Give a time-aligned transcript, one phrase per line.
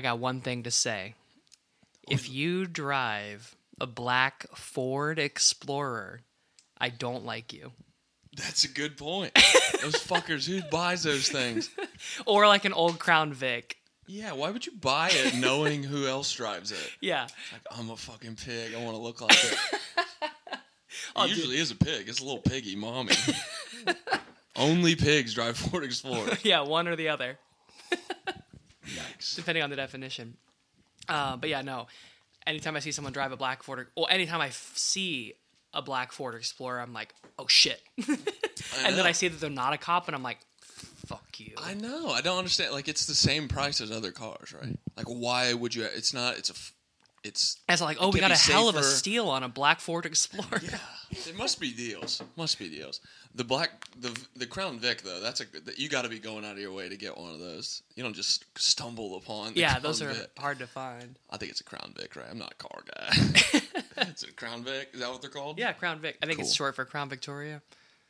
[0.00, 1.14] I got one thing to say.
[2.08, 6.22] If you drive a black Ford Explorer,
[6.80, 7.72] I don't like you.
[8.34, 9.34] That's a good point.
[9.82, 11.68] those fuckers, who buys those things?
[12.26, 13.76] Or like an old Crown Vic.
[14.06, 16.90] Yeah, why would you buy it knowing who else drives it?
[17.02, 17.24] Yeah.
[17.52, 18.74] Like, I'm a fucking pig.
[18.74, 19.58] I want to look like it.
[21.14, 21.36] Oh, it dude.
[21.36, 22.08] usually is a pig.
[22.08, 23.12] It's a little piggy mommy.
[24.56, 26.38] Only pigs drive Ford Explorer.
[26.42, 27.38] yeah, one or the other,
[28.94, 29.36] Yikes.
[29.36, 30.36] depending on the definition.
[31.08, 31.86] Uh, but yeah, no.
[32.46, 35.34] Anytime I see someone drive a black Ford, or anytime I f- see
[35.74, 37.80] a black Ford Explorer, I'm like, oh shit.
[38.08, 38.18] and
[38.96, 39.06] then.
[39.06, 40.38] I see that they're not a cop, and I'm like,
[41.06, 41.54] fuck you.
[41.62, 42.08] I know.
[42.08, 42.72] I don't understand.
[42.72, 44.78] Like, it's the same price as other cars, right?
[44.96, 45.84] Like, why would you?
[45.84, 46.38] It's not.
[46.38, 46.54] It's a.
[46.54, 46.72] f-
[47.22, 47.58] It's.
[47.68, 49.80] As like, oh, It we got a be hell of a steal on a black
[49.80, 50.62] Ford Explorer.
[51.12, 52.22] Yeah, it must be deals.
[52.36, 53.00] Must be deals.
[53.34, 53.70] The black,
[54.00, 55.20] the the Crown Vic though.
[55.20, 55.44] That's a.
[55.44, 57.82] good- You got to be going out of your way to get one of those.
[57.96, 59.54] You don't just stumble upon.
[59.54, 60.30] The Yeah, Crown those are Vic.
[60.38, 61.18] hard to find.
[61.28, 62.26] I think it's a Crown Vic, right?
[62.30, 63.08] I'm not a car guy.
[64.08, 64.90] it's a Crown Vic.
[64.92, 65.58] Is that what they're called?
[65.58, 66.16] Yeah, Crown Vic.
[66.22, 67.60] I think it's short for Crown Victoria.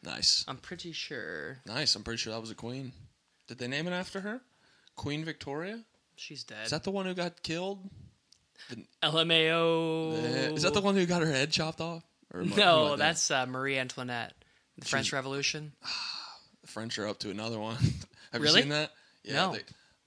[0.05, 0.45] Nice.
[0.47, 1.95] I'm pretty sure Nice.
[1.97, 2.93] I'm pretty sure that was a queen.
[3.49, 4.41] Did they name it after her?
[4.95, 5.81] Queen Victoria?
[6.17, 6.65] she's dead.
[6.67, 7.81] Is that the one who got killed?
[9.03, 10.55] LMAO?
[10.57, 12.03] Is that the one who got her head chopped off?
[12.33, 14.35] Or am I- who No, that's uh, Marie Antoinette.
[14.79, 15.73] The French Revolution.
[16.63, 17.77] the French are up to another one.
[18.33, 18.57] Have Really?
[18.61, 18.93] you seen that?
[19.25, 19.35] Yeah.
[19.35, 19.53] No.
[19.53, 19.59] They,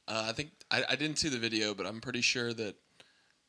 [0.07, 2.75] uh, I think I, I didn't see the video, but I'm pretty sure that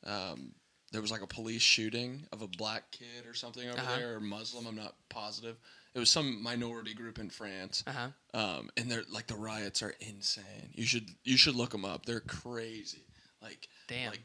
[0.04, 0.52] um,
[0.92, 3.96] there was like a police shooting of a black kid or something over Uh-huh.
[3.96, 4.66] there, or Muslim.
[4.66, 5.56] I'm not positive.
[5.94, 7.84] It was some minority group in France.
[7.86, 8.08] Uh huh.
[8.38, 10.70] um, and they're like the riots are insane.
[10.74, 12.04] You should you should look them up.
[12.04, 13.04] They're crazy.
[13.40, 14.10] Like Damn.
[14.10, 14.22] like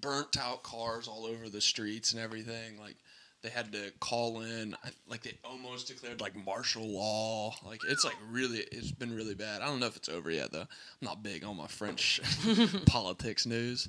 [0.00, 2.78] burnt out cars all over the streets and everything.
[2.78, 2.96] Like
[3.42, 4.76] they had to call in.
[5.08, 7.54] Like they almost declared like martial law.
[7.64, 9.62] Like it's like really it's been really bad.
[9.62, 10.60] I don't know if it's over yet though.
[10.62, 10.68] I'm
[11.02, 12.20] not big on my French
[12.86, 13.88] politics news.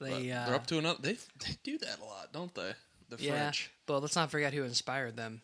[0.00, 0.98] They, uh, they're up to another.
[1.02, 1.14] They
[1.44, 2.72] they do that a lot, don't they?
[3.08, 3.70] The yeah, French.
[3.86, 5.40] but let's not forget who inspired them.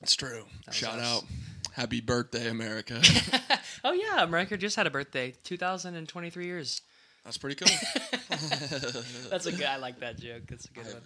[0.00, 0.44] It's true.
[0.70, 1.06] Shout us.
[1.06, 1.24] out.
[1.72, 3.00] Happy birthday, America.
[3.86, 5.34] Oh yeah, America just had a birthday.
[5.44, 6.80] 2023 years.
[7.24, 7.74] That's pretty cool.
[9.30, 9.64] That's a good.
[9.64, 10.42] I like that joke.
[10.48, 11.02] That's a good one.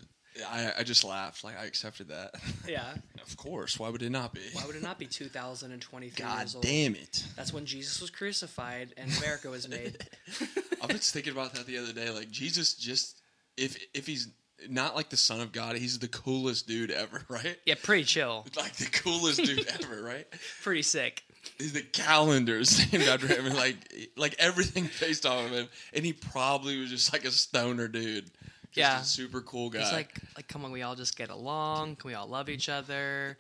[0.46, 1.44] I, I just laughed.
[1.44, 2.34] Like I accepted that.
[2.66, 2.94] Yeah.
[3.22, 3.78] of course.
[3.78, 4.40] Why would it not be?
[4.52, 6.64] Why would it not be 2023 God years old?
[6.64, 7.24] damn it!
[7.36, 9.96] That's when Jesus was crucified and America was made.
[10.82, 12.10] I was thinking about that the other day.
[12.10, 13.20] Like Jesus, just
[13.56, 14.28] if if he's
[14.68, 17.56] not like the son of God, he's the coolest dude ever, right?
[17.64, 18.46] yeah, pretty chill.
[18.56, 20.26] Like the coolest dude ever, right?
[20.62, 21.22] Pretty sick.
[21.58, 23.76] The calendars named after him, and like
[24.16, 25.68] like everything based off of him.
[25.92, 28.24] And he probably was just like a stoner dude.
[28.24, 29.00] Just Yeah.
[29.00, 29.80] a super cool guy.
[29.80, 31.96] It's like, like, come on, we all just get along.
[31.96, 33.36] Can we all love each other?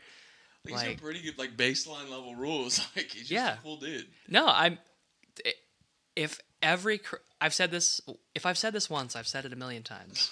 [0.64, 2.78] he's like- got pretty good like baseline level rules.
[2.96, 3.54] Like he's just Yeah.
[3.54, 4.06] a cool dude.
[4.28, 4.78] No, I'm.
[5.44, 5.50] Eh,
[6.16, 7.00] if every,
[7.40, 8.00] I've said this.
[8.34, 10.30] If I've said this once, I've said it a million times.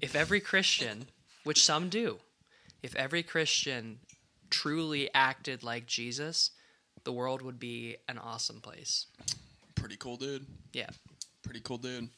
[0.00, 1.06] If every Christian,
[1.44, 2.18] which some do,
[2.82, 4.00] if every Christian
[4.50, 6.50] truly acted like Jesus,
[7.08, 9.06] the world would be an awesome place.
[9.74, 10.44] Pretty cool dude.
[10.74, 10.90] Yeah.
[11.42, 12.10] Pretty cool dude.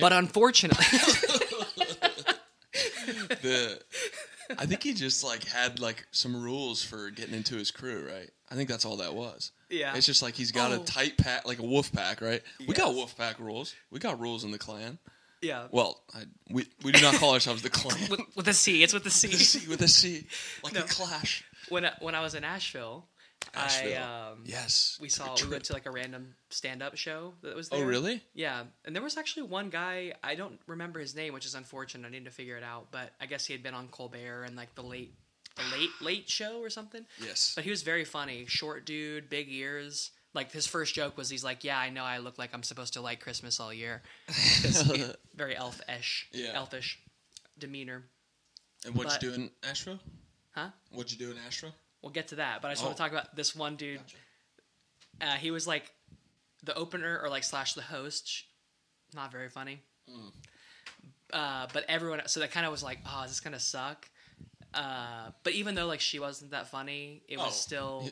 [0.00, 0.84] But unfortunately,
[3.42, 3.80] the
[4.58, 8.30] I think he just like had like some rules for getting into his crew, right?
[8.50, 9.50] I think that's all that was.
[9.68, 9.96] Yeah.
[9.96, 10.80] It's just like he's got Oh.
[10.82, 12.40] a tight pack, like a wolf pack, right?
[12.68, 13.74] We got wolf pack rules.
[13.90, 14.98] We got rules in the clan.
[15.42, 17.98] yeah, Well, I, we we do not call ourselves the clan.
[18.08, 18.84] with, with a C.
[18.84, 19.58] It's with the with a C.
[19.58, 20.24] C, with a C,
[20.62, 20.82] like No.
[20.82, 21.44] a clash.
[21.68, 23.06] When I, when I was in Asheville,
[23.56, 24.02] Asheville.
[24.02, 27.68] I um, Yes, we saw we went to like a random stand-up show that was
[27.68, 27.82] there.
[27.84, 28.22] Oh, really?
[28.34, 32.06] Yeah, and there was actually one guy I don't remember his name, which is unfortunate.
[32.06, 34.56] I need to figure it out, but I guess he had been on Colbert and
[34.56, 35.14] like the late,
[35.56, 37.04] the late late show or something.
[37.22, 37.52] Yes.
[37.54, 40.10] But he was very funny, short dude, big ears.
[40.34, 42.94] Like his first joke was, he's like, "Yeah, I know I look like I'm supposed
[42.94, 45.04] to like Christmas all year." he-
[45.34, 46.50] very elfish, Yeah.
[46.54, 46.98] elfish
[47.56, 48.04] demeanor.
[48.84, 50.00] And what'd but- you do in Asheville?
[50.50, 50.70] Huh?
[50.90, 51.70] What'd you do in Astro?
[52.04, 52.96] We'll get to that, but I just want Oh.
[52.98, 53.98] to talk about this one dude.
[55.22, 55.90] Uh, he was like
[56.62, 58.28] the opener or like slash the host.
[58.28, 58.42] sh-
[59.14, 59.80] Not very funny.
[60.06, 60.28] Hmm.
[61.32, 64.06] Uh, but everyone, so that kind of was like, oh, is this gonna suck?
[64.74, 67.50] Uh, but even though like she wasn't that funny, it was Oh.
[67.52, 68.10] still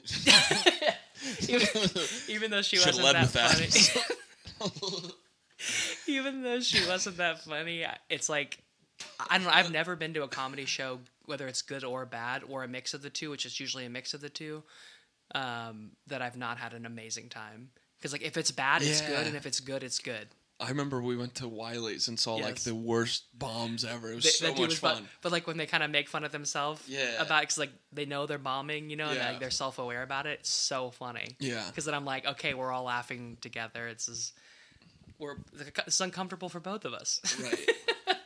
[1.48, 1.68] even,
[2.28, 5.02] even though she Should've wasn't led that with funny.
[6.06, 8.58] even though she wasn't that funny, I- it's like
[9.28, 9.52] I don't know.
[9.52, 12.94] I've never been to a comedy show, whether it's good or bad, or a mix
[12.94, 14.62] of the two, which is usually a mix of the two.
[15.34, 19.08] Um, that I've not had an amazing time because like if it's bad, it's Yeah.
[19.08, 20.28] good, and if it's good, it's good.
[20.60, 24.12] I remember we went to Wiley's and saw like the worst bombs ever.
[24.12, 25.08] It was They- so much was fu- fun.
[25.22, 27.20] But like when they kind of make fun of themselves, Yeah.
[27.22, 30.26] about because like they know they're bombing, you know, and like they're self aware about
[30.26, 30.40] it.
[30.40, 31.34] It's so funny.
[31.40, 31.66] Yeah.
[31.66, 33.88] Because then I'm like, okay, we're all laughing together.
[33.88, 34.34] It's just,
[35.18, 35.36] we're
[35.86, 37.20] it's uncomfortable for both of us.
[37.42, 37.70] Right.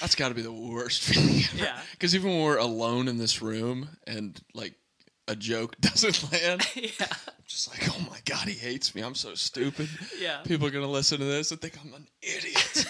[0.00, 1.44] That's got to be the worst feeling.
[1.54, 1.64] Ever.
[1.64, 1.80] Yeah.
[1.92, 4.74] Because even when we're alone in this room and like
[5.28, 7.06] a joke doesn't land, yeah.
[7.46, 9.02] just like, oh my god, he hates me.
[9.02, 9.88] I'm so stupid.
[10.20, 10.38] Yeah.
[10.44, 12.86] People are gonna listen to this and think I'm an idiot.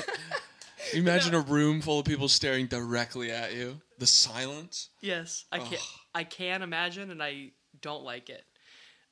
[0.93, 3.81] You Imagine a room full of people staring directly at you.
[3.99, 4.91] The silence.
[5.01, 5.79] Yes, I can.
[6.15, 8.45] I can imagine, and I don't like it.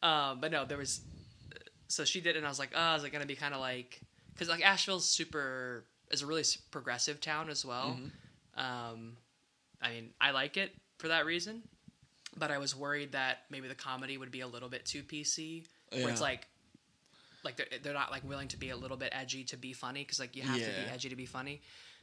[0.02, 1.00] Um, but no, there was.
[1.88, 3.60] So she did, it and I was like, oh, is it gonna be kind of
[3.60, 4.00] like?
[4.32, 7.96] Because like Asheville's super is a really progressive town as well.
[7.98, 8.60] Mm-hmm.
[8.60, 9.16] Um,
[9.82, 11.62] I mean, I like it for that reason,
[12.36, 15.66] but I was worried that maybe the comedy would be a little bit too PC,
[15.92, 16.46] where it's like.
[17.42, 20.02] Like they're, they're not like willing to be a little bit edgy to be funny
[20.02, 21.62] because like you have to be edgy to be funny,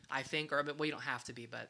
[0.10, 1.70] I think or well you don't have to be but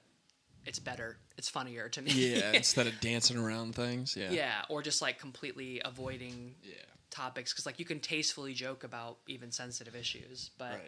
[0.66, 2.52] it's better it's funnier to me Yeah.
[2.54, 4.16] instead of dancing around things.
[4.16, 4.32] Yeah.
[4.32, 6.76] yeah, or just like completely avoiding Yeah.
[7.10, 10.52] topics because like you can tastefully joke about even sensitive issues.
[10.58, 10.80] But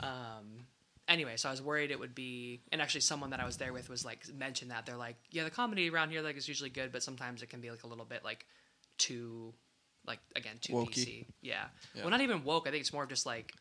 [0.00, 0.04] Right.
[0.08, 0.66] um,
[1.08, 3.72] anyway, so I was worried it would be, and actually someone that I was there
[3.72, 6.70] with was like mentioned that they're like, yeah, the comedy around here like is usually
[6.70, 8.46] good, but sometimes it can be like a little bit like
[8.98, 9.52] too,
[10.06, 10.90] like again too Wokey.
[10.94, 11.26] PC.
[11.42, 11.64] Yeah.
[11.94, 12.02] Yeah.
[12.02, 12.66] Well, not even woke.
[12.68, 13.52] I think it's more of just like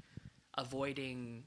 [0.58, 1.44] avoiding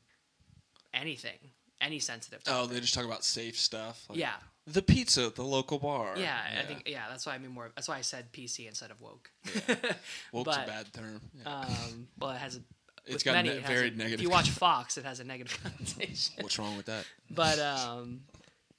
[0.95, 1.39] anything,
[1.81, 2.41] any sensitive.
[2.47, 4.05] Oh, they just talk about safe stuff.
[4.09, 4.35] like yeah.
[4.67, 6.15] The pizza at the local bar.
[6.17, 7.05] Yeah, I think yeah.
[7.09, 7.71] That's why I mean more.
[7.75, 9.31] That's why I said PC instead of woke.
[10.33, 11.21] Woke's but- a bad term.
[11.35, 11.51] Yeah.
[11.61, 12.61] Um, well, it has a.
[13.07, 15.25] It's got many, ne- it very a- negative If you watch Fox, it has a
[15.25, 16.35] negative connotation.
[16.41, 17.05] What's wrong with that?
[17.31, 18.21] But um,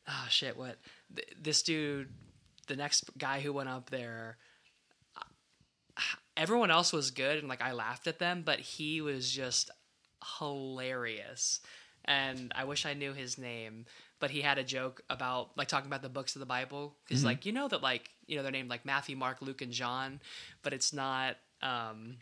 [0.07, 0.57] oh shit!
[0.57, 0.77] What
[1.15, 2.09] Th- this dude,
[2.68, 4.38] the next guy who went up there,
[5.18, 6.01] uh,
[6.38, 9.69] everyone else was good and like I laughed at them, but he was just
[10.39, 11.59] hilarious.
[12.06, 13.85] And I wish I knew his name,
[14.19, 17.23] but he had a joke about like talking about the books of the Bible because
[17.23, 20.19] like you know that like you know they're named like Matthew, Mark, Luke, and John,
[20.63, 21.38] but it's not.
[21.62, 22.18] um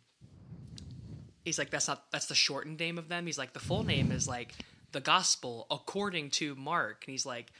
[1.49, 3.25] He's like that's not that's the shortened name of them.
[3.25, 4.53] He's like the full name is like
[4.91, 7.51] the gospel according to Mark, and he's like.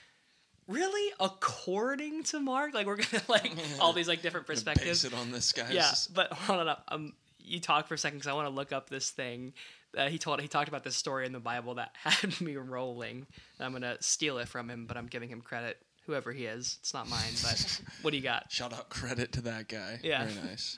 [0.67, 3.51] Really, according to Mark, like we're gonna like
[3.81, 5.01] all these like different perspectives.
[5.01, 5.71] Base it on this guy.
[5.71, 6.67] Yeah, but hold on.
[6.69, 6.83] Up.
[6.89, 7.13] Um,
[7.43, 9.53] you talk for a second because I want to look up this thing.
[9.97, 13.25] Uh, he told he talked about this story in the Bible that had me rolling.
[13.57, 16.77] And I'm gonna steal it from him, but I'm giving him credit, whoever he is.
[16.81, 17.33] It's not mine.
[17.41, 18.51] But what do you got?
[18.51, 19.99] Shout out credit to that guy.
[20.03, 20.23] Yeah.
[20.23, 20.77] Very nice.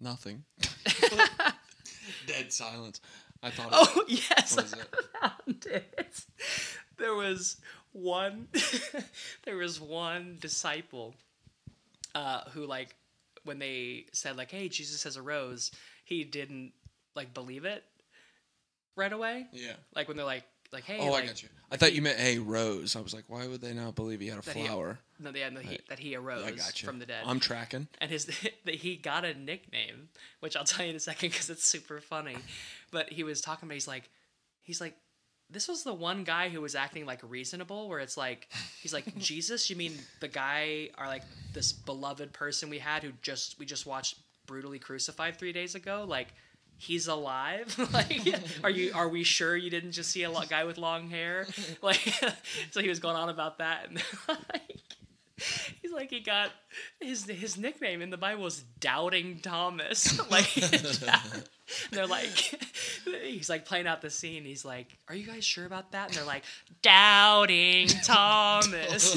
[0.00, 0.44] Nothing.
[2.26, 3.00] Dead silence.
[3.42, 3.68] I thought.
[3.72, 4.94] Oh yes, What is it?
[5.22, 6.24] I found it.
[6.98, 7.56] There was
[7.92, 8.48] one.
[9.44, 11.14] there was one disciple
[12.14, 12.94] uh, who, like,
[13.44, 15.70] when they said, like, "Hey, Jesus has arose,"
[16.04, 16.72] he didn't
[17.14, 17.82] like believe it
[18.96, 19.46] right away.
[19.52, 19.72] Yeah.
[19.94, 21.48] Like when they're like, like, "Hey," Oh, like, I got you.
[21.70, 22.96] I thought you meant hey rose.
[22.96, 24.98] I was like, why would they not believe he had a flower?
[25.20, 25.82] No, yeah, no, he, Right.
[25.88, 26.86] that he arose I got you.
[26.88, 27.24] from the dead.
[27.26, 27.88] I'm tracking.
[28.00, 28.24] and his
[28.64, 30.08] that he got a nickname,
[30.40, 32.36] which I'll tell you in a second because it's super funny.
[32.90, 34.08] But he was talking about he's like,
[34.62, 34.94] he's like,
[35.50, 38.48] this was the one guy who was acting like reasonable, where it's like,
[38.80, 39.68] he's like Jesus.
[39.68, 43.84] You mean the guy are like this beloved person we had who just we just
[43.86, 44.16] watched
[44.46, 46.28] brutally crucified three days ago, like.
[46.82, 47.76] He's alive.
[47.92, 48.22] like,
[48.64, 48.92] are you?
[48.94, 51.46] Are we sure you didn't just see a guy with long hair?
[51.82, 51.98] Like,
[52.70, 54.80] so he was going on about that, and like,
[55.82, 56.50] He's like he got
[57.00, 60.18] his his nickname in the Bible is Doubting Thomas.
[60.30, 60.52] like
[61.90, 62.54] they're like
[63.22, 64.44] he's like playing out the scene.
[64.44, 66.44] He's like, "Are you guys sure about that?" And they're like,
[66.82, 69.14] "Doubting Thomas."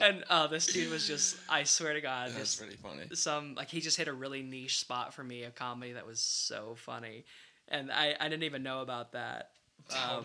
[0.00, 3.02] and uh, this dude was just, I swear to God, That's just pretty funny.
[3.14, 6.20] some like he just hit a really niche spot for me of comedy that was
[6.20, 7.24] so funny,
[7.68, 9.50] and I I didn't even know about that.
[9.94, 10.24] Um,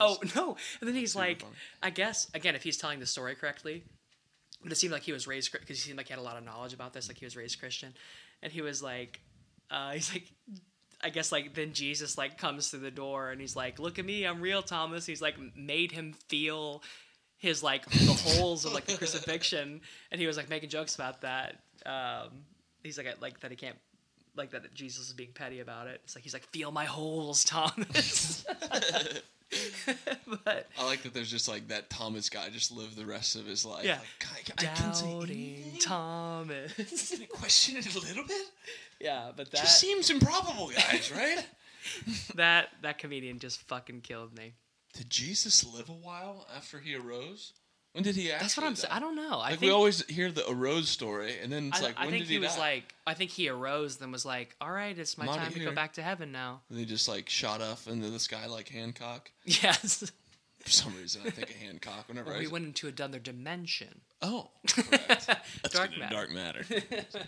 [0.00, 0.56] Oh no!
[0.80, 1.52] And then he's Super like, funny.
[1.82, 3.84] I guess again, if he's telling the story correctly,
[4.62, 6.36] but it seemed like he was raised because he seemed like he had a lot
[6.36, 7.94] of knowledge about this, like he was raised Christian,
[8.42, 9.20] and he was like,
[9.70, 10.24] uh, he's like.
[11.04, 14.04] I guess like then Jesus like comes through the door and he's like, "Look at
[14.04, 16.80] me, I'm real, Thomas." He's like made him feel
[17.38, 19.80] his like the holes of like the crucifixion,
[20.12, 21.56] and he was like making jokes about that.
[21.84, 22.44] Um,
[22.84, 23.74] he's like like that he can't
[24.36, 26.00] like that Jesus is being petty about it.
[26.04, 28.44] It's like he's like, "Feel my holes, Thomas."
[30.44, 33.46] but I like that there's just like that Thomas guy just lived the rest of
[33.46, 33.84] his life.
[33.84, 33.98] Yeah.
[33.98, 35.80] Like, I, I can't say doubting anything.
[35.80, 37.14] Thomas.
[37.20, 38.46] I question it a little bit?
[39.00, 41.46] yeah, but that Just seems improbable, guys, right?
[42.36, 44.52] that that comedian just fucking killed me.
[44.94, 47.52] Did Jesus live a while after he arose?
[47.92, 48.42] When did he actually?
[48.44, 48.92] That's what I'm saying.
[48.92, 49.32] I don't know.
[49.34, 52.02] I Like think we always hear the arose story, and then it's I, like, I
[52.04, 52.60] when think did he, he was die?
[52.60, 55.60] like I think he arose then was like, "All right, it's my outta time to
[55.64, 58.68] go back to heaven now." and they just like shot off into the sky like
[58.68, 59.30] Hancock.
[59.44, 60.10] Yes.
[60.60, 62.42] For some reason, I think of Hancock whenever Well, I.
[62.42, 64.00] we went into another dimension.
[64.22, 65.28] oh, correct.
[65.72, 66.14] Dark matter.
[66.14, 66.64] dark matter.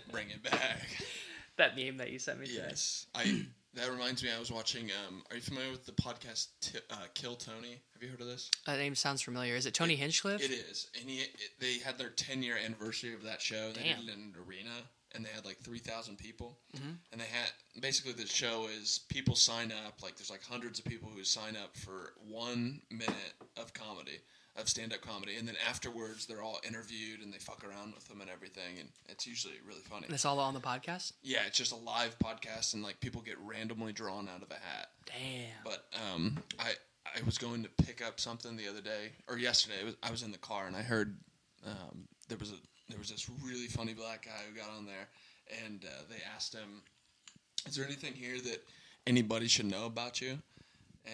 [0.09, 0.79] Bring it back.
[1.57, 2.47] That meme that you sent me.
[2.47, 2.63] today.
[2.67, 3.45] Yes, I
[3.75, 4.89] That reminds me, I was watching.
[5.07, 7.81] Um, are you familiar with the podcast T- uh, Kill Tony?
[7.93, 8.49] Have you heard of this?
[8.65, 9.55] That name sounds familiar.
[9.55, 10.41] Is it Tony Hinchcliffe?
[10.41, 11.29] It is, and he, it,
[11.59, 13.71] they had their 10 year anniversary of that show.
[13.73, 13.99] They Damn.
[14.01, 14.71] did it in an arena,
[15.13, 16.57] and they had like 3,000 people.
[16.77, 16.95] Mhm.
[17.11, 17.49] And they had
[17.81, 20.01] basically the show is people sign up.
[20.01, 24.19] Like there's like hundreds of people who sign up for one minute of comedy,
[24.57, 28.07] of stand up comedy, and then afterwards they're all interviewed and they fuck around with
[28.07, 30.07] them and everything, and it's usually really funny.
[30.09, 31.13] That's all on the podcast.
[31.23, 34.55] Yeah, it's just a live podcast, and like people get randomly drawn out of a
[34.55, 34.87] hat.
[35.05, 35.63] Damn.
[35.63, 36.71] But um, I
[37.05, 39.77] I was going to pick up something the other day or yesterday.
[39.81, 41.17] It was, I was in the car and I heard
[41.65, 42.55] um, there was a
[42.89, 45.09] there was this really funny black guy who got on there,
[45.65, 46.81] and uh, they asked him,
[47.67, 48.63] "Is there anything here that
[49.07, 50.39] anybody should know about you?"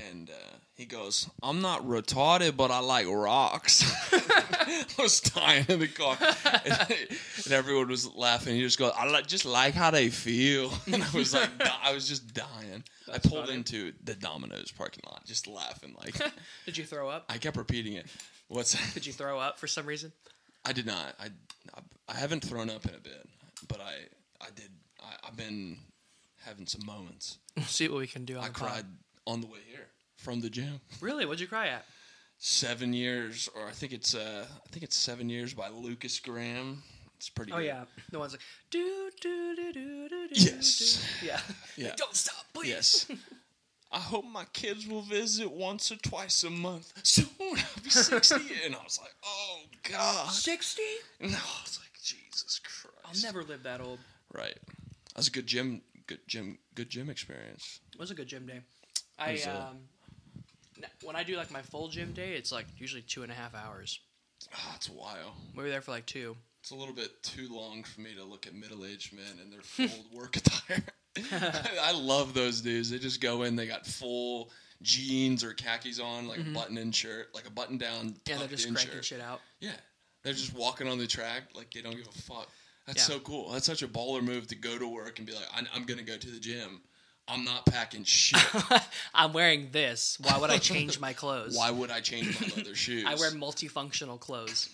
[0.10, 3.83] And uh, he goes, "I'm not retarded, but I like rocks."
[4.13, 6.98] I was dying in the car, and,
[7.45, 8.55] and everyone was laughing.
[8.55, 11.50] He just goes, "I like, just like how they feel," and I was like,
[11.83, 12.83] I was just dying.
[13.12, 13.57] I pulled funny.
[13.57, 15.93] into the Domino's parking lot, just laughing.
[16.00, 16.15] Like
[16.65, 17.25] Did you throw up?
[17.27, 18.07] I kept repeating it.
[18.48, 18.93] What's that?
[18.93, 20.13] Did you throw up for some reason?
[20.63, 21.15] I did not.
[21.19, 21.29] I,
[22.07, 23.27] I haven't thrown up in a bit,
[23.67, 23.93] but I
[24.39, 24.71] I did.
[25.01, 25.77] I, I've been
[26.45, 27.38] having some moments.
[27.65, 28.86] See what we can do on I the pod.
[29.25, 29.87] On the way here
[30.17, 30.81] from the gym.
[30.99, 31.25] Really?
[31.25, 31.85] What'd you cry at?
[32.37, 36.81] Seven years, or I think it's uh, I think it's seven years by Lukas Graham.
[37.17, 37.51] It's pretty.
[37.51, 37.65] Oh good.
[37.65, 40.33] yeah, the ones like do do do do do do.
[40.33, 41.05] Yes.
[41.21, 41.27] do.
[41.27, 41.39] Yeah.
[41.77, 41.93] Yeah.
[41.97, 42.69] Don't stop, please.
[42.69, 43.11] Yes.
[43.91, 46.93] I hope my kids will visit once or twice a month.
[47.03, 48.35] Soon I'll be sixty,
[48.65, 50.81] and I was like, "Oh God!" Sixty?
[51.19, 53.99] No, I was like, "Jesus Christ!" I'll never live that old.
[54.33, 54.57] Right.
[55.09, 57.81] That was a good gym, good gym, good gym experience.
[57.93, 58.61] It was a good gym day.
[59.21, 59.77] I uh, um,
[60.77, 63.35] n- when I do like my full gym day, it's like usually two and a
[63.35, 63.99] half hours.
[64.55, 65.35] Ah, it's a while.
[65.55, 66.35] We were there for like two.
[66.61, 69.61] It's a little bit too long for me to look at middle-aged men in their
[69.61, 70.83] full work attire.
[71.81, 72.89] I love those dudes.
[72.89, 73.55] They just go in.
[73.55, 74.51] They got full
[74.81, 78.17] jeans or khakis on, like a button-in shirt, like a button-down Mm-hmm.
[78.27, 79.05] Yeah, they're just tucked-in cranking shirt.
[79.05, 79.41] shit out.
[79.59, 79.71] Yeah,
[80.23, 82.47] they're just walking on the track like they don't give a fuck.
[82.87, 83.15] That's Yeah.
[83.15, 83.51] so cool.
[83.51, 86.01] That's such a baller move to go to work and be like, I'm, I'm gonna
[86.03, 86.81] go to the gym.
[87.31, 88.41] I'm not packing shit.
[89.13, 90.17] I'm wearing this.
[90.21, 91.55] Why would I change my clothes?
[91.57, 93.05] Why would I change my leather shoes?
[93.07, 94.69] I wear multifunctional clothes.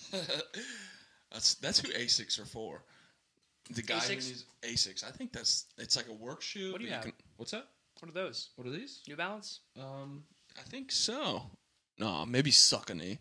[1.31, 2.83] That's that's who Asics are for.
[3.71, 4.27] The guy who Asics?
[4.27, 5.03] needs Asics.
[5.07, 6.71] I think that's it's like a work shoe.
[6.71, 7.03] What do you but have?
[7.03, 7.67] Can, what's that?
[7.99, 8.49] What are those?
[8.55, 9.01] What are these?
[9.07, 9.59] New Balance?
[9.79, 10.23] Um,
[10.57, 11.41] I think so.
[11.99, 13.19] No, maybe Suckany.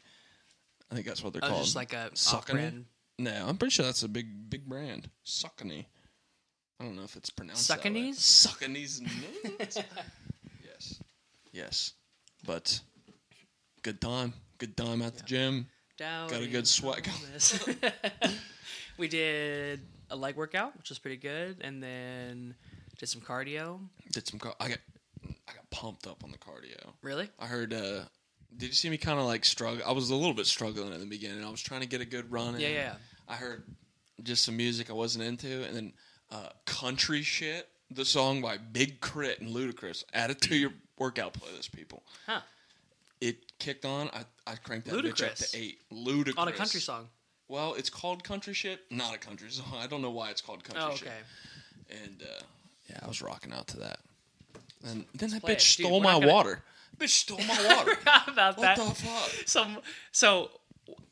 [0.90, 1.64] I think that's what they're Oh, called.
[1.64, 2.34] just like a Saucony?
[2.34, 2.84] off-brand.
[3.18, 5.10] No, I'm pretty sure that's a big big brand.
[5.24, 5.86] Suckany.
[6.78, 7.70] I don't know if it's pronounced.
[7.70, 8.16] Succanese?
[8.16, 9.02] Succanese.
[10.64, 11.00] yes,
[11.52, 11.92] yes,
[12.44, 12.80] but
[13.82, 14.34] good time.
[14.58, 15.66] Good time at the gym.
[15.98, 17.58] Down Got a good sweat Columbus.
[18.98, 19.80] we did
[20.10, 22.54] a leg workout, which was pretty good, and then
[22.98, 23.80] did some cardio.
[24.12, 24.38] Did some.
[24.38, 24.78] Car- I got
[25.48, 26.92] I got pumped up on the cardio.
[27.02, 27.30] Really?
[27.38, 27.72] I heard.
[27.72, 28.04] uh
[28.54, 29.82] Did you see me kind of like struggle?
[29.86, 31.42] I was a little bit struggling at the beginning.
[31.44, 32.54] I was trying to get a good run.
[32.54, 32.60] in.
[32.60, 32.74] Yeah, yeah.
[32.74, 32.94] yeah.
[33.28, 33.64] I heard
[34.22, 35.92] just some music I wasn't into, and then
[36.30, 37.68] uh, country shit.
[37.90, 39.44] The song by Big K.R.I.T.
[39.44, 40.02] and Ludacris.
[40.12, 42.02] Add it to your workout playlist, people.
[42.26, 42.40] Huh.
[43.20, 44.08] It kicked on.
[44.12, 45.50] I, I cranked that bitch up Ludacris.
[45.52, 45.78] to eight.
[45.92, 47.08] Ludacris On a country song.
[47.48, 48.80] Well, it's called country shit.
[48.90, 49.72] Not a country song.
[49.78, 51.06] I don't know why it's called country Oh, shit.
[51.08, 52.02] okay.
[52.04, 52.42] And uh,
[52.90, 54.00] yeah, I was rocking out to that.
[54.84, 55.58] And then that play it.
[55.58, 56.62] bitch Dude, stole my gonna- water.
[56.98, 57.94] Bitch stole my water.
[57.94, 58.76] Forgot about what that.
[58.78, 59.30] the fuck?
[59.46, 59.78] Some
[60.10, 60.50] so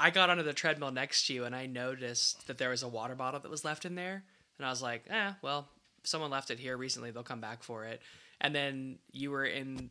[0.01, 2.89] I got onto the treadmill next to you and I noticed that there was a
[2.89, 4.25] water bottle that was left in there
[4.59, 5.69] and I was like, eh, well,
[6.03, 8.01] if someone left it here recently, they'll come back for it.
[8.41, 9.91] And then you were in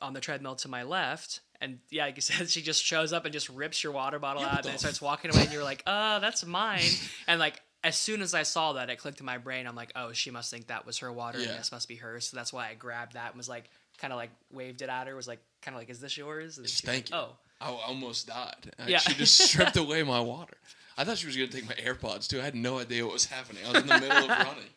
[0.00, 3.24] on the treadmill to my left, and yeah, like you said, she just shows up
[3.24, 5.82] and just rips your water bottle Yeah, out and starts walking away, and you're like,
[5.86, 6.82] uh, that's mine.
[7.26, 9.66] and like as soon as I saw that, it clicked in my brain.
[9.66, 11.50] I'm like, oh, she must think that was her water, Yeah.
[11.50, 12.26] and this must be hers.
[12.28, 15.06] So that's why I grabbed that and was like, kind of like waved it at
[15.06, 15.14] her.
[15.14, 16.58] Was like, kind of like, is this yours?
[16.58, 17.16] And thank like, you.
[17.16, 17.36] Oh.
[17.60, 18.72] I almost died.
[18.86, 18.98] Yeah.
[18.98, 20.56] She just stripped away my water.
[20.98, 22.40] I thought she was going to take my AirPods too.
[22.40, 23.62] I had no idea what was happening.
[23.66, 24.70] I was in the middle of running.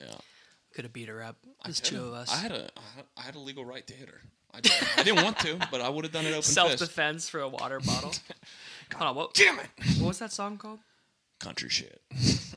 [0.00, 0.14] Yeah.
[0.74, 1.36] Could have beat her up.
[1.62, 2.32] I There's two of us.
[2.32, 2.70] I had a
[3.16, 4.20] I had- a legal right to hit her.
[4.56, 4.72] I, did.
[4.96, 6.84] I didn't want to, but I would have done it open Self fist.
[6.84, 8.12] defense for a water bottle.
[8.94, 9.66] Hold on, what, Damn it!
[9.98, 10.78] what was that song called?
[11.40, 12.00] Country shit.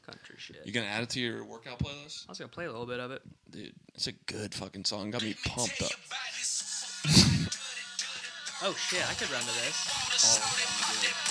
[0.06, 0.62] Country shit.
[0.64, 3.00] You gonna add it to your workout playlist, I was gonna play a little bit
[3.00, 3.24] of it.
[3.50, 3.74] dude?
[3.96, 5.10] It's a good fucking song.
[5.10, 5.90] Got me pumped up.
[8.64, 9.86] Oh shit, I could run to this.
[10.10, 11.27] Nice.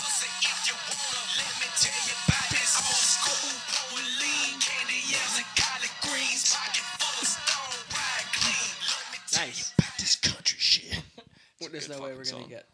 [11.80, 12.68] There's no way we're gonna get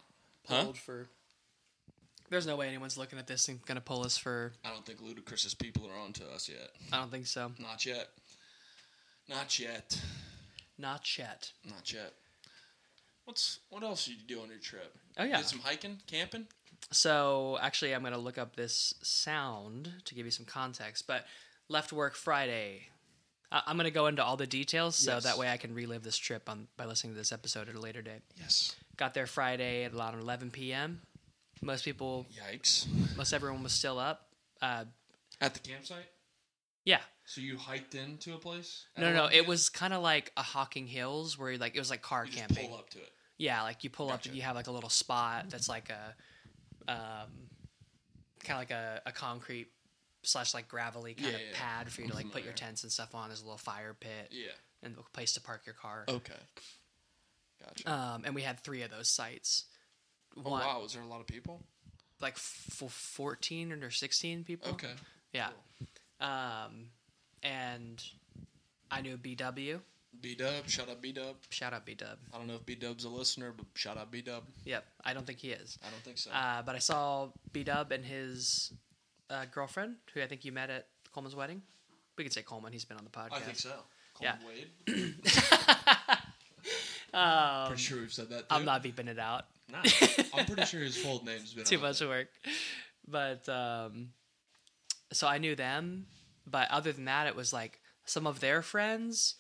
[0.49, 0.65] Huh?
[0.65, 1.09] pulled for.
[2.31, 4.55] There's no way anyone's looking at this and gonna pull us for.
[4.65, 6.71] I don't think Ludacris's people are on to us yet.
[6.93, 7.53] I don't think so.
[7.59, 8.09] Not yet.
[9.29, 10.01] Not yet.
[10.79, 11.53] Not yet.
[11.65, 12.15] Not yet.
[13.25, 14.97] What's what else did you do on your trip?
[15.17, 15.37] Oh, yeah.
[15.39, 16.47] Did some hiking, camping.
[16.91, 21.07] So actually, I'm gonna look up this sound to give you some context.
[21.07, 21.27] But
[21.69, 22.89] left work Friday.
[23.53, 25.25] I- I'm gonna go into all the details so Yes.
[25.25, 27.81] that way I can relive this trip on by listening to this episode at a
[27.81, 28.23] later date.
[28.37, 28.75] Yes.
[29.03, 31.01] Got there Friday at around 11 p.m.
[31.61, 32.87] Most people, Yikes.
[33.17, 34.29] most everyone was still up.
[34.61, 34.85] Uh,
[35.41, 36.05] At the campsite.
[36.85, 38.87] yeah, So you hiked into a place?
[38.97, 39.29] no, no, no.
[39.33, 42.25] It was kind of like a Hocking Hills where you like it was like car
[42.27, 42.69] You camping.
[42.69, 43.11] pull up to it.
[43.39, 46.15] Yeah, like you pull up and you have like a little spot that's like a,
[46.93, 47.29] um,
[48.45, 49.67] kind of like a, a concrete
[50.23, 51.55] slash like gravelly kind Yeah, of yeah.
[51.55, 53.31] pad for you to like put your tents and stuff on.
[53.31, 54.53] There's a little fire pit Yeah.
[54.85, 56.05] and a place to park your car.
[56.09, 56.35] Okay.
[57.65, 57.91] Gotcha.
[57.93, 59.65] Um, and we had three of those sites.
[60.37, 61.63] oh One, wow, was there a lot of people?
[62.23, 64.71] like f- 14 or 16 people.
[64.71, 64.93] Okay.
[65.33, 65.49] Yeah.
[66.21, 66.87] Um,
[67.43, 68.03] and
[68.91, 69.81] I knew BW.
[70.21, 71.37] B Dub, shout out B Dub.
[71.51, 72.05] Shout out BW.
[72.33, 74.45] I don't know if B Dub's a listener, but shout out B Dub.
[74.65, 75.79] Yep, I don't think he is.
[75.83, 76.31] I don't think so.
[76.31, 78.73] Uh, but I saw B Dub and his
[79.31, 81.63] uh, girlfriend, who I think you met at Coleman's wedding.
[82.17, 82.73] We could say Coleman.
[82.73, 83.33] He's been on the podcast.
[83.33, 83.73] I think so.
[84.21, 84.37] Yeah.
[84.37, 84.55] Colin
[84.87, 85.15] Wade.
[87.13, 88.49] Um, pretty sure we've said that.
[88.49, 88.55] Too.
[88.55, 89.45] I'm not beeping it out.
[89.71, 89.83] Nah,
[90.35, 92.09] I'm pretty sure his full name's been Too much there.
[92.09, 92.29] work.
[93.07, 94.09] But um,
[95.13, 96.07] so I knew them.
[96.47, 99.37] But other than that, it was like some of their friends,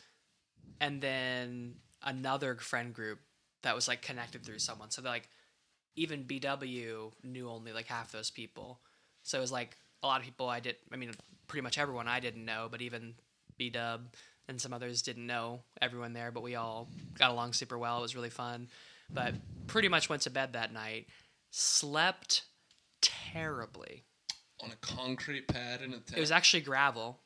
[0.81, 3.19] and then another friend group
[3.62, 4.91] that was like connected through someone.
[4.91, 5.29] So they're like,
[5.97, 8.81] even BW knew only like half those people.
[9.23, 10.76] So it was like a lot of people I did.
[10.93, 11.12] I mean,
[11.49, 13.14] pretty much everyone I didn't know, but even
[13.59, 14.14] B Dub
[14.49, 16.31] and some others didn't know everyone there.
[16.31, 17.99] But we all got along super well.
[17.99, 18.69] It was really fun.
[19.13, 19.35] But
[19.67, 21.07] pretty much went to bed that night.
[21.51, 22.43] Slept
[23.03, 24.05] terribly.
[24.63, 26.17] on a concrete pad in a tent.
[26.17, 27.19] It was actually gravel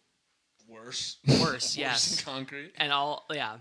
[0.68, 1.18] worse.
[1.40, 2.16] Worse, yes.
[2.16, 2.72] than concrete.
[2.76, 3.24] and all.
[3.32, 3.58] Yeah,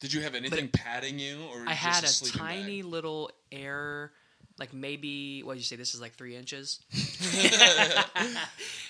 [0.00, 2.90] Did you have anything padding you, or I had a a tiny bag?
[2.90, 4.12] little air,
[4.58, 5.76] like maybe what did you say?
[5.76, 6.80] This is like three inches.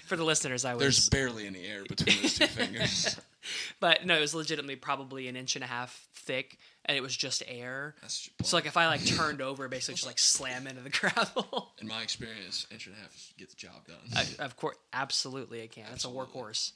[0.06, 0.80] For the listeners, I was.
[0.80, 3.16] There's barely any air between those two fingers.
[3.80, 7.16] but no, it was legitimately probably an inch and a half thick, and it was
[7.16, 7.94] just air.
[8.42, 11.72] So like if I like turned over, basically just like slam into the gravel.
[11.80, 13.96] in my experience, inch and a half gets the job done.
[14.14, 15.86] I, of course, absolutely it can.
[15.92, 16.72] It's a workhorse.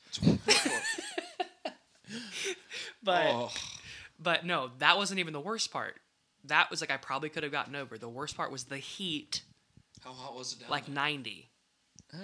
[0.47, 0.87] It's-
[3.03, 3.51] But oh,
[4.19, 5.97] but no, that wasn't even the worst part.
[6.45, 7.97] That was like I probably could have gotten over.
[7.99, 9.43] The worst part was the heat,
[10.05, 10.95] how hot was it down like there?
[10.95, 11.49] 90.
[12.15, 12.19] Uh,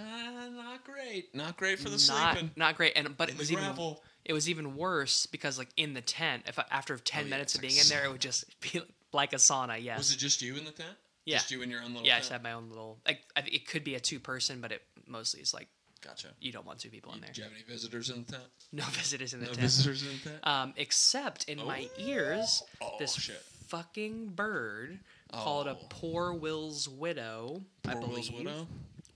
[0.51, 1.35] not great.
[1.35, 2.51] Not great for the not sleeping.
[2.57, 4.03] not great and but In it the was even gravel.
[4.29, 7.55] It was even worse because like in the tent if after 10 Oh, yeah, minutes
[7.55, 8.81] of like being in there it would just be
[9.13, 10.91] like a sauna yes Was it just you in the tent?
[11.25, 11.37] Yeah.
[11.39, 13.43] Just you in your own little yeah i just had my own little like I,
[13.47, 15.69] it could be a two person but it mostly is like
[16.01, 16.29] Gotcha.
[16.41, 18.45] you don't want two people in there Do you have any visitors in the tent?
[18.73, 20.47] no visitors in the No tent visitors in the tent?
[20.47, 23.43] um except in my ears Oh, this shit.
[23.67, 24.99] fucking bird
[25.33, 25.87] called a Oh.
[25.91, 28.67] poor will's widow i believe Will's widow.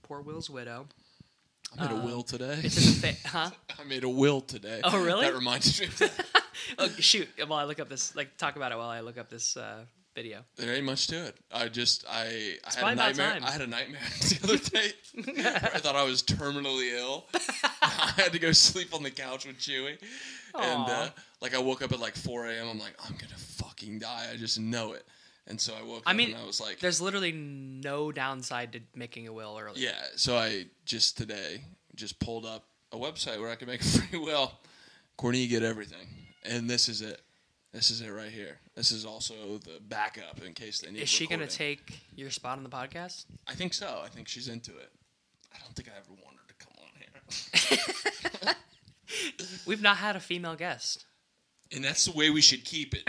[0.03, 0.87] poor will's widow
[1.77, 2.59] I made a will today.
[2.63, 4.81] it's in the fa- huh I made a will today.
[4.83, 5.25] Oh, really?
[5.25, 6.01] That reminds me of
[6.77, 9.29] oh shoot while i look up this like talk about it while i look up
[9.29, 9.83] this uh
[10.15, 11.35] video There ain't much to it.
[11.51, 13.39] I just I I had a nightmare.
[13.43, 14.91] I had a nightmare the other day.
[15.73, 17.25] I thought I was terminally ill.
[17.81, 19.97] I had to go sleep on the couch with Chewy,
[20.53, 21.09] and uh,
[21.41, 22.67] like I woke up at like 4 a.m.
[22.69, 24.27] I'm like I'm gonna fucking die.
[24.31, 25.03] I just know it.
[25.47, 28.71] And so I woke I up mean, and I was like, There's literally no downside
[28.73, 29.81] to making a will early.
[29.81, 30.01] yeah.
[30.15, 34.19] So I just today just pulled up a website where I could make a free
[34.19, 34.53] will.
[35.17, 36.07] Courtney, you get everything,
[36.43, 37.21] and this is it.
[37.73, 38.59] This is it right here.
[38.75, 41.01] This is also the backup in case they need.
[41.01, 43.25] Is she going to take your spot on the podcast?
[43.47, 44.01] I think so.
[44.03, 44.91] I think she's into it.
[45.53, 48.53] I don't think I ever want her to come on here.
[49.65, 51.05] We've not had a female guest.
[51.75, 53.03] and that's the way we should keep it.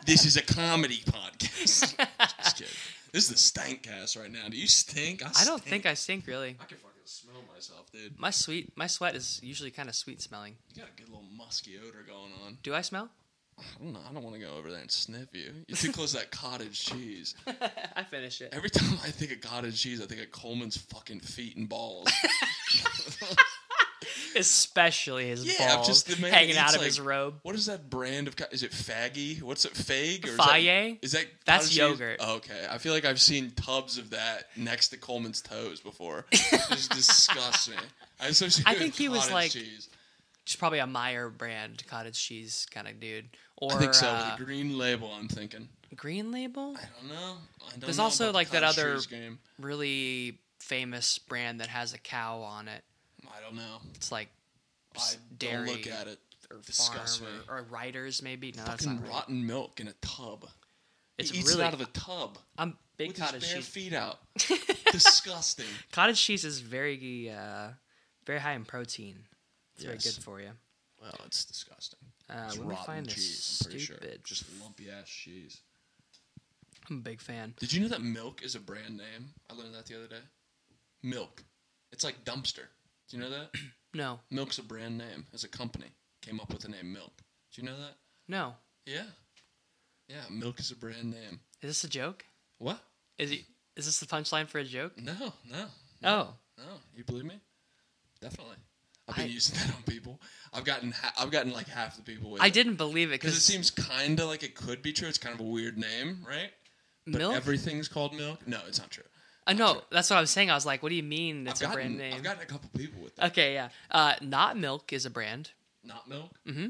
[0.06, 1.25] this is a comedy podcast.
[2.42, 2.72] Just kidding.
[3.12, 4.48] This is the stank cast right now.
[4.50, 5.22] Do you stink?
[5.22, 5.62] I don't stink.
[5.62, 6.56] think I stink really.
[6.60, 8.18] I can fucking smell myself, dude.
[8.18, 10.56] My sweet, my sweat is usually kind of sweet smelling.
[10.74, 12.58] You got a good little musky odor going on.
[12.62, 13.08] Do I smell?
[13.58, 14.00] I don't know.
[14.08, 15.50] I don't want to go over there and sniff you.
[15.66, 17.34] You're too close to that cottage cheese.
[17.96, 18.50] I finish it.
[18.52, 22.12] Every time I think of cottage cheese, I think of Coleman's fucking feet and balls.
[24.36, 27.34] Especially his Yeah, balls just man hanging out of like- his robe.
[27.42, 28.36] What is that brand of?
[28.52, 29.42] Is it Faggy?
[29.42, 29.74] What's it?
[29.74, 30.92] Fag or is Faye?
[31.00, 32.18] That, is that That's yogurt.
[32.20, 36.26] Oh, okay, I feel like I've seen tubs of that next to Coleman's toes before.
[36.32, 37.76] It just disgusts me.
[38.20, 39.88] I I think he was like- cheese.
[40.44, 43.30] Just probably a Meijer brand cottage cheese kind of dude.
[43.56, 44.06] Or I think so.
[44.08, 45.68] uh, with a green label, I'm thinking.
[45.96, 46.76] Green Label.
[46.76, 47.36] I don't know.
[47.66, 48.98] I don't There's know also, like, that other-.
[49.58, 52.82] Really famous brand that has a cow on it.
[53.36, 53.78] I don't know.
[53.94, 54.28] It's like
[54.96, 55.00] I
[55.38, 55.66] dairy.
[55.66, 56.18] don't look at it.
[56.50, 58.52] or Disgusts farm or, or writers maybe.
[58.56, 59.12] No, that's Fucking not right.
[59.12, 60.46] rotten milk in a tub.
[61.18, 63.58] It's he eats really it out of a tub I'm big with cottage his bare
[63.62, 63.68] cheese.
[63.68, 64.18] feet out.
[64.92, 65.66] Disgusting.
[65.92, 67.68] Cottage cheese is very uh,
[68.26, 69.16] very high in protein.
[69.74, 70.50] It's very good for you.
[71.00, 71.98] Well, it's disgusting.
[72.30, 73.60] Uh, It's let me rotten find this cheese.
[73.62, 73.96] I'm pretty sure.
[73.96, 74.24] stupid.
[74.24, 75.60] Just lumpy ass cheese.
[76.88, 77.54] I'm a big fan.
[77.58, 79.28] Did you know that milk is a brand name?
[79.50, 80.20] I learned that the other day.
[81.02, 81.42] Milk.
[81.92, 82.66] It's like dumpster.
[83.10, 83.50] Do you know that?
[83.94, 85.24] No, Milk's a brand name.
[85.32, 85.86] As a company,
[86.20, 87.12] came up with the name Milk.
[87.54, 87.94] Do you know that?
[88.28, 88.54] no.
[88.84, 89.04] Yeah.
[90.08, 91.40] Yeah, Milk is a brand name.
[91.62, 92.24] Is this a joke?
[92.58, 92.78] What?
[93.16, 93.46] Is he?
[93.74, 94.92] Is this the punchline for a joke?
[95.00, 95.64] No, no,
[96.04, 96.64] Oh, no.
[96.94, 97.40] You believe me?
[98.20, 98.56] Definitely.
[99.08, 100.20] I've been I- using that on people.
[100.52, 102.52] I've gotten ha- I've gotten like half the people with I it.
[102.52, 105.08] didn't believe it because it seems kind of like it could be true.
[105.08, 106.50] It's kind of a weird name, right?
[107.06, 107.34] But milk.
[107.34, 108.46] everything's called milk.
[108.46, 109.04] No, it's not true.
[109.46, 109.82] I know true.
[109.90, 110.50] that's what I was saying.
[110.50, 112.14] I was like, what do you mean it's I've a gotten brand name?
[112.14, 113.26] I've gotten a couple people with that.
[113.32, 113.68] Okay, yeah.
[113.90, 115.50] Uh, not milk is a brand.
[115.84, 116.30] Not milk.
[116.48, 116.66] Mm-hmm.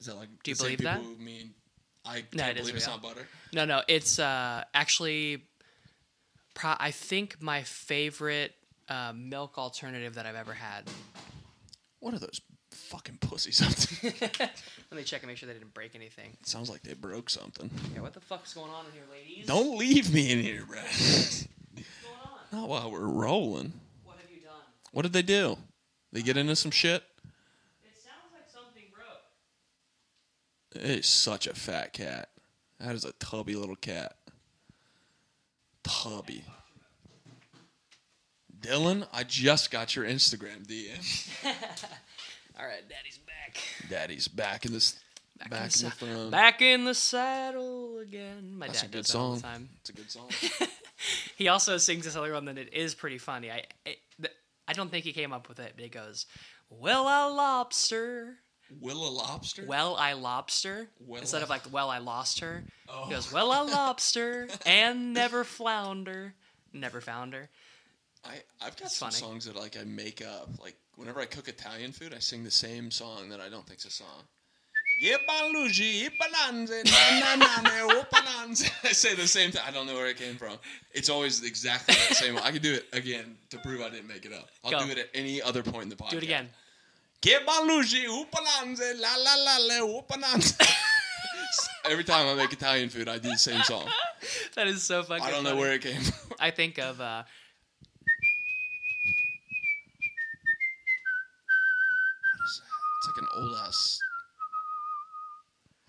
[0.00, 0.28] Is that like?
[0.42, 1.00] Do you believe that?
[1.00, 1.54] Who mean
[2.04, 2.96] I can't No, it believe it's real.
[2.96, 3.26] not butter.
[3.52, 5.42] No, no, it's uh, actually.
[6.54, 8.52] Pro- I think my favorite
[8.88, 10.84] uh, milk alternative that I've ever had.
[12.00, 14.40] What are those fucking pussies up to?
[14.90, 16.36] Let me check and make sure they didn't break anything.
[16.44, 17.70] Sounds like they broke something.
[17.94, 19.46] Yeah, what the fuck's going on in here, ladies?
[19.46, 20.84] Don't leave me in here, Brad.
[22.54, 23.72] Not while we're rolling.
[24.04, 24.52] What have you done?
[24.92, 25.58] What did they do?
[26.12, 27.02] They get into some shit?
[27.82, 30.84] It sounds like something broke.
[30.84, 32.28] It is such a fat cat.
[32.78, 34.14] That is a tubby little cat.
[35.82, 36.44] Tubby.
[38.60, 41.44] Dylan, I just got your Instagram DM.
[42.56, 43.58] All right, Daddy's back.
[43.90, 45.00] Daddy's back in this
[45.38, 46.30] back, in in the the sa- throne.
[46.30, 48.56] Back in the saddle again.
[48.56, 49.36] My That's a dad good does that all song.
[49.36, 49.68] the time.
[49.80, 50.28] It's a good song.
[51.36, 53.50] He also sings this other one that it is pretty funny.
[53.50, 54.34] I I, th-
[54.66, 56.24] I don't think he came up with it, but he goes,
[56.70, 58.36] "Well, I lobster,
[58.80, 59.66] Will a lobster?
[59.66, 63.04] well, I lobster," Well, instead of like, "Well, I lost her." Oh.
[63.06, 66.34] He goes, "Well, I lobster and never flounder,
[66.72, 67.50] never found her."
[68.24, 69.20] I, I've got It's some funny.
[69.20, 70.48] songs that like I make up.
[70.62, 73.84] Like whenever I cook Italian food, I sing the same song that I don't think's
[73.84, 74.22] a song.
[78.84, 79.62] I say the same thing.
[79.66, 80.56] I don't know where it came from.
[80.92, 82.38] It's always exactly that same.
[82.38, 84.48] I could do it again to prove I didn't make it up.
[84.64, 84.84] I'll Go.
[84.84, 86.10] do it at any other point in the podcast.
[86.10, 86.48] Do it again.
[87.22, 90.62] Yippalugi, whooppalanze, la la la le, whooppalanze.
[91.90, 93.86] Every time I make Italian food, I do the same song.
[94.54, 95.24] That is so fucking.
[95.24, 95.60] I don't know funny.
[95.60, 96.36] where it came from.
[96.38, 97.24] I think of uh,
[102.32, 102.66] What is that?
[102.98, 103.98] It's like an old ass.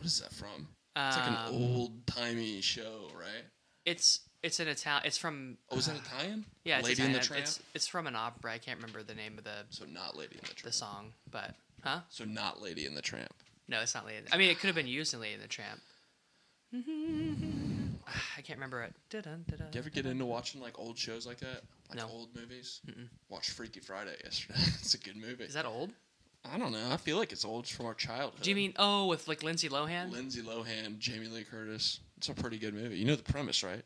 [0.06, 0.68] What is that from?
[0.96, 3.44] It's like an Um, old timey show, right?
[3.86, 5.08] it's it's an Italian.
[5.08, 5.58] It's from.
[5.72, 6.46] Oh, is that uh, Italian?
[6.64, 7.16] Yeah, it's Lady Italian.
[7.16, 7.42] in the Tramp.
[7.44, 8.52] It's it's from an opera.
[8.54, 10.58] I can't remember the name of the So not Lady in the Tramp.
[10.58, 10.74] the Tramp.
[10.76, 12.02] song, but huh?
[12.10, 13.34] So not Lady in the Tramp.
[13.68, 14.28] No, it's not Lady.
[14.32, 15.82] I mean, it could have been used in Lady in the Tramp.
[18.38, 18.94] I can't remember it.
[19.10, 22.08] Dun-dun, dun-dun, Do you ever get into watching like old shows like that, like No.
[22.08, 22.82] old movies?
[23.30, 24.60] Watched Freaky Friday yesterday.
[24.80, 25.46] it's a good movie.
[25.46, 25.90] Is that old?
[26.54, 26.90] I don't know.
[26.92, 28.42] I feel like it's old from our childhood.
[28.42, 30.12] Do you mean oh with like Lindsay Lohan?
[30.12, 32.00] Lindsay Lohan, Jamie Lee Curtis?
[32.18, 32.98] It's a pretty good movie.
[32.98, 33.84] You know the premise, right?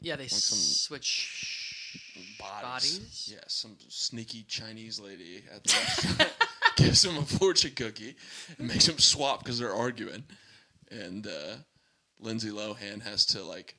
[0.00, 1.94] yeah, they switch
[2.38, 2.98] bodies.
[2.98, 3.30] bodies.
[3.32, 6.32] Yeah, some sneaky Chinese lady at the restaurant
[6.76, 8.16] gives him a fortune cookie
[8.58, 10.24] and makes him swap because they're arguing.
[10.90, 11.56] And uh,
[12.20, 13.76] Lindsay Lohan has to like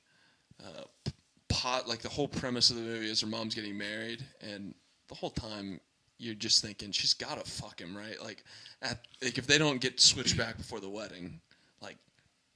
[0.63, 1.11] uh,
[1.47, 4.73] pot like the whole premise of the movie is her mom's getting married, and
[5.09, 5.79] the whole time
[6.17, 8.21] you're just thinking she's gotta fuck him, right?
[8.23, 8.43] Like,
[8.81, 11.41] at, like if they don't get switched back before the wedding,
[11.81, 11.97] like.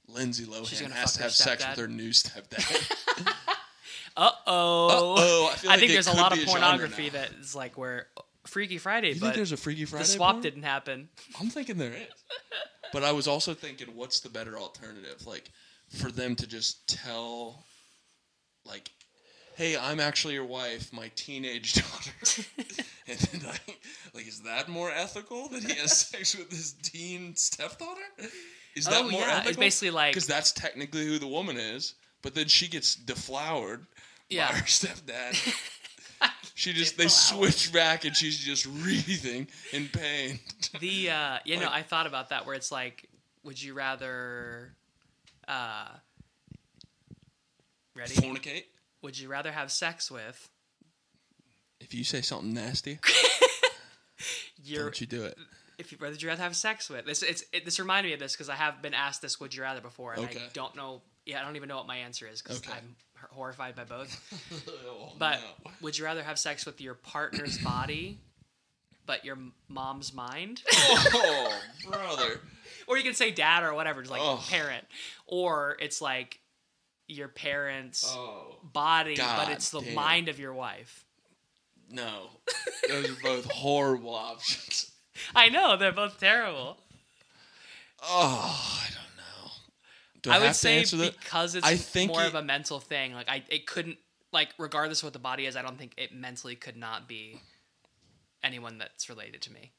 [0.08, 3.32] Lindsay Lohan has to have sex with her new stepdad.
[4.16, 4.88] Uh oh.
[4.88, 8.08] Uh-oh, I I like think there's a lot of pornography that is like where
[8.46, 10.04] Freaky Friday, You but think there's a Freaky Friday?
[10.04, 10.42] the swap porn?
[10.42, 11.08] didn't happen.
[11.40, 12.08] I'm thinking there is.
[12.92, 15.26] But I was also thinking, what's the better alternative?
[15.26, 15.50] Like,
[15.90, 17.64] for them to just tell,
[18.64, 18.90] like,
[19.60, 22.10] hey, I'm actually your wife, my teenage daughter.
[23.06, 23.78] and then, like,
[24.14, 28.00] like, is that more ethical that he has sex with his teen stepdaughter?
[28.74, 31.92] Is that Oh, more yeah, it's basically like- Because that's technically who the woman is,
[32.22, 33.84] but then she gets deflowered
[34.30, 34.48] Yeah.
[34.50, 35.36] by her stepdad.
[36.54, 40.38] She just they switch back and she's just wreathing in pain.
[40.78, 43.08] The uh, you know, I thought about that where it's like,
[43.44, 44.74] would you rather,
[45.48, 45.88] uh,
[47.96, 48.12] ready?
[48.12, 48.64] Fornicate.
[49.02, 50.48] Would you rather have sex with
[51.80, 52.98] If you say something nasty,
[54.74, 55.36] don't you do it.
[55.78, 57.22] if you rather you rather have sex with this?
[57.22, 59.62] It's it, this reminded me of this because I have been asked this would you
[59.62, 60.38] rather before and Okay.
[60.38, 61.02] I don't know.
[61.26, 62.72] Yeah, I don't even know what my answer is because Okay.
[62.72, 62.96] I'm
[63.30, 64.16] horrified by both.
[64.86, 65.70] Oh, But no.
[65.80, 68.18] would you rather have sex with your partner's body
[69.06, 69.36] but your
[69.66, 70.62] mom's mind.
[70.72, 72.40] oh, brother.
[72.86, 74.40] or you can say dad or whatever, just like Oh.
[74.48, 74.84] parent.
[75.26, 76.38] Or it's like
[77.10, 79.94] your parents' Oh body, but it's the damn.
[79.94, 81.04] mind of your wife.
[81.90, 82.28] no,
[82.88, 84.90] those are both horrible options.
[85.34, 86.78] I know they're both terrible.
[88.02, 89.50] Oh, I don't know.
[90.22, 91.18] Do I, I, have would to say answer that?
[91.18, 93.12] because it's I think more it- of a mental thing.
[93.12, 93.98] Like I, it couldn't
[94.32, 95.56] like regardless of what the body is.
[95.56, 97.40] I don't think it mentally could not be
[98.42, 99.72] anyone that's related to me.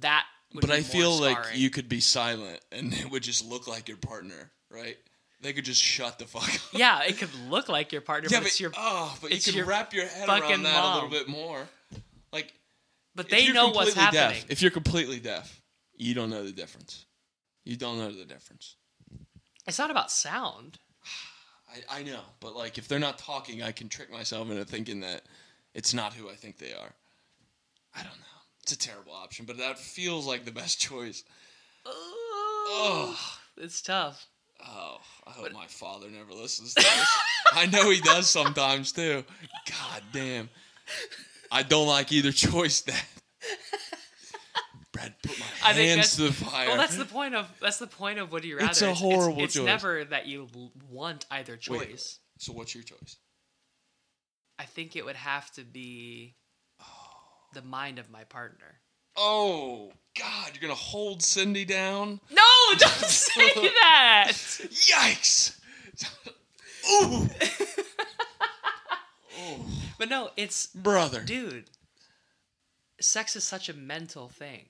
[0.00, 3.22] That, would But be I more feel like you could be silent and it would
[3.22, 4.96] just look like your partner, right?
[5.40, 6.60] They could just shut the fuck up.
[6.72, 8.72] Yeah, it could look like your partner, Yeah, but, but it's your.
[8.76, 11.68] oh, but you can wrap your head around that a little bit more.
[12.32, 12.52] Like
[13.14, 14.40] but they know what's happening.
[14.40, 15.60] Deaf, if you're completely deaf,
[15.96, 17.04] you don't know the difference.
[17.64, 18.76] You don't know the difference.
[19.66, 20.78] It's not about sound.
[21.90, 25.00] I, I know, but like if they're not talking, I can trick myself into thinking
[25.00, 25.22] that
[25.74, 26.92] it's not who I think they are.
[27.94, 28.40] I don't know.
[28.62, 31.22] It's a terrible option, but that feels like the best choice.
[31.86, 33.16] Oh,
[33.56, 34.26] it's tough.
[34.66, 34.96] Oh,
[35.26, 37.18] I hope my father never listens to this.
[37.52, 39.24] I know he does sometimes too.
[39.68, 40.48] God damn.
[41.50, 43.00] I don't like either choice, Dad.
[44.92, 46.68] Brad, put my I hands to the fire.
[46.68, 48.70] Well, that's the point of that's the point of Would You Rather.
[48.70, 49.64] It's a horrible It's, choice.
[49.64, 50.48] never that you
[50.88, 51.78] want either choice.
[51.78, 52.18] Wait.
[52.38, 53.16] so what's your choice?
[54.58, 56.36] I think it would have to be
[56.80, 56.84] oh.
[57.54, 58.80] the mind of my partner.
[59.16, 62.20] Oh, God, you're going to hold Cindy down?
[62.30, 62.42] No,
[62.78, 64.32] don't say that.
[64.32, 65.58] Yikes!
[66.92, 67.28] Ooh,
[69.98, 71.20] But no, it's brother.
[71.22, 71.64] dude.
[73.00, 74.66] Sex is such a mental thing,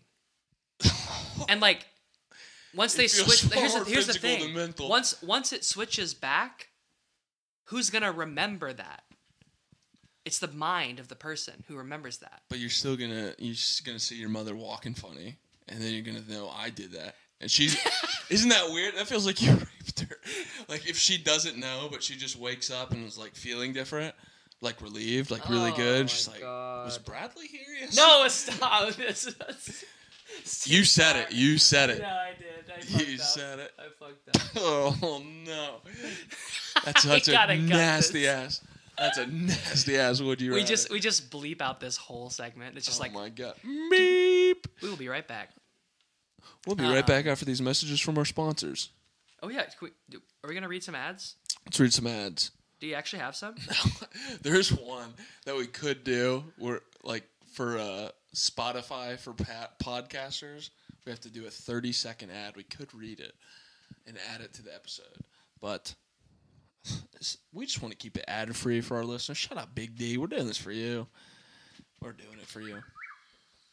[1.48, 1.87] and like
[2.74, 4.74] once they It feels switch, here's, the, here's the thing.
[4.80, 6.68] Once once it switches back,
[7.66, 9.02] who's gonna remember that?
[10.25, 12.43] It's the mind of the person who remembers that.
[12.49, 15.37] But you're still gonna you're just gonna see your mother walking funny,
[15.69, 17.15] and then you're gonna know I did that.
[17.41, 17.77] And she's
[18.31, 18.97] isn't that weird?
[18.97, 20.17] That feels like you raped her.
[20.69, 24.15] Like if she doesn't know, but she just wakes up and is like feeling different,
[24.63, 26.09] like relieved, like really Oh good.
[26.09, 27.61] She's like, was Bradley here?
[27.81, 27.97] Yes.
[27.97, 28.93] No, stop.
[30.65, 31.33] You said it.
[31.33, 32.01] You said it.
[32.01, 32.99] No, I did.
[32.99, 33.21] I You up.
[33.21, 33.73] said it.
[33.79, 34.43] I fucked up.
[34.57, 35.77] Oh no.
[36.85, 38.61] That's such a nasty ass.
[38.98, 40.20] That's a nasty ass.
[40.20, 40.50] Would you?
[40.52, 40.68] We rather.
[40.68, 42.76] just we just bleep out this whole segment.
[42.76, 43.54] It's just like oh like my god.
[43.90, 44.66] Beep.
[44.83, 45.50] we will be right back.
[46.66, 48.90] We'll be Uh, right back after these messages from our sponsors.
[49.42, 51.37] Oh yeah, we, do, are we gonna read some ads?
[51.66, 52.50] Let's read some ads.
[52.80, 53.54] Do you actually have some?
[54.42, 56.44] There's one that we could do.
[56.59, 60.70] Where like for uh, Spotify for pat- podcasters,
[61.04, 62.57] we have to do a 30 second ad.
[62.57, 63.33] We could read it
[64.07, 65.07] and add it to the episode,
[65.61, 65.94] but
[67.53, 69.38] we just want to keep it ad free for our listeners.
[69.38, 70.18] Shut up, Big D.
[70.18, 71.07] We're doing this for you.
[72.01, 72.83] We're doing it for you.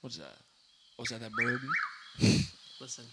[0.02, 0.38] What's that?
[0.98, 1.60] Was that that bird?
[2.80, 3.06] Listen,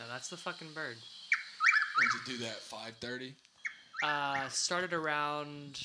[0.00, 0.96] no, that's the fucking bird.
[1.98, 2.60] When's it do that?
[2.60, 3.34] 5:30.
[4.02, 5.78] Uh, started around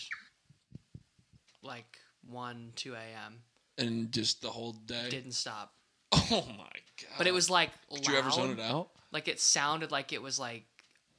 [1.62, 3.42] like one, two a.m.
[3.78, 5.10] And just the whole day.
[5.10, 5.74] Didn't stop,
[6.14, 7.18] oh my god!
[7.18, 8.02] but it was like loud.
[8.02, 8.90] Did you ever zone it out?
[9.12, 10.66] Like it sounded like it was like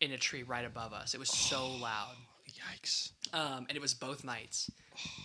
[0.01, 1.15] in a tree right above us.
[1.15, 2.15] It was so loud.
[2.49, 3.11] Yikes!
[3.33, 4.71] Um, and it was both nights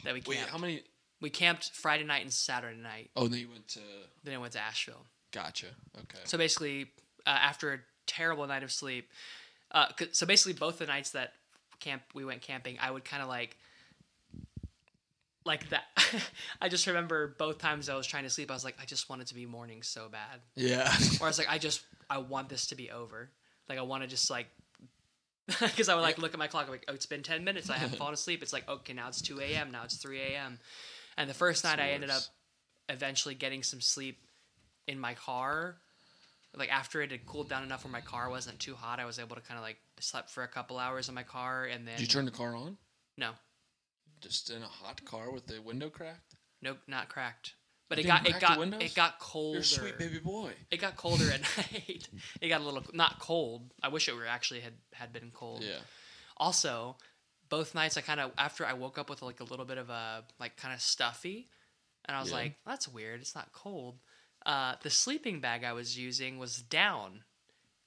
[0.04, 0.52] that we Wait, camped.
[0.52, 0.84] how many?
[1.22, 3.12] We camped Friday night and Saturday night.
[3.16, 3.80] Oh, then you went to.
[4.24, 5.06] Then I went to Asheville.
[5.32, 5.68] Gotcha.
[5.98, 6.20] Okay.
[6.26, 6.88] So basically,
[7.26, 9.10] uh, after a terrible night of sleep,
[9.72, 11.34] uh, so basically both the nights that
[11.80, 13.58] camp we went camping, I would kind of like,
[15.46, 15.84] like that.
[16.62, 19.10] I just remember both times I was trying to sleep, I was like, I just
[19.10, 20.92] want it to be morning so bad, Yeah.
[21.20, 23.30] or I was like, I just I want this to be over.
[23.70, 24.48] Like I want to just like.
[25.60, 27.70] Because I would like look at my clock, like, oh, it's been ten minutes.
[27.70, 28.42] I haven't fallen asleep.
[28.44, 29.72] It's like, okay, now it's two a.m.
[29.72, 30.60] Now it's three a.m.
[31.18, 32.22] And the first night, I ended up
[32.90, 34.20] eventually getting some sleep
[34.88, 35.78] in my car
[36.58, 39.20] like after it had cooled down enough where my car wasn't too hot i was
[39.20, 41.94] able to kind of like slept for a couple hours in my car and then
[41.96, 42.78] Did you turn the car on?
[43.18, 43.30] no
[44.22, 46.36] Just in a hot car with the window cracked?
[46.62, 47.56] nope not cracked
[47.90, 50.52] but You it got it got it got colder You're a sweet baby boy.
[50.70, 52.08] it got colder at night
[52.40, 55.64] it got a little not cold i wish it were actually had had been cold
[55.64, 55.80] Yeah.
[56.38, 56.98] also
[57.50, 59.90] both nights i kind of after i woke up with like a little bit of
[59.90, 61.50] a like kind of stuffy
[62.06, 62.38] and i was Yeah.
[62.38, 63.98] like that's weird it's not cold
[64.46, 67.24] uh, the sleeping bag i was using was down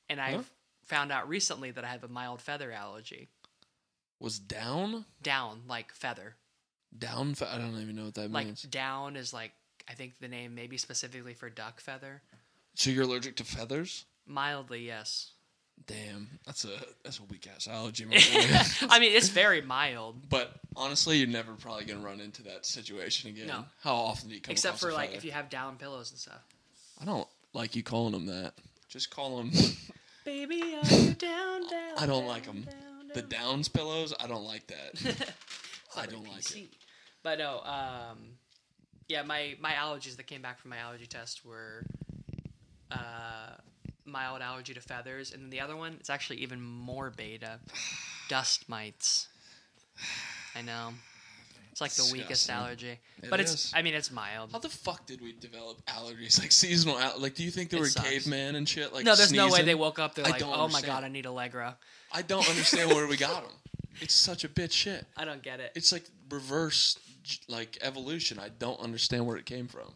[0.09, 0.42] and i Huh?
[0.85, 3.31] found out recently that i have a mild feather allergy
[4.20, 5.05] Was down?
[5.22, 6.37] down like feather
[6.96, 7.35] Down?
[7.35, 8.62] Fa- I don't even know what that like means.
[8.62, 9.53] down is like
[9.88, 12.22] i think the name maybe specifically for duck feather
[12.74, 14.05] So you're allergic to feathers?
[14.27, 15.31] mildly yes
[15.88, 16.68] Damn, that's a
[17.03, 18.07] that's a weak ass allergy.
[18.88, 20.29] I mean, it's very mild.
[20.31, 23.48] but honestly, you're never probably gonna run into that situation again.
[23.48, 23.64] No.
[23.83, 25.18] How often do you come Except across for a like feather?
[25.18, 26.44] if you have down pillows and stuff.
[27.03, 28.55] I don't like you calling them that.
[28.88, 29.50] Just call them
[30.24, 31.98] Baby, are you down, down?
[31.98, 32.62] I don't down, them.
[32.62, 32.84] down,
[33.14, 33.44] the down?
[33.44, 34.12] Downs pillows.
[34.18, 35.33] I don't like that.
[35.96, 36.64] I don't like PC.
[36.64, 36.68] it.
[37.22, 38.18] But no, um,
[39.09, 41.85] yeah, my my allergies that came back from my allergy test were
[42.90, 43.55] uh,
[44.05, 47.61] mild allergy to feathers, and then the other one it's actually even more beta,
[48.29, 49.29] dust mites.
[50.55, 50.90] I know.
[51.74, 52.54] It's like the weakest Disgusting.
[52.54, 53.72] allergy, It but it's is.
[53.74, 54.52] I mean it's mild.
[54.52, 56.38] How the fuck did we develop allergies?
[56.44, 58.08] Like seasonal, al- like do you think they It were sucks.
[58.08, 58.92] caveman and shit?
[58.94, 59.66] Like no, there's no way sneezing?
[59.66, 60.14] they woke up.
[60.14, 60.87] They're I like, don't oh my understand.
[60.87, 61.76] god, I need Allegra.
[62.12, 63.52] I don't understand where we got them.
[64.00, 65.04] It's such a bitch shit.
[65.16, 65.72] I don't get it.
[65.74, 68.38] It's like reverse, j- like evolution.
[68.38, 69.94] I don't understand where it came from.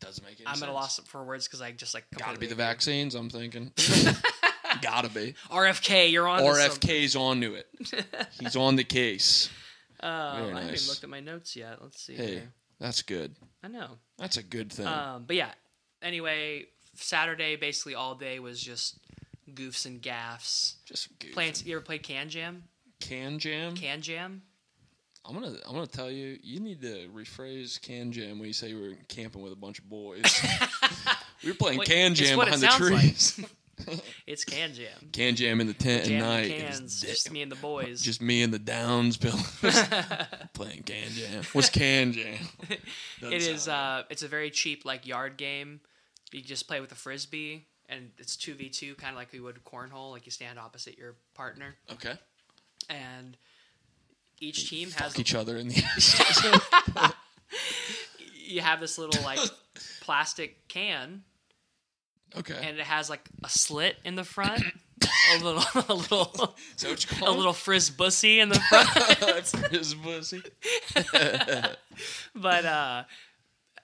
[0.00, 0.62] Doesn't make any I'm sense.
[0.62, 3.14] at a loss for words because I just like Gotta be the completely vaccines.
[3.14, 3.72] I'm thinking.
[4.80, 5.34] Gotta be.
[5.50, 6.38] RFK, you're on.
[6.40, 6.44] to.
[6.48, 7.66] RFK's on to it.
[8.40, 9.50] He's on the case.
[10.02, 11.78] Oh, Very I haven't even looked at my notes yet.
[11.82, 12.14] Let's see.
[12.14, 12.52] Hey, here.
[12.78, 13.34] that's good.
[13.62, 13.98] I know.
[14.18, 14.86] That's a good thing.
[14.86, 15.50] Um, but yeah.
[16.02, 18.98] Anyway, Saturday basically all day was just
[19.54, 20.76] goofs and gaffs.
[20.84, 21.32] Just goofing.
[21.32, 21.54] Playing.
[21.64, 22.64] You ever play Can Jam?
[23.00, 23.74] can jam.
[23.76, 24.42] Can Jam?
[25.24, 26.38] I'm gonna I'm gonna tell you.
[26.42, 29.78] You need to rephrase can jam when you say we were camping with a bunch
[29.78, 30.22] of boys.
[31.44, 33.00] we were playing Wait, can it's jam what it behind the sounds like.
[33.00, 33.44] trees.
[34.26, 35.08] It's Can Jam.
[35.12, 36.50] can jam in the tent at night.
[36.50, 38.02] Cans, just me and the boys.
[38.02, 39.58] just me and the Downs pillows
[40.52, 41.42] playing can jam.
[41.52, 42.36] What's can jam?
[43.20, 43.68] Doesn't it is.
[43.68, 45.80] Uh, it's a very cheap like yard game.
[46.30, 49.40] You just play with a frisbee, and it's two v two, kind of like we
[49.40, 50.12] would cornhole.
[50.12, 52.14] Like you stand opposite your partner, okay.
[52.90, 53.36] and
[54.40, 57.14] each team has Fuck each other in the
[58.48, 59.40] you have this little like
[60.00, 61.22] plastic can
[62.36, 62.56] okay.
[62.62, 64.62] and it has like a slit in the front
[65.34, 69.70] a little a little Is that what you a little frizz bussy in the front?
[69.70, 70.42] His pussy.
[72.34, 73.04] but uh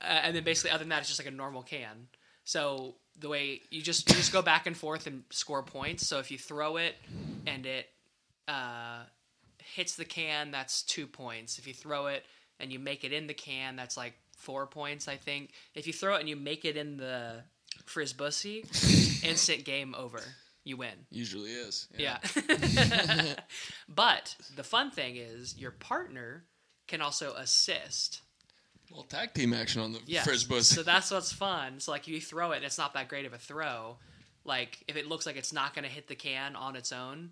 [0.01, 2.09] uh, and then basically other than that it's just like a normal can
[2.45, 6.19] so the way you just you just go back and forth and score points so
[6.19, 6.95] if you throw it
[7.47, 7.89] and it
[8.49, 9.03] uh
[9.59, 12.25] hits the can that's two points if you throw it
[12.61, 15.93] and you make it in the can that's like four points i think if you
[15.93, 17.43] throw it and you make it in the
[17.85, 18.65] frizz bussy
[19.23, 20.21] instant game over
[20.65, 21.89] you win Usually is.
[21.99, 22.19] yeah.
[23.89, 26.45] but the fun thing is your partner
[26.87, 28.21] can also assist.
[28.93, 30.23] Well, tag team action on the Yeah.
[30.23, 30.75] frizz pussy.
[30.77, 31.81] So that's what's fun.
[31.81, 33.97] So like you throw it and it's not that great of a throw,
[34.45, 37.31] like if it looks like it's not going to hit the can on its own,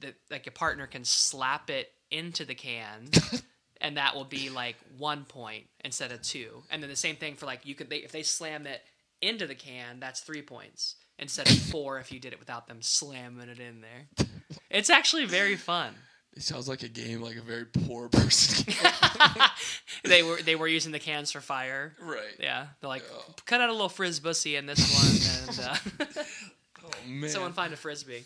[0.00, 3.08] that like your partner can slap it into the can.
[3.80, 7.34] And that will be like one point instead of two, and then the same thing
[7.34, 8.80] for like you could they, if they slam it
[9.28, 12.78] into the can, that's three points instead of four if you did it without them
[12.80, 14.26] slamming it in there.
[14.70, 15.94] It's actually very fun.
[16.36, 18.72] It sounds like a game like a very poor person.
[20.04, 21.94] they were they were using the cans for fire.
[22.00, 22.34] right.
[22.40, 23.34] Yeah, they're like Oh.
[23.46, 25.60] cut out a little frizz bussy in this one, and
[26.08, 26.22] uh,
[26.84, 27.30] Oh man.
[27.30, 28.24] someone find a frisbee.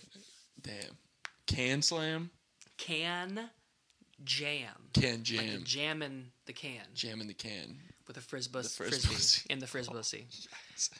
[0.62, 0.96] Damn.
[1.46, 2.30] Can slam.
[2.78, 3.50] Can
[4.24, 4.68] jam.
[4.94, 5.44] Can jam.
[5.44, 7.76] you're jamming the can jam in the can.
[8.08, 10.26] With a frizz bus frisbee in the frizz bussy.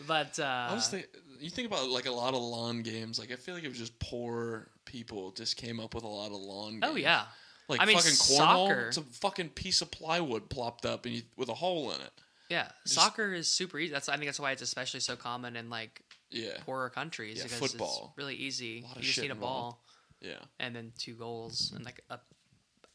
[0.07, 1.09] But uh, I was think,
[1.41, 3.19] you think about like a lot of lawn games.
[3.19, 6.27] Like I feel like it was just poor people just came up with a lot
[6.27, 6.73] of lawn.
[6.81, 6.85] games.
[6.87, 7.25] oh yeah,
[7.69, 8.89] Like I mean, fucking soccer- cornhole.
[8.89, 12.11] It's a fucking piece of plywood plopped up and you, with a hole in it.
[12.51, 12.69] yeah.
[12.85, 13.93] Soccer is super easy.
[13.93, 16.59] That's I think that's why it's especially so common in like Yeah.
[16.67, 18.09] poorer countries Yeah, because football.
[18.11, 18.85] it's really easy.
[18.97, 19.83] You just need a ball
[20.21, 20.41] Yeah.
[20.61, 22.19] and then two goals and like a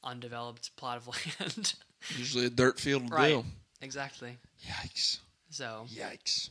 [0.04, 1.08] undeveloped plot of
[1.40, 1.74] land.
[2.18, 3.30] Usually a dirt field will right.
[3.30, 3.46] do.
[3.84, 4.38] Exactly.
[4.68, 5.20] Yikes.
[5.50, 6.50] So Yikes.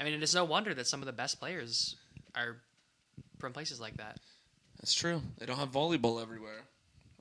[0.00, 1.96] I mean, it's no wonder that some of the best players
[2.34, 2.56] are
[3.38, 4.18] from places like that.
[4.80, 5.22] That's true.
[5.38, 6.62] They don't have volleyball everywhere.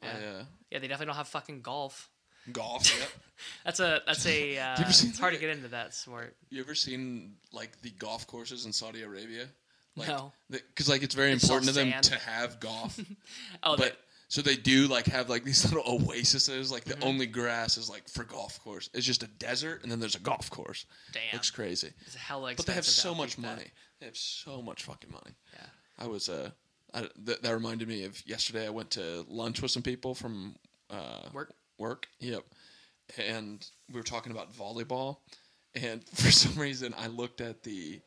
[0.01, 0.11] I, Yeah.
[0.11, 2.09] uh, Yeah, they definitely don't have fucking golf.
[2.51, 2.99] golf.
[2.99, 3.09] yep.
[3.65, 4.57] That's a that's a.
[4.57, 6.35] Uh, it's hard to get into that sport.
[6.49, 9.47] You ever seen like the golf courses in Saudi Arabia?
[9.95, 10.31] Like, No.
[10.49, 12.97] Because like it's very It's important to them to have golf,
[13.63, 13.97] Oh, but
[14.33, 16.71] so they do like have like these little oases.
[16.71, 16.99] Like Mm-hmm.
[16.99, 18.89] the only grass is like for golf course.
[18.95, 20.87] It's just a desert, and then there's a golf course.
[21.11, 23.55] damn, Looks crazy, it's hella but they have so much upkeep that.
[23.57, 23.67] money.
[23.99, 25.35] They have so much fucking money.
[25.53, 25.65] Yeah.
[25.99, 26.49] I was uh,
[26.95, 28.65] I, th- that reminded me of yesterday.
[28.65, 30.55] I went to lunch with some people from
[30.89, 31.53] uh, Work.
[31.77, 32.07] work.
[32.19, 32.43] Yep.
[33.19, 35.17] And we were talking about volleyball,
[35.75, 38.01] and for some reason I looked at the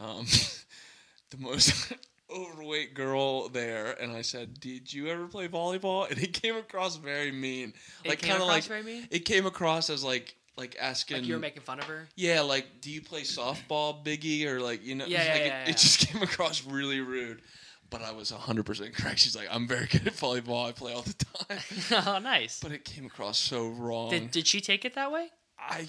[0.00, 0.26] um,
[1.30, 1.92] the most
[2.34, 6.96] overweight girl there, and I said, "Did you ever play volleyball?" And it came across
[6.96, 7.72] very mean,
[8.04, 9.06] It like kind of like very mean?
[9.10, 11.18] it came across as like like asking.
[11.18, 12.08] Like you were making fun of her.
[12.16, 15.06] yeah, like, do you play softball, Biggie, or like you know?
[15.06, 17.42] Yeah, like, yeah, it, yeah, it just came across really rude.
[17.88, 19.18] But I was 100% correct.
[19.18, 20.68] She's like, I'm very good at volleyball.
[20.68, 21.58] I play all the time.
[22.06, 22.60] oh, nice.
[22.62, 24.10] but it came across so wrong.
[24.10, 25.30] Did did she take it that way?
[25.58, 25.88] I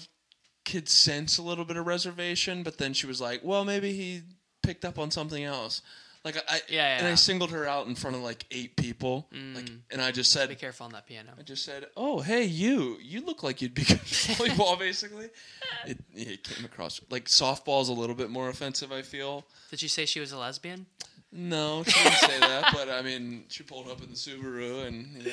[0.64, 4.22] could sense a little bit of reservation, but then she was like, "Well, maybe he
[4.62, 5.80] picked up on something else."
[6.24, 9.68] Like I, Yeah, and I singled her out in front of like eight people, like,
[9.90, 11.30] and I just said, Be careful on that piano.
[11.38, 15.30] I just said, "Oh, hey, you, you look like you'd be good at volleyball." Basically,
[15.86, 18.92] it, it came across like softball's a little bit more offensive.
[18.92, 19.44] I feel.
[19.70, 20.86] Did she say she was a lesbian?
[21.32, 25.06] No, she didn't say that, but I mean, she pulled up in the Subaru and
[25.16, 25.32] you know,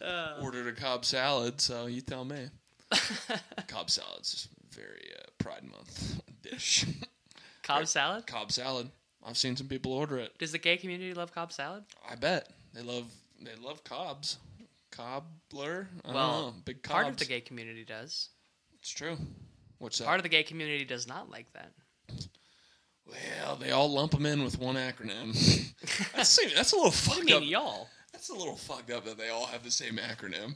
[0.06, 0.40] Uh.
[0.42, 1.60] ordered a Cobb salad.
[1.60, 2.46] So you tell me.
[3.68, 6.86] Cobb salad's very uh, Pride Month dish.
[7.62, 8.26] Cobb salad?
[8.26, 8.90] Cobb salad.
[9.24, 10.36] I've seen some people order it.
[10.38, 11.84] Does the gay community love Cobb salad?
[12.08, 13.04] I bet they love
[13.40, 14.38] they love Cobbs.
[14.90, 15.88] Cobbler.
[16.04, 16.54] I Well, know.
[16.64, 16.92] big Cobbs.
[16.92, 18.28] Part of the gay community does.
[18.78, 19.16] It's true.
[19.78, 20.04] What's that?
[20.04, 21.72] Part of the gay community does not like that.
[23.06, 25.32] well, they all lump them in with one acronym.
[26.14, 27.42] that's, that's a little fucked mean, up.
[27.44, 27.88] y'all.
[28.12, 30.54] That's a little fucked up that they all have the same acronym.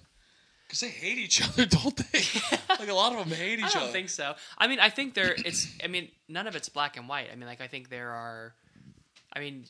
[0.66, 2.20] Because they hate each other, don't they?
[2.78, 3.68] like a lot of them hate each other.
[3.68, 3.92] I don't other.
[3.92, 4.34] think so.
[4.58, 5.32] I mean, I think there.
[5.36, 5.68] It's.
[5.82, 7.28] I mean, none of it's black and white.
[7.32, 8.54] I mean, like I think there are.
[9.32, 9.64] I mean,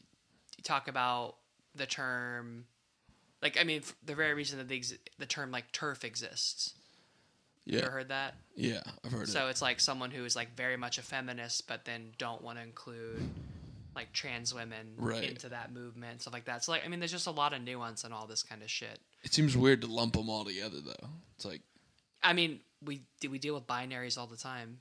[0.57, 1.37] you talk about
[1.75, 2.65] the term.
[3.43, 6.73] Like I mean, f- the very reason that the ex- the term like turf exists.
[7.67, 8.35] You yeah, ever heard that?
[8.55, 9.43] yeah, I've heard So it.
[9.43, 12.59] So it's like someone who is like very much a feminist, but then don't want
[12.59, 13.29] to include
[13.97, 15.25] like trans women Right.
[15.31, 16.63] into that movement, stuff like that.
[16.63, 18.71] So like, I mean, there's just a lot of nuance and all this kind of
[18.71, 19.01] shit.
[19.25, 21.09] It seems weird to lump them all together, though.
[21.35, 21.63] It's like,
[22.23, 24.79] I mean, we do we deal with binaries all the time,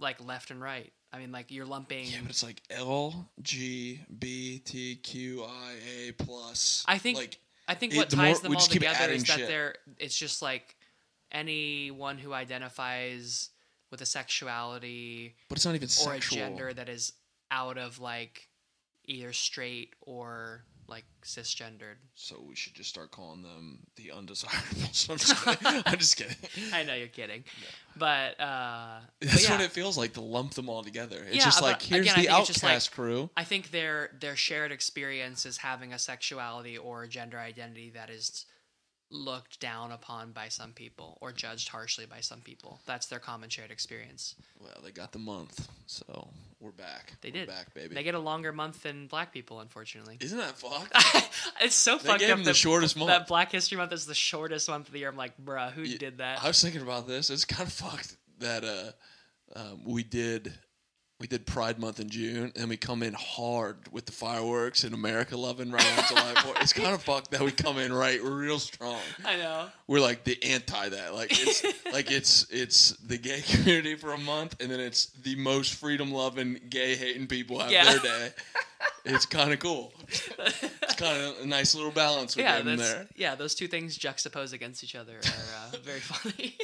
[0.00, 0.92] like left and right.
[1.12, 2.06] I mean, like you're lumping.
[2.06, 5.74] yeah, but it's like L G B T Q I
[6.08, 6.84] A plus.
[6.88, 7.38] I think like
[7.68, 9.48] I think it- what the ties more- them all together is that shit.
[9.48, 9.74] they're.
[9.98, 10.74] It's just like
[11.30, 13.50] anyone who identifies
[13.90, 16.38] with a sexuality but it's not even or sexual.
[16.38, 17.12] a gender that is
[17.50, 18.48] out of like
[19.06, 21.96] either straight or like cisgendered.
[22.14, 25.06] So we should just start calling them the undesirables.
[25.10, 25.82] I'm just kidding.
[25.86, 26.36] I'm just kidding.
[26.74, 27.44] I know you're kidding,
[27.96, 31.24] but uh, but That's yeah, what it feels like to lump them all together.
[31.26, 33.30] It's Yeah, just like here's again, the outcast like- crew.
[33.36, 38.10] I think their their shared experience is having a sexuality or a gender identity that
[38.10, 38.44] is
[39.14, 42.80] looked down upon by some people or judged harshly by some people.
[42.84, 44.34] That's their common shared experience.
[44.60, 46.28] Well, they got the month, so
[46.60, 47.12] we're back.
[47.20, 47.48] They We're did.
[47.48, 47.94] back, baby.
[47.94, 50.18] They get a longer month than black people, unfortunately.
[50.20, 50.92] Isn't that fucked?
[51.60, 53.08] it's so They fucked gave up them the shortest month.
[53.08, 55.08] that Black History Month is the shortest month of the year.
[55.10, 56.42] I'm like, bruh, who Yeah, did that?
[56.42, 57.30] I was thinking about this.
[57.30, 60.52] It's kind of fucked that uh, um, we did
[61.20, 64.92] we did Pride Month in June, and we come in hard with the fireworks and
[64.94, 66.60] America loving right on July 4th.
[66.62, 68.20] It's kind of fucked that we come in right.
[68.22, 68.98] Real strong.
[69.24, 69.68] I know.
[69.86, 71.14] We're like the anti that.
[71.14, 71.62] Like it's
[71.92, 76.10] like it's it's the gay community for a month, and then it's the most freedom
[76.12, 77.84] loving, gay hating people have Yeah.
[77.84, 78.30] their day.
[79.06, 79.92] It's kind of cool.
[80.08, 83.06] It's kind of a nice little balance we Yeah, that's there.
[83.16, 83.34] yeah.
[83.34, 86.56] Those two things juxtaposed against each other are uh, very funny.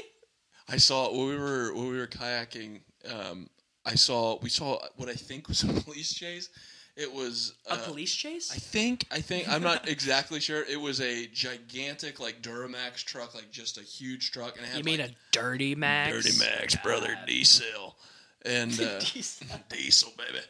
[0.69, 2.81] I saw when we were when we were kayaking.
[3.09, 3.49] Um,
[3.91, 6.49] I saw we saw what I think was a police chase.
[6.97, 8.53] It was a uh, police chase?
[8.53, 10.65] I think I think I'm not exactly sure.
[10.69, 14.79] It was a gigantic like Duramax truck, like just a huge truck, and it had
[14.79, 16.13] you mean like, a dirty Max?
[16.15, 17.97] Dirty Max, brother, diesel,
[18.45, 19.47] and uh, Diesel.
[19.69, 20.45] diesel, baby.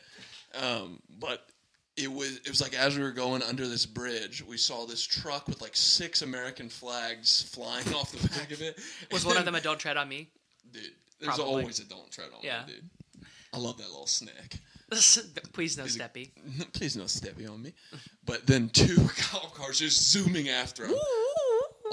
[0.67, 1.47] Um, but
[1.97, 5.03] it was it was like as we were going under this bridge, we saw this
[5.03, 8.79] truck with like six American flags flying off the back of it.
[9.13, 10.29] Was And one of them a "Don't tread on me"?
[10.73, 10.83] Dude,
[11.21, 11.63] there's Probably.
[11.63, 12.65] always a don't tread on Yeah.
[12.67, 12.91] me, dude.
[13.53, 14.59] I love that little snack.
[15.53, 16.31] Please no steppy.
[16.73, 17.73] Please no steppy on me.
[18.25, 20.95] But then two cop cars just zooming after him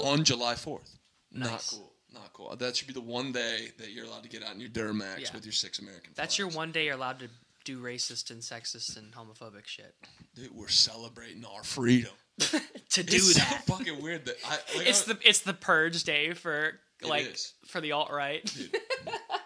[0.00, 0.96] on July 4th.
[1.32, 1.70] Not Nice.
[1.70, 1.92] cool.
[2.12, 2.56] Not cool.
[2.56, 5.18] That should be the one day that you're allowed to get out in your Duramax
[5.20, 5.28] Yeah.
[5.34, 6.56] with your six American That's your flags.
[6.56, 7.28] one day you're allowed to
[7.64, 9.94] do racist and sexist and homophobic shit.
[10.34, 12.12] Dude, we're celebrating our freedom.
[12.38, 13.62] to do it's that.
[13.66, 17.08] so fucking weird that I like it's I, the it's the purge day for It
[17.08, 17.52] like is.
[17.66, 18.44] for the alt right.
[18.44, 18.74] dude,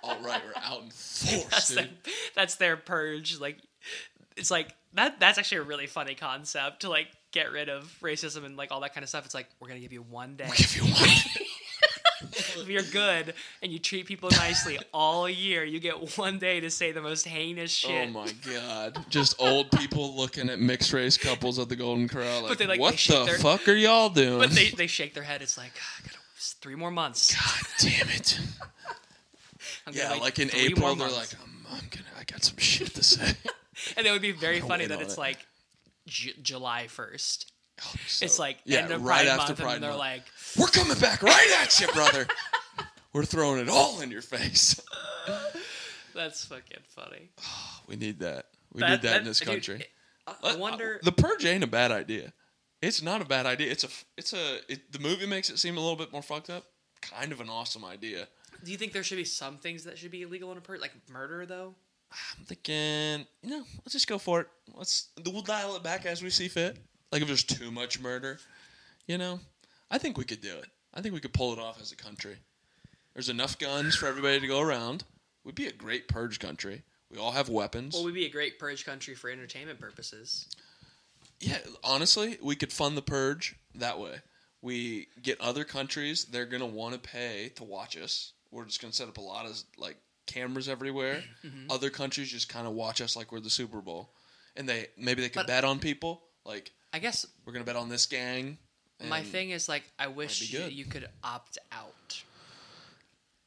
[0.03, 1.79] all right, we're out in force, that's dude.
[1.79, 1.89] their,
[2.35, 3.39] that's their purge.
[3.41, 3.59] Like
[4.37, 5.21] it's like that.
[5.21, 8.81] That's actually a really funny concept to like get rid of racism and like all
[8.81, 9.25] that kind of stuff.
[9.25, 10.47] It's like we're gonna give you one day.
[10.49, 11.27] If you want.
[12.23, 16.71] if you're good and you treat people nicely all year, you get one day to
[16.71, 18.09] say the most heinous shit.
[18.09, 19.05] Oh my god!
[19.09, 22.81] Just old people looking at mixed race couples at the Golden Corral, like, they, like,
[22.81, 24.39] what the their- fuck are y'all doing?
[24.39, 25.43] But they, they shake their head.
[25.43, 27.35] It's like "Ah, three more months.
[27.35, 28.39] God damn it!
[29.87, 32.57] I'm Yeah, wait like in April, they're months." like, I'm, I'm gonna, I got some
[32.59, 33.35] shit to say.
[33.97, 35.20] and it would be very funny that it's it.
[35.20, 35.39] like
[36.07, 37.51] J- July first.
[38.07, 39.99] So- it's like yeah, end of right Pride after Month, Pride and they're Month.
[40.01, 40.22] like,
[40.59, 42.26] we're coming back right at you, brother.
[43.12, 44.80] We're throwing it all in your face.
[46.14, 47.30] That's fucking funny.
[47.89, 48.47] we need that.
[48.72, 49.85] We That- need that, in that- this dude, country.
[50.26, 51.01] I, I Uh, wonder.
[51.03, 52.33] the purge ain't a bad idea.
[52.80, 53.70] It's not a bad idea.
[53.70, 56.51] It's a it's a it, the movie makes it seem a little bit more fucked
[56.51, 56.64] up.
[57.01, 58.28] Kind of an awesome idea.
[58.65, 60.81] Do you think there should be some things that should be illegal in a purge,
[60.81, 61.75] like murder, though?
[62.13, 64.47] I'm thinking, you know, let's just go for it.
[64.75, 66.77] Let's we'll dial it back as we see fit.
[67.11, 68.39] Like if there's too much murder,
[69.07, 69.41] you know,
[69.91, 70.67] I think we could do it.
[70.95, 72.37] I think we could pull it off as a country.
[73.15, 75.05] There's enough guns for everybody to go around.
[75.45, 76.83] We'd be a great purge country.
[77.11, 77.95] We all have weapons.
[77.95, 80.47] Well, we'd be a great purge country for entertainment purposes.
[81.41, 84.21] Yeah, honestly, we could fund the purge that way.
[84.63, 88.33] We get other countries; they're gonna want to pay to watch us.
[88.53, 89.97] We're just gonna set up a lot of like
[90.27, 91.23] cameras everywhere.
[91.45, 91.71] Mm-hmm.
[91.73, 94.11] Other countries just kind of watch us like we're the Super Bowl,
[94.55, 96.23] and they maybe they could But- bet on people.
[96.45, 98.59] Like I guess we're gonna bet on this gang.
[99.09, 100.73] my thing is like I wish good.
[100.73, 102.23] you could opt out.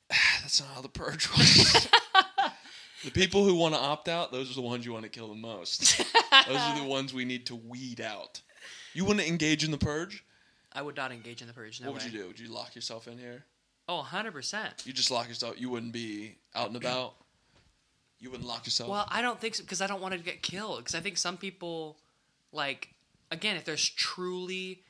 [0.42, 1.88] That's not how the purge works.
[3.04, 5.28] the people who want to opt out, those are the ones you want to kill
[5.30, 5.98] the most.
[6.48, 8.42] those are the ones we need to weed out.
[8.94, 10.24] You want to engage in the purge?
[10.74, 11.82] I would not engage in the purge.
[11.82, 12.06] No what way.
[12.06, 12.28] would you do?
[12.28, 13.46] Would you lock yourself in here?
[13.88, 14.84] Oh, 100 percent.
[14.86, 15.60] You just lock yourself.
[15.60, 17.16] You wouldn't be out and about.
[18.20, 18.90] You wouldn't lock yourself.
[18.90, 20.80] Well, I don't think so because I don't want to get killed.
[20.80, 21.98] Because I think some people,
[22.52, 22.94] like,
[23.30, 24.82] again, if there's truly,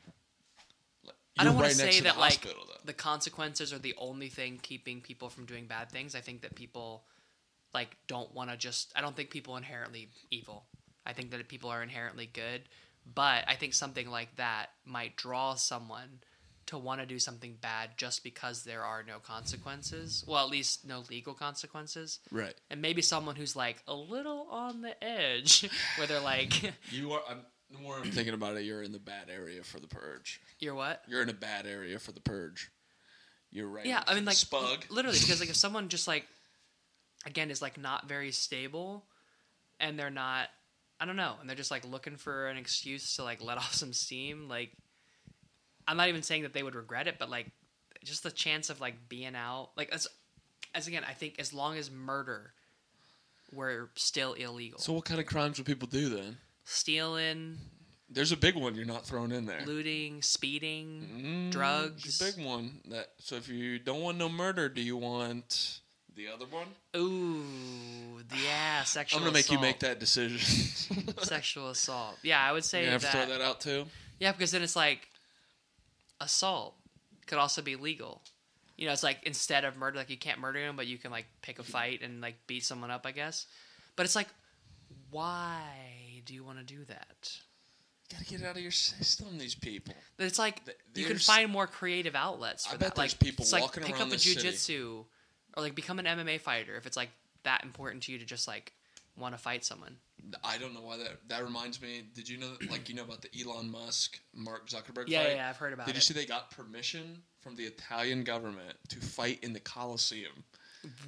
[1.38, 2.52] I You're don't want to say that like though.
[2.86, 6.16] the consequences are the only thing keeping people from doing bad things.
[6.16, 7.04] I think that people,
[7.74, 8.94] like, don't want to just.
[8.96, 10.66] I don't think people are inherently evil.
[11.06, 12.62] I think that people are inherently good,
[13.14, 16.20] but I think something like that might draw someone
[16.68, 20.24] to want to do something bad just because there are no consequences.
[20.28, 22.56] Well, at least no legal consequences right.
[22.70, 27.22] and maybe someone who's like a little on the edge where they're like You are.
[27.30, 27.42] I'm,
[27.72, 30.40] the more I'm thinking about it, you're in the bad area for the purge.
[30.60, 32.70] you're what You're in a bad area for the purge.
[33.52, 33.86] You're right.
[33.86, 34.84] yeah i mean like spug.
[34.90, 36.26] literally because like if someone just like
[37.26, 39.06] again is like not very stable
[39.80, 40.50] and they're not
[41.00, 43.74] i don't know and they're just like looking for an excuse to like let off
[43.74, 44.72] some steam like
[45.88, 47.48] i'm not even saying that they would regret it but like
[48.04, 50.08] just the chance of like being out like as
[50.74, 52.54] as again i think as long as murder
[53.54, 56.38] were still illegal So what kind of crimes would people do then?
[56.66, 57.58] stealing
[58.10, 59.62] There's a big one you're not thrown in there.
[59.66, 62.20] looting speeding Mm, drugs.
[62.20, 62.82] Big one.
[62.90, 65.80] That so if you don't want no murder, do you want
[66.16, 66.68] the other one?
[66.96, 69.20] Ooh, yeah, sexual.
[69.20, 70.40] I'm gonna make you make that decision.
[71.24, 72.18] sexual assault.
[72.24, 73.86] Yeah, I would say you have that, to throw that out too.
[74.20, 75.08] Yeah, because then it's like
[76.20, 76.76] assault
[77.28, 78.22] could also be legal.
[78.78, 81.12] You know, it's like instead of murder, like you can't murder him, but you can
[81.12, 83.48] like pick a fight and like beat someone up, I guess.
[83.96, 84.28] But it's like,
[85.12, 87.32] why do you want to do that?
[88.12, 89.38] Gotta get it out of your system.
[89.38, 89.96] These people.
[90.20, 92.80] It's like Th- you can find more creative outlets for I that.
[92.80, 94.48] bet there's like people it's like walking pick around up a city.
[94.48, 95.06] jujitsu
[95.58, 97.10] or like become an MMA fighter if it's like
[97.44, 98.74] that important to you to just like
[99.18, 99.98] want to fight someone.
[100.44, 101.28] I don't know why that.
[101.28, 102.04] That reminds me.
[102.14, 102.52] Did you know?
[102.70, 105.30] Like you know about the Elon Musk Mark Zuckerberg Yeah, fight?
[105.30, 105.94] yeah, yeah, I've heard about Did it.
[106.00, 110.44] Did you see they got permission from the Italian government to fight in the Colosseum?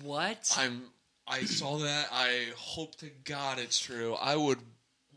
[0.04, 0.52] What?
[0.58, 0.84] I'm.
[1.28, 2.08] I saw that.
[2.12, 4.16] I hope to God it's true.
[4.16, 4.60] I would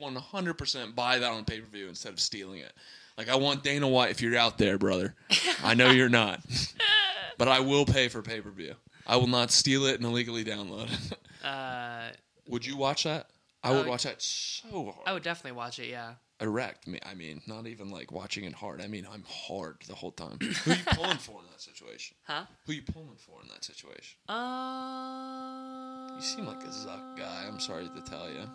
[0.01, 2.73] 100% buy that on pay per view instead of stealing it.
[3.19, 4.11] Like I want Dana White.
[4.11, 5.15] If you're out there, brother,
[5.63, 6.41] I know you're not,
[7.39, 8.75] but I will pay for pay per view.
[9.07, 11.19] I will not steal it and illegally download it.
[11.47, 12.11] uh,
[12.49, 13.29] would you watch that?
[13.63, 15.07] I would Uh, watch that so hard.
[15.07, 15.89] I would definitely watch it.
[15.89, 16.15] Yeah.
[16.43, 16.99] erect me.
[17.05, 18.81] I mean, not even like watching it hard.
[18.81, 20.39] I mean, I'm hard the whole time.
[20.41, 22.17] Who are you pulling for in that situation?
[22.23, 22.47] Huh?
[22.65, 24.17] Who are you pulling for in that situation?
[24.29, 26.17] Um.
[26.17, 27.45] You seem like a Zuck guy.
[27.47, 28.49] I'm sorry to tell you.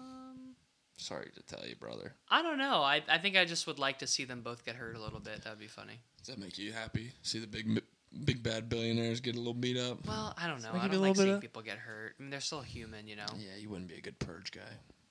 [0.98, 2.14] Sorry to tell you, brother.
[2.30, 2.82] I don't know.
[2.82, 5.20] I I think I just would like to see them both get hurt a little
[5.20, 5.44] bit.
[5.44, 6.00] That'd be funny.
[6.18, 7.12] Does that make you happy?
[7.22, 7.82] See the big,
[8.24, 10.06] big bad billionaires get a little beat up?
[10.08, 10.70] Well, I don't know.
[10.74, 12.16] I you don't like seeing of- people get hurt.
[12.18, 13.26] I mean, they're still human, you know.
[13.38, 14.62] Yeah, you wouldn't be a good purge guy.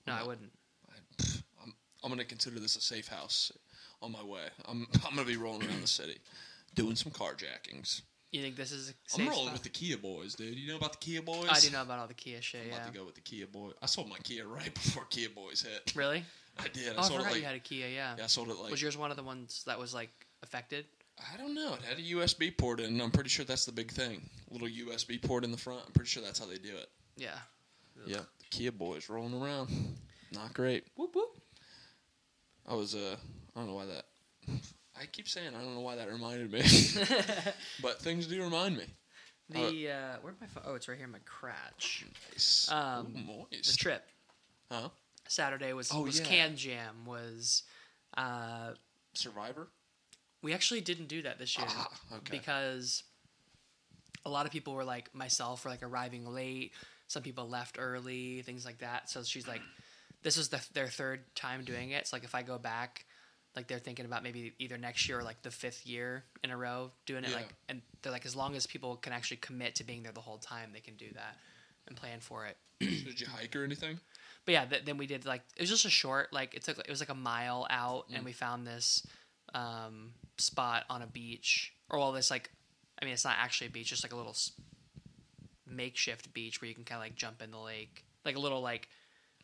[0.06, 0.50] No, I wouldn't.
[0.90, 1.24] I,
[1.62, 3.50] I'm, I'm gonna consider this a safe house
[4.02, 4.42] on my way.
[4.68, 6.18] I'm, I'm gonna be rolling around the city,
[6.74, 8.02] doing some carjackings.
[8.32, 9.52] You think this is a I'm safe rolling spot?
[9.52, 10.56] with the Kia boys, dude.
[10.56, 11.46] You know about the Kia boys?
[11.48, 12.62] I do know about all the Kia shit.
[12.64, 12.74] I'm Yeah.
[12.78, 13.70] about to go with the Kia boy.
[13.80, 15.92] I sold my Kia right before Kia boys hit.
[15.94, 16.24] Really?
[16.58, 16.94] I did.
[16.94, 17.86] I Oh, I sold forgot it like you had a Kia.
[17.88, 18.14] Yeah.
[18.18, 20.10] yeah, I sold it like Was yours one of the ones that was like
[20.42, 20.84] affected?
[21.32, 21.74] I don't know.
[21.74, 23.00] It had a USB port in.
[23.00, 24.28] I'm pretty sure that's the big thing.
[24.50, 25.82] little USB port in the front.
[25.86, 26.88] I'm pretty sure that's how they do it.
[27.16, 27.28] Yeah.
[28.04, 28.24] Yeah, the
[28.54, 29.68] Kia boys rolling around.
[30.32, 30.84] Not great.
[30.96, 31.36] Whoop whoop.
[32.68, 33.16] I was uh,
[33.54, 34.04] I don't know why that.
[35.00, 36.60] I keep saying I don't know why that reminded me,
[37.82, 38.84] but things do remind me.
[39.50, 40.62] The uh, where'd my phone?
[40.66, 42.06] Oh, it's right here in my crotch.
[42.32, 42.68] Nice.
[42.70, 44.04] Um, Ooh, The trip
[44.70, 44.88] Huh?
[45.28, 46.26] Saturday was Oh, was yeah.
[46.26, 47.64] Can Jam was.
[48.16, 48.70] Uh,
[49.14, 49.66] Survivor.
[50.42, 52.30] we actually didn't do that this year Ah, okay.
[52.38, 53.02] because
[54.24, 56.72] a lot of people were like myself were like arriving late.
[57.06, 59.10] Some people left early, things like that.
[59.10, 59.60] So she's like,
[60.22, 62.06] this is the, their third time doing it.
[62.06, 63.04] So like if I go back,
[63.54, 66.56] like they're thinking about maybe either next year or like the fifth year in a
[66.56, 67.30] row doing it.
[67.30, 67.36] Yeah.
[67.36, 70.20] Like, and they're like, as long as people can actually commit to being there the
[70.20, 71.36] whole time, they can do that
[71.86, 72.56] and plan for it.
[72.80, 74.00] Did you hike or anything?
[74.44, 76.78] But yeah, th- then we did like it was just a short like it took
[76.78, 79.06] it was like a mile out, and we found this
[79.54, 82.50] um, spot on a beach, or well, this like
[83.00, 84.36] I mean it's not actually a beach, just like a little
[85.74, 88.60] makeshift beach where you can kind of like jump in the lake, like a little
[88.60, 88.88] like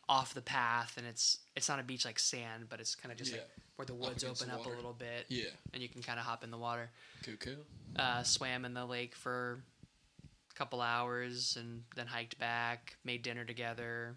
[0.08, 3.18] off the path, and it's it's not a beach like sand, but it's kind of
[3.18, 5.44] just like where the woods against open the up a little bit, Yeah.
[5.72, 6.90] and you can kind of hop in the water.
[7.24, 7.54] Cool, cool.
[7.96, 9.62] Uh, swam in the lake for
[10.52, 14.14] a couple hours, and then hiked back, made dinner together.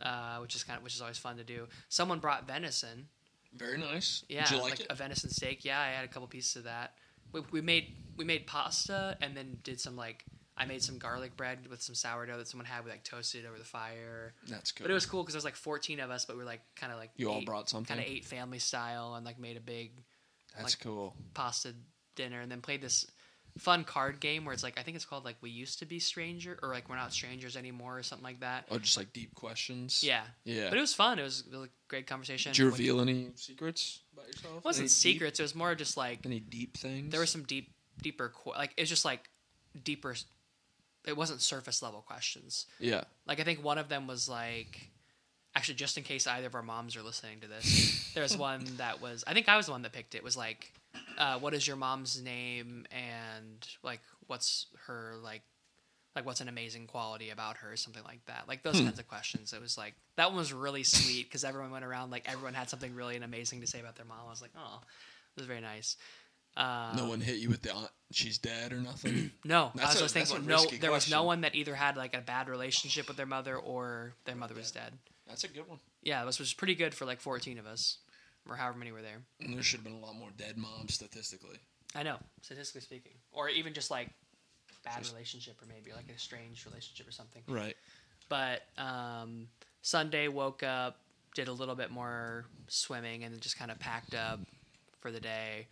[0.00, 1.68] Uh, which is kind of which is always fun to do.
[1.88, 3.06] Someone brought venison,
[3.54, 4.24] Very nice.
[4.28, 5.64] yeah, like, like a venison steak.
[5.64, 6.94] Yeah, I had a couple pieces of that.
[7.32, 10.24] We, we made we made pasta and then did some like
[10.56, 12.84] I made some garlic bread with some sourdough that someone had.
[12.84, 14.34] We like toasted over the fire.
[14.48, 14.84] That's good.
[14.84, 16.60] But it was cool because there was like 14 of us, but we were like
[16.76, 17.96] kind of like You all brought something?
[17.96, 19.92] kind of ate family style and like made a big
[20.56, 21.14] That's like- cool.
[21.34, 21.74] pasta
[22.16, 23.06] dinner and then played this
[23.58, 25.98] fun card game where it's like I think it's called like we used to be
[25.98, 28.66] stranger or like we're not strangers anymore or something like that.
[28.70, 30.02] Oh, just like deep questions.
[30.04, 30.22] Yeah.
[30.44, 30.68] Yeah.
[30.68, 31.18] But it was fun.
[31.18, 32.52] It was, it was a great conversation.
[32.52, 34.56] Did you When- reveal any secrets about yourself?
[34.58, 35.40] It wasn't Any deep- secrets.
[35.40, 37.10] It was more just like Any deep things?
[37.10, 37.72] there were some deep,
[38.02, 39.28] deeper, like it was just like
[39.82, 40.14] deeper.
[41.06, 42.66] It wasn't surface level questions.
[42.78, 43.04] Yeah.
[43.26, 44.90] Like I think one of them was like,
[45.54, 48.64] actually, just in case either of our moms are listening to this, there was one
[48.76, 49.24] that was.
[49.26, 50.22] I think I was the one that picked it.
[50.22, 50.72] Was like,
[51.18, 55.42] uh, what is your mom's name and like what's her like.
[56.14, 58.44] Like what's an amazing quality about her, or something like that.
[58.46, 59.54] Like those kinds of questions.
[59.54, 62.68] It was like that one was really sweet because everyone went around like everyone had
[62.68, 64.18] something really amazing to say about their mom.
[64.26, 65.96] I was like, oh, it was very nice.
[66.56, 69.30] Uh, no one hit you with the aunt, she's dead or nothing.
[69.44, 70.64] no, That's I was a- just thinking no.
[70.80, 74.12] There was no one that either had like a bad relationship with their mother or
[74.24, 74.92] their mother was dead.
[75.26, 75.78] That's a good one.
[76.02, 77.98] Yeah, this was pretty good for like fourteen of us,
[78.48, 79.22] or however many were there.
[79.40, 81.56] And there should have been a lot more dead moms statistically.
[81.94, 84.10] I know, statistically speaking, or even just like
[84.84, 87.42] bad Just- relationship, or maybe like a strange relationship or something.
[87.48, 87.76] Right.
[88.28, 89.48] But um,
[89.82, 90.98] Sunday woke up,
[91.34, 94.40] did a little bit more swimming, and then just kind of packed up
[95.00, 95.66] for the day.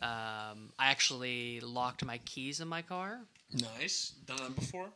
[0.00, 3.20] Um, I actually locked my keys in my car.
[3.78, 4.12] Nice.
[4.26, 4.84] Done that before?
[4.84, 4.90] Was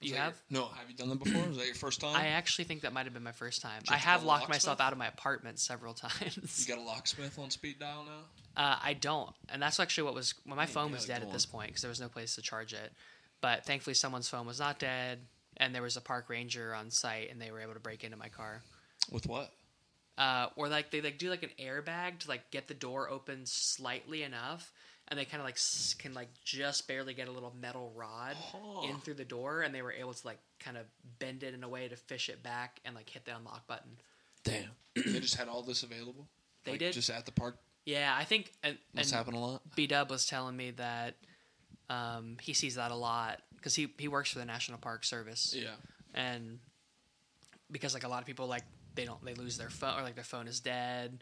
[0.00, 0.42] You that your- have?
[0.50, 1.48] no, have you done that before?
[1.48, 2.14] Was that your first time?
[2.16, 3.82] I actually think that might have been my first time.
[3.88, 4.54] I have to have call a locked locksmith?
[4.56, 6.66] myself out of my apartment several times.
[6.68, 8.62] you got a locksmith on speed dial now?
[8.62, 11.46] Uh, I don't, and that's actually what was when my phone was dead at this
[11.46, 12.92] point because there was no place to charge it.
[13.40, 15.20] But thankfully, someone's phone was not dead,
[15.56, 18.16] and there was a park ranger on site, and they were able to break into
[18.18, 18.60] my car.
[19.10, 19.50] With what?
[20.18, 23.46] Uh, or like they like do like an airbag to like get the door open
[23.46, 24.70] slightly enough,
[25.08, 25.56] and they kind of like
[25.98, 28.82] can like just barely get a little metal rod Huh.
[28.90, 30.84] in through the door, and they were able to like kind of
[31.18, 33.92] bend it in a way to fish it back and like hit the unlock button.
[34.44, 34.68] Damn.
[34.94, 36.28] they just had all this available?
[36.64, 36.92] They Like, did.
[36.92, 37.56] Just at the park?
[37.86, 39.62] Yeah, I think and, Must and happen a lot?
[39.74, 41.14] B Dub was telling me that
[41.88, 45.54] um, he sees that a lot because he he works for the National Park Service,
[45.58, 45.70] Yeah.
[46.14, 46.58] and
[47.70, 48.62] because like a lot of people like
[48.94, 51.20] they don't they lose their phone or like their phone is dead, and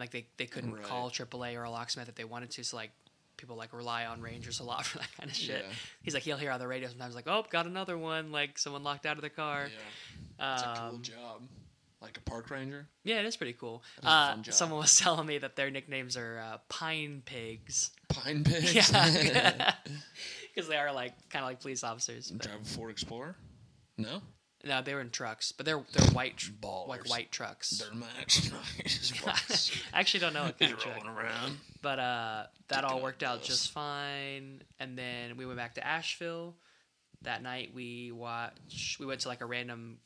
[0.00, 0.82] like they they couldn't Right.
[0.82, 2.90] call AAA or a locksmith if they wanted to, so like
[3.36, 5.64] people like rely on rangers a lot for that kind of shit.
[5.66, 5.74] Yeah.
[6.02, 8.82] He's like he'll hear on the radio sometimes like oh got another one like someone
[8.82, 9.68] locked out of the car.
[10.38, 10.54] Yeah.
[10.54, 11.42] It's a cool Um, job.
[12.02, 12.86] Like a park ranger?
[13.04, 13.82] yeah, it is pretty cool.
[14.02, 17.90] That is a Uh, someone was telling me that their nicknames are uh, Pine Pigs.
[18.08, 18.72] Pine pigs?
[18.74, 19.74] Yeah,
[20.54, 22.30] because they are like kind of like police officers.
[22.30, 23.36] but- Drive a Ford Explorer?
[23.98, 24.22] No?
[24.64, 26.88] No, they were in trucks, but they're they're white, tr- Ballers.
[26.88, 27.82] like white trucks.
[27.82, 28.52] Duramax.
[28.52, 29.82] Nice.
[29.94, 31.56] I actually don't know what kind He's of truck, around.
[31.80, 34.62] but uh, that all worked out just fine.
[34.78, 36.56] And then we went back to Asheville.
[37.22, 38.98] That night we watched.
[39.00, 39.98] We went to like a random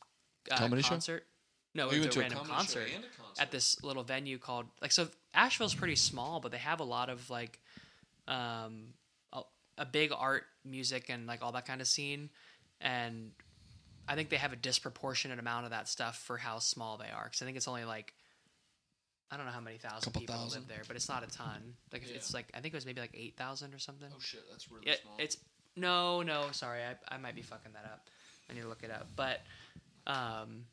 [0.49, 0.89] uh, Comedy show?
[0.89, 1.25] concert.
[1.73, 3.41] No, Oh, we you went to a went a random show concert and a concert.
[3.41, 5.09] at this little venue called like so.
[5.33, 7.59] Asheville's pretty small, but they have a lot of like
[8.29, 8.93] um,
[9.33, 9.41] a,
[9.77, 12.29] a big art, music, and like all that kind of scene.
[12.81, 13.31] And
[14.07, 17.23] I think they have a disproportionate amount of that stuff for how small they are.
[17.25, 18.13] Because I think it's only like
[19.31, 20.61] I don't know how many thousand Couple people thousand?
[20.61, 21.73] live there, but it's not a ton.
[21.91, 22.15] Like Yeah.
[22.15, 24.07] it's like I think it was maybe like eight thousand or something.
[24.13, 25.15] Oh shit, that's really It, small.
[25.17, 25.37] it's
[25.75, 28.07] no, no, sorry, I, I might be fucking that up.
[28.49, 29.07] I need to look it up.
[29.15, 29.41] But
[30.07, 30.65] um,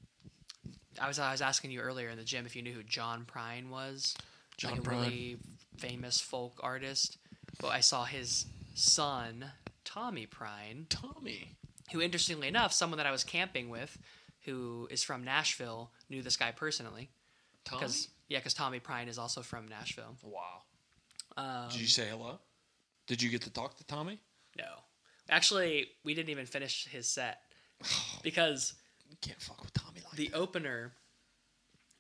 [1.01, 3.25] I was I was asking you earlier in the gym if you knew who John
[3.25, 4.15] Prine was,
[4.59, 4.91] John like a Prine.
[5.01, 5.37] really
[5.79, 7.17] famous folk artist.
[7.61, 9.47] But I saw his son
[9.85, 11.53] Tommy Prine, Tommy.
[11.91, 13.99] Who interestingly enough, someone that I was camping with,
[14.45, 17.11] who is from Nashville, knew this guy personally.
[17.65, 17.81] Tommy?
[17.81, 20.17] Because yeah, because Tommy Prine is also from Nashville.
[20.23, 20.63] Wow.
[21.37, 22.39] Um, Did you say hello?
[23.07, 24.21] Did you get to talk to Tommy?
[24.57, 24.65] No.
[25.31, 27.41] Actually, we didn't even finish his set
[28.23, 28.75] because
[29.09, 30.37] You can't fuck with Tommy like the that.
[30.37, 30.93] opener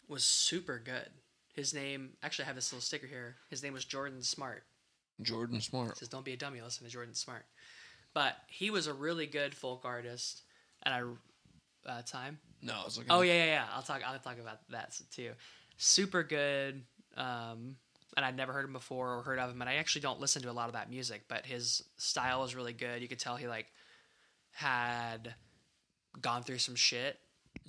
[0.09, 1.09] was super good.
[1.55, 3.37] His name, actually, I have this little sticker here.
[3.51, 4.64] His name was Jordan Smart.
[5.20, 5.93] Jordan Smart.
[5.93, 6.61] It says, "Don't be a dummy.
[6.62, 7.45] Listen to Jordan Smart."
[8.14, 10.42] But he was a really good folk artist,
[10.82, 12.38] and I uh, time.
[12.62, 13.12] No, I was looking.
[13.12, 13.64] Oh yeah, yeah, yeah.
[13.74, 14.02] I'll talk.
[14.06, 15.32] I'll talk about that too.
[15.76, 16.82] Super good.
[17.16, 17.76] Um,
[18.16, 20.42] and I'd never heard him before or heard of him, and I actually don't listen
[20.42, 21.22] to a lot of that music.
[21.28, 23.00] But his style is really good.
[23.00, 23.66] You could tell he like
[24.52, 25.34] had
[26.20, 27.18] gone through some shit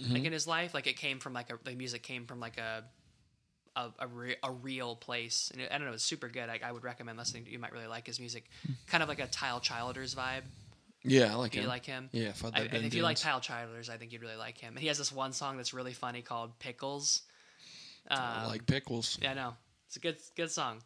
[0.09, 0.73] like in his life.
[0.73, 2.83] Like it came from like a the music came from like a
[3.76, 5.93] a a, re- a real place, and it, I don't know.
[5.93, 6.49] It's super good.
[6.49, 7.45] I, I would recommend listening.
[7.45, 8.45] to You might really like his music.
[8.88, 10.43] Kind of like a Tyler Childers vibe.
[11.05, 11.63] Yeah, I like Do him.
[11.63, 12.09] you like him?
[12.13, 14.69] Yeah, if, I, and if you like Tyler Childers, I think you'd really like him.
[14.76, 17.24] And he has this one song that's really funny called Pickles.
[18.09, 19.17] I Um, like pickles.
[19.21, 19.53] yeah, no,
[19.88, 20.82] it's a good good song.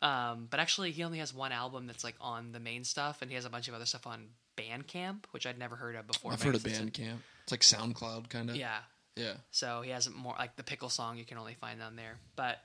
[0.00, 3.30] Um, but actually, he only has one album that's like on the main stuff, and
[3.30, 4.26] he has a bunch of other stuff on
[4.56, 6.32] Bandcamp, which I'd never heard of before.
[6.32, 7.18] I've heard of guess it's a- Bandcamp.
[7.44, 8.56] It's like SoundCloud kind of.
[8.56, 8.78] Yeah,
[9.18, 9.34] Yeah.
[9.50, 12.18] so he has more like the pickle song you can only find on there.
[12.36, 12.58] But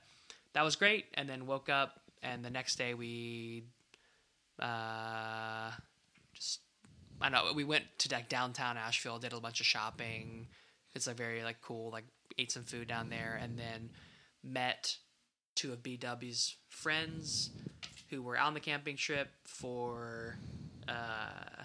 [0.52, 1.06] that was great.
[1.14, 3.64] And then woke up, and the next day we
[4.60, 5.70] uh,
[6.32, 6.60] just
[7.20, 10.46] I don't know we went to like downtown Asheville, did a bunch of shopping.
[10.94, 12.04] It's like very like cool like
[12.38, 13.90] ate some food down there, and then
[14.42, 14.96] met
[15.54, 17.50] two of BW's friends
[18.10, 20.38] who were on the camping trip for.
[20.86, 21.64] Uh,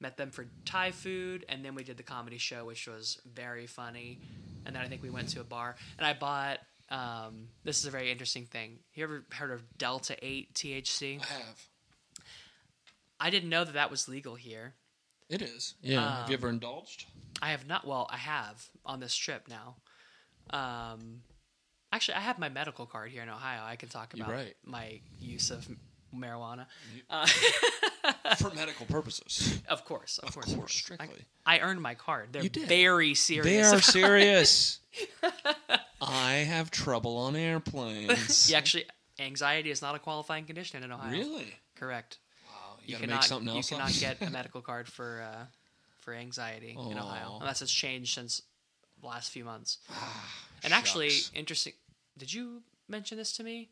[0.00, 3.66] met them for Thai food, and then we did the comedy show, which was very
[3.66, 4.20] funny.
[4.64, 6.58] And then I think we went to a bar, and I bought.
[6.88, 8.78] Um, this is a very interesting thing.
[8.94, 11.20] You ever heard of Delta Eight THC?
[11.20, 11.66] I have.
[13.18, 14.74] I didn't know that that was legal here.
[15.28, 15.74] It is.
[15.82, 16.20] Yeah.
[16.20, 17.06] have you Um, ever indulged?
[17.42, 17.86] I have not.
[17.86, 19.76] Well, I have on this trip now.
[20.50, 21.22] Um,
[21.92, 23.62] actually, I have my medical card here in Ohio.
[23.64, 24.54] I can talk about right.
[24.64, 25.66] my use of
[26.14, 26.66] marijuana.
[26.94, 27.26] You- Uh,
[28.38, 29.60] For medical purposes.
[29.68, 31.24] of course, of, Of course, course, strictly.
[31.44, 32.28] I, I earned my card.
[32.32, 32.68] They're You did.
[32.68, 33.44] very serious.
[33.46, 34.80] They are serious.
[36.00, 38.48] I have trouble on airplanes.
[38.50, 38.84] Yeah, actually,
[39.18, 41.10] anxiety is not a qualifying condition in Ohio.
[41.10, 41.54] Really?
[41.76, 42.18] Correct.
[42.48, 42.76] Wow.
[42.84, 43.14] You, You, cannot.
[43.16, 43.82] make something else you up?
[43.88, 45.44] cannot get a medical card for uh,
[46.00, 48.42] for anxiety in Ohio unless it's changed since
[49.00, 49.78] the last few months.
[49.90, 50.28] Ah,
[50.64, 51.72] And actually, interesting.
[52.18, 53.68] Did you mention this to me?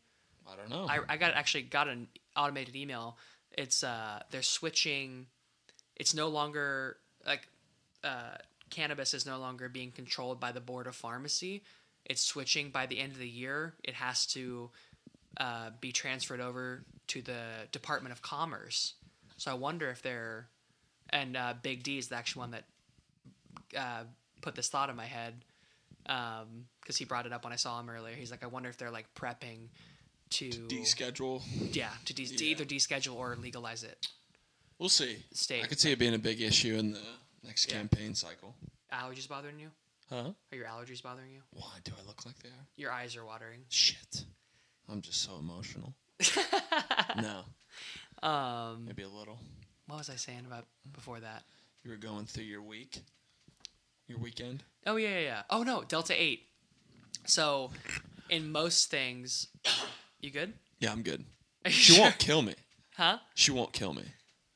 [0.46, 0.86] I don't know.
[0.88, 3.16] I, I got actually got an automated email.
[3.56, 5.26] It's uh they're switching.
[5.96, 6.96] It's no longer
[7.26, 7.48] like
[8.02, 8.36] uh,
[8.70, 11.62] cannabis is no longer being controlled by the board of pharmacy.
[12.04, 13.74] It's switching by the end of the year.
[13.82, 14.70] It has to
[15.38, 17.40] uh, be transferred over to the
[17.72, 18.94] Department of Commerce.
[19.36, 20.48] So I wonder if they're
[21.10, 22.64] and uh, Big D is the actual one that
[23.76, 24.04] uh,
[24.42, 25.44] put this thought in my head
[26.04, 28.14] because he brought it up when I saw him earlier.
[28.14, 29.68] He's like, I wonder if they're like prepping
[30.30, 31.42] to Deschedule.
[31.74, 34.06] yeah to, de- to either deschedule or legalize it.
[34.78, 35.24] We'll see.
[35.32, 37.00] State I could see it being a big issue in the
[37.44, 37.78] next Yeah.
[37.78, 38.54] campaign cycle.
[38.92, 39.68] Allergies bothering you?
[40.10, 40.30] Huh?
[40.52, 41.40] Are your allergies bothering you?
[41.52, 42.66] Why do I look like they are?
[42.76, 43.60] Your eyes are watering.
[43.68, 44.24] Shit.
[44.88, 45.94] I'm just so emotional.
[47.16, 47.42] no,
[48.28, 49.38] Um, maybe a little.
[49.86, 51.42] what was I saying about before that?
[51.84, 53.00] You were going through your week,
[54.06, 54.62] your weekend.
[54.86, 55.42] Oh yeah, yeah, yeah.
[55.50, 56.46] Oh no, Delta Eight.
[57.26, 57.70] So,
[58.30, 59.48] in most things,
[60.24, 60.54] you good?
[60.80, 61.24] Yeah, I'm good.
[61.66, 62.04] She sure?
[62.04, 62.54] won't kill me.
[62.96, 63.18] Huh?
[63.34, 64.04] She won't kill me.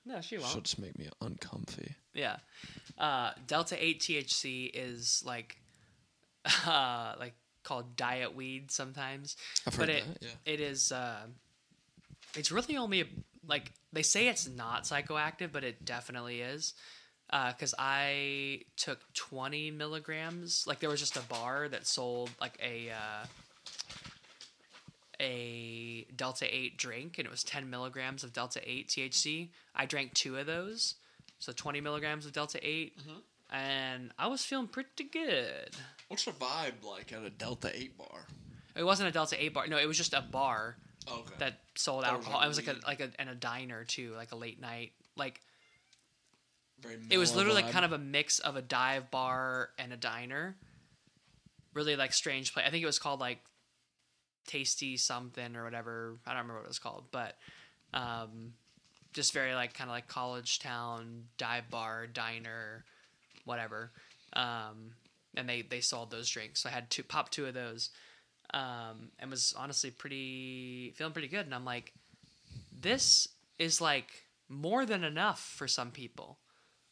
[0.04, 0.50] No, she won't.
[0.50, 1.94] She'll just make me uncomfy.
[2.14, 2.36] Yeah.
[2.98, 5.56] Uh, Delta Eight THC is like,
[6.66, 9.36] uh, like called diet weed sometimes.
[9.66, 10.22] I've but heard it that.
[10.22, 10.52] Yeah.
[10.52, 11.26] it is uh,
[12.36, 13.04] it's really only
[13.46, 16.74] like they say it's not psychoactive, but it definitely is.
[17.30, 20.64] Because I took 20 milligrams.
[20.66, 23.26] Like there was just a bar that sold like a uh,
[25.20, 29.48] a Delta 8 drink, and it was 10 milligrams of Delta 8 THC.
[29.74, 30.94] I drank two of those,
[31.38, 33.54] so 20 milligrams of Delta 8, mm-hmm.
[33.56, 35.70] and I was feeling pretty good.
[36.08, 38.26] What's the vibe like at a Delta Eight bar?
[38.74, 39.66] It wasn't a Delta 8 bar.
[39.66, 40.76] No, it was just a bar
[41.08, 41.34] oh, Okay.
[41.38, 42.38] that sold That was alcohol.
[42.40, 44.92] like it was like a like a and a diner too, like a late night.
[45.16, 45.40] Like
[46.80, 47.72] Very it was literally like vibe.
[47.72, 50.56] kind of a mix of a dive bar and a diner.
[51.74, 52.64] Really like strange place.
[52.66, 53.40] I think it was called like
[54.48, 56.18] Tasty something or whatever.
[56.26, 57.36] I don't remember what it was called, but
[57.94, 58.54] um,
[59.12, 62.84] just very like kind of like college town dive bar diner,
[63.44, 63.92] whatever.
[64.32, 64.92] Um,
[65.36, 66.60] and they they sold those drinks.
[66.60, 67.90] So I had two pop two of those,
[68.52, 71.46] um, and was honestly pretty feeling pretty good.
[71.46, 71.92] And I'm like,
[72.72, 73.28] this
[73.60, 76.38] is like more than enough for some people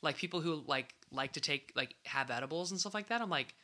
[0.02, 3.30] like people who like like to take like have edibles and stuff like that i'm
[3.30, 3.54] like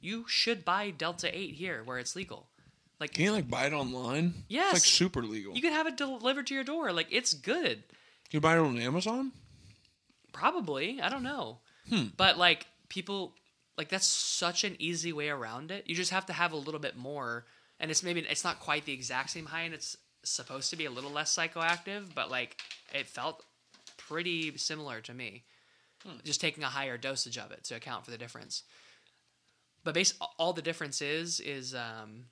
[0.00, 2.48] you should buy delta 8 here where it's legal
[3.00, 4.34] like Can you like buy it online?
[4.48, 4.76] Yes.
[4.76, 5.54] It's like super legal.
[5.54, 7.82] you can have it delivered to your door like it's good
[8.30, 9.32] You buy it on Amazon?
[10.32, 11.00] Probably.
[11.00, 11.58] I don't know.
[11.88, 12.06] Hmm.
[12.16, 13.34] But like people
[13.76, 15.84] like that's such an easy way around it.
[15.88, 17.46] You just have to have a little bit more
[17.80, 20.84] and it's maybe it's not quite the exact same high and it's supposed to be
[20.84, 22.56] a little less psychoactive, but like
[22.94, 23.42] it felt
[23.96, 25.44] pretty similar to me.
[26.24, 28.62] Just taking a higher dosage of it to account for the difference.
[29.84, 32.26] But base all the difference is is um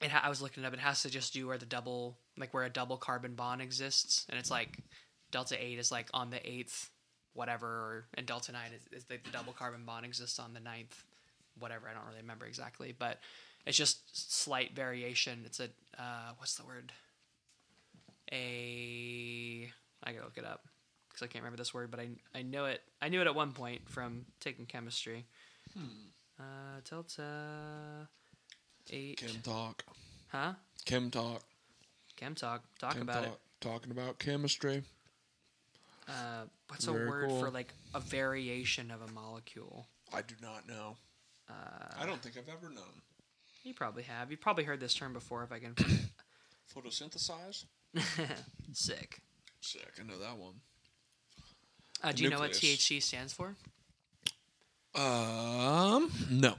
[0.00, 0.72] it ha- I was looking it up.
[0.74, 4.26] It has to just do where the double like where a double carbon bond exists,
[4.28, 4.78] and it's like
[5.30, 6.90] delta eight is like on the eighth
[7.34, 11.04] whatever, and delta nine is, is the, the double carbon bond exists on the ninth
[11.58, 11.88] whatever.
[11.88, 13.18] I don't really remember exactly, but
[13.66, 15.42] it's just slight variation.
[15.44, 15.68] It's a
[15.98, 16.92] uh, what's the word?
[18.32, 19.70] A
[20.04, 20.64] I gotta look it up
[21.08, 22.82] because I can't remember this word, but I I know it.
[23.02, 25.26] I knew it at one point from taking chemistry.
[26.38, 28.08] Uh, delta
[28.90, 29.18] eight.
[29.18, 29.84] Chem talk.
[30.28, 30.52] Huh?
[30.84, 31.42] Chem talk.
[32.16, 32.62] Chem talk.
[32.78, 33.32] Talk Chem about talk.
[33.32, 33.40] it.
[33.60, 34.82] Talking about chemistry.
[36.08, 37.40] Uh, what's a word cool.
[37.40, 39.86] for like a variation of a molecule?
[40.12, 40.96] I do not know.
[41.48, 41.52] Uh,
[42.00, 43.02] I don't think I've ever known.
[43.64, 44.30] you probably have.
[44.30, 45.42] You probably heard this term before.
[45.42, 45.74] If I can.
[46.74, 47.64] Photosynthesize?
[48.72, 49.20] Sick.
[49.60, 49.92] Sick.
[49.98, 50.54] I know that one.
[52.02, 53.56] Uh, do you know what THC stands for?
[54.94, 56.54] Um, no.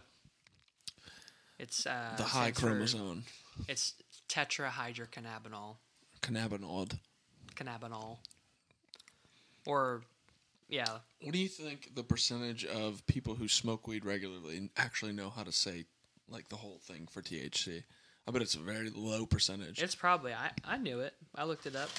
[1.60, 3.24] It's uh, the high stands for- chromosome.
[3.68, 3.94] It's
[4.30, 5.76] tetrahydrocannabinol.
[6.22, 6.98] Cannabinoid.
[7.56, 8.18] Cannabinol.
[9.66, 10.02] Or,
[10.70, 10.86] yeah,
[11.22, 15.44] What do you think the percentage of people who smoke weed regularly actually know how
[15.44, 15.86] to say
[16.30, 17.84] like the whole thing for THC?
[18.28, 19.82] I bet it's a very low percentage.
[19.82, 20.34] it's probably.
[20.34, 21.14] I I knew it.
[21.36, 21.90] I looked it up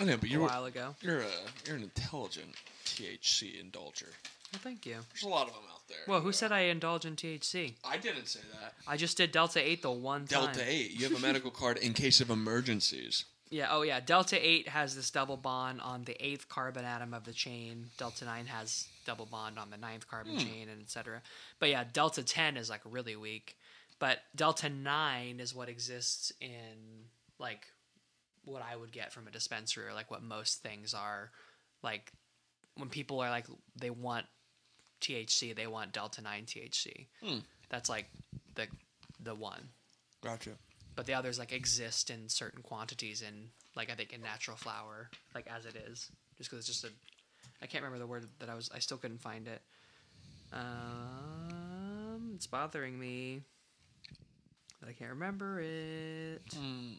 [0.00, 0.94] I know, but a you're a while ago.
[1.00, 1.26] you're a
[1.66, 2.54] you're an intelligent
[2.84, 4.08] THC indulger.
[4.52, 4.96] Well, thank you.
[5.12, 5.98] There's a lot of them out there.
[6.06, 7.74] Well, who said I indulge in THC?
[7.84, 8.74] I didn't say that.
[8.86, 10.44] I just did Delta 8 the one time.
[10.46, 10.92] Delta eight.
[10.92, 13.24] You have a medical card in case of emergencies.
[13.50, 13.98] Yeah, oh yeah.
[14.00, 17.86] Delta 8 has this double bond on the eighth carbon atom of the chain.
[17.96, 20.38] Delta 9 has double bond on the ninth carbon Hmm.
[20.40, 21.22] chain, and etc.
[21.58, 23.56] But yeah, Delta 10 is like really weak.
[23.98, 27.06] But Delta 9 is what exists in
[27.38, 27.64] like
[28.44, 31.30] what I would get from a dispensary or like what most things are.
[31.82, 32.12] Like
[32.76, 33.46] when people are like,
[33.76, 34.26] they want
[35.00, 37.06] THC, they want Delta 9 THC.
[37.22, 37.38] Hmm.
[37.68, 38.06] That's like
[38.54, 38.66] the
[39.22, 39.68] the one
[40.22, 40.50] Gotcha.
[40.96, 45.10] but the others like exist in certain quantities in like I think in natural flower,
[45.34, 46.88] like as it is, just because it's just a.
[47.62, 48.70] I can't remember the word that I was.
[48.74, 49.60] I still couldn't find it.
[50.52, 53.42] Um, it's bothering me.
[54.80, 56.40] But I can't remember it.
[56.54, 56.92] Hmm.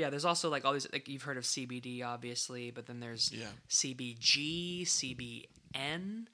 [0.00, 3.30] Yeah, there's also like all these like you've heard of CBD obviously, but then there's
[3.32, 3.50] Yeah.
[3.68, 6.26] CBG, CBN.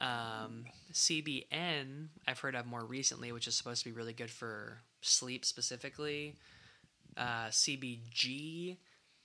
[0.00, 4.78] Um, CBN, I've heard of more recently, which is supposed to be really good for
[5.00, 6.36] sleep specifically.
[7.16, 8.76] Uh, CBG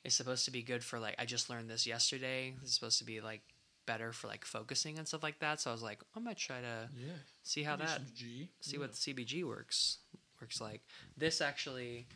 [0.03, 2.55] is supposed to be good for like I just learned this yesterday.
[2.61, 3.41] It's supposed to be like
[3.85, 5.61] better for like focusing and stuff like that.
[5.61, 7.13] So I was like, I'm gonna try to Yeah.
[7.43, 8.01] see how that
[8.61, 9.99] see what CBG works
[10.41, 10.81] works like.
[11.17, 12.07] This actually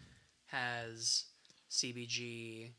[0.47, 1.25] has
[1.69, 2.71] CBG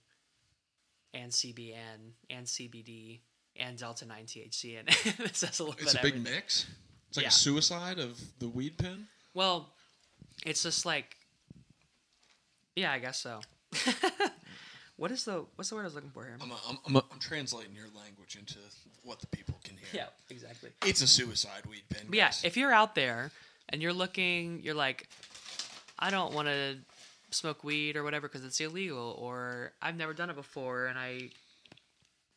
[1.14, 3.20] and CBN and CBD
[3.57, 5.16] and delta nine THC And it.
[5.18, 6.22] this has a little It's bit a big everything.
[6.34, 6.66] mix.
[7.09, 7.28] It's like Yeah.
[7.28, 9.07] a suicide of the weed pen.
[9.34, 9.72] Well,
[10.45, 11.16] it's just like,
[12.76, 13.41] yeah, I guess so.
[14.97, 16.36] what is the what's the word I was looking for here?
[16.41, 18.57] I'm, I'm, I'm, I'm translating your language into
[19.03, 19.89] what the people can hear.
[19.93, 20.70] Yeah, exactly.
[20.86, 22.03] It's a suicide weed pen.
[22.09, 23.30] But yeah, if you're out there
[23.70, 25.09] and you're looking, you're like,
[25.99, 26.76] I don't want to
[27.31, 31.31] smoke weed or whatever because it's illegal, or I've never done it before and I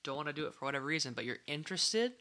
[0.03, 2.13] don't want to do it for whatever reason, but you're interested,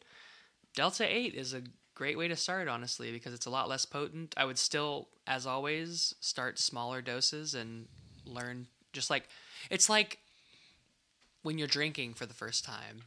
[0.74, 1.62] Delta 8 is a
[1.94, 4.34] great way to start, honestly, because it's a lot less potent.
[4.36, 7.86] I would still, as always, start smaller doses and
[8.24, 9.28] learn just like,
[9.70, 10.18] it's like
[11.42, 13.02] when you're drinking for the first time.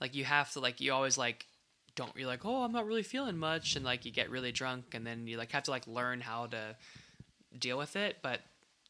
[0.00, 1.46] Like, you have to, like, you always, like,
[1.98, 4.94] don't you're like oh i'm not really feeling much and like you get really drunk
[4.94, 6.76] and then you like have to like learn how to
[7.58, 8.40] deal with it but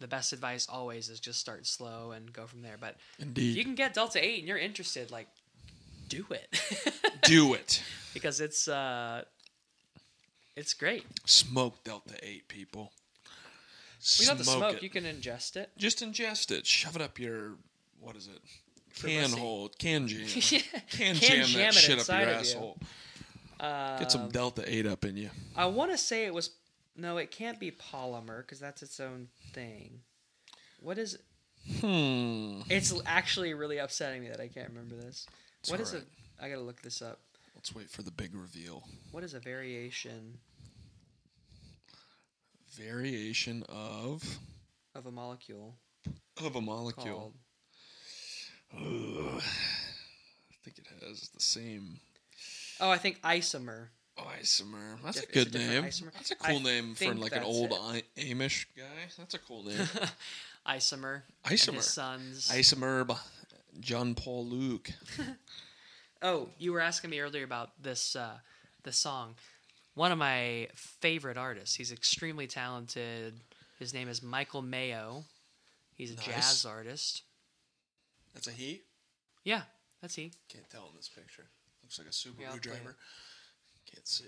[0.00, 3.64] the best advice always is just start slow and go from there but if you
[3.64, 5.28] can get delta 8 and you're interested like
[6.08, 6.48] do it
[7.22, 7.82] Do it.
[8.14, 9.24] because it's uh
[10.56, 12.90] it's great Smoke Delta 8, people.
[14.18, 14.82] you don't have to smoke it.
[14.82, 16.66] you can ingest it Just ingest it.
[16.66, 17.52] Shove it up your,
[18.00, 18.40] what is it?
[19.00, 19.68] Can hole.
[19.78, 20.20] Can jam.
[20.50, 20.60] Yeah.
[20.90, 22.34] Can, Can jam, jam that it shit up your you.
[22.34, 22.78] asshole.
[23.60, 25.30] uh, Get some Delta 8 up in you.
[25.56, 26.50] i want to say it was
[26.98, 30.00] no it can't be polymer because that's its own thing
[30.80, 31.18] what is
[31.80, 32.62] Hmm.
[32.70, 35.26] It's actually really upsetting me that I can't remember this.
[35.60, 36.06] It's What is alright.
[36.40, 36.44] a?
[36.44, 37.18] I gotta look this up.
[37.54, 38.84] Let's wait for the big reveal.
[39.10, 40.38] What is a variation
[42.74, 44.38] Variation of
[44.94, 45.74] of a molecule
[46.42, 47.34] of a molecule.
[48.72, 49.42] called?
[49.42, 49.42] I
[50.64, 52.00] think it has the same
[52.80, 53.88] Oh, I think isomer.
[54.18, 55.02] Isomer.
[55.04, 55.84] That's Diff- a good name.
[55.84, 56.12] isomer.
[56.12, 57.72] That's a cool name for like an old.
[57.72, 58.84] I- Amish guy.
[59.16, 59.78] That's a cool name.
[60.66, 61.22] Isomer.
[61.46, 61.74] Isomer.
[61.76, 62.50] his sons.
[62.52, 63.18] Isomer,
[63.80, 64.90] John Paul Luke.
[66.20, 68.38] Oh, you were asking me earlier about this uh,
[68.82, 69.36] this song.
[69.94, 71.76] One of my favorite artists.
[71.76, 73.34] He's extremely talented.
[73.78, 75.22] His name is Michael Mayo.
[75.94, 76.24] He's a Nice.
[76.26, 77.22] jazz artist.
[78.34, 78.82] That's a he.
[79.44, 79.62] Yeah,
[80.02, 80.32] that's he.
[80.48, 81.44] Can't tell in this picture.
[81.84, 82.96] Looks like a Subaru Yeah, driver.
[83.92, 84.24] Can't see.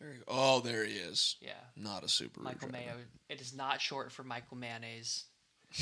[0.00, 0.16] Very.
[0.28, 1.36] Oh, there he is.
[1.40, 2.84] Yeah, Not a Subaru Michael driver.
[2.84, 2.94] Mayo.
[3.28, 5.24] It is not short for Michael Mayonnaise.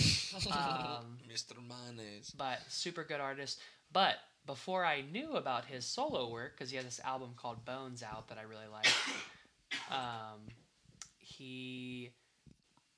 [0.51, 1.53] um, Mr.
[1.69, 2.31] Mayonnaise.
[2.37, 3.61] but super good artist.
[3.93, 4.17] But
[4.47, 8.29] before I knew about his solo work, because he had this album called Bones out
[8.29, 8.87] that I really like,
[9.91, 10.41] um,
[11.19, 12.11] he,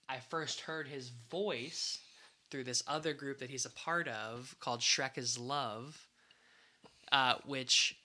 [0.08, 1.98] I first heard his voice
[2.50, 6.06] through this other group that he's a part of called Shrek is Love,
[7.12, 7.96] uh, which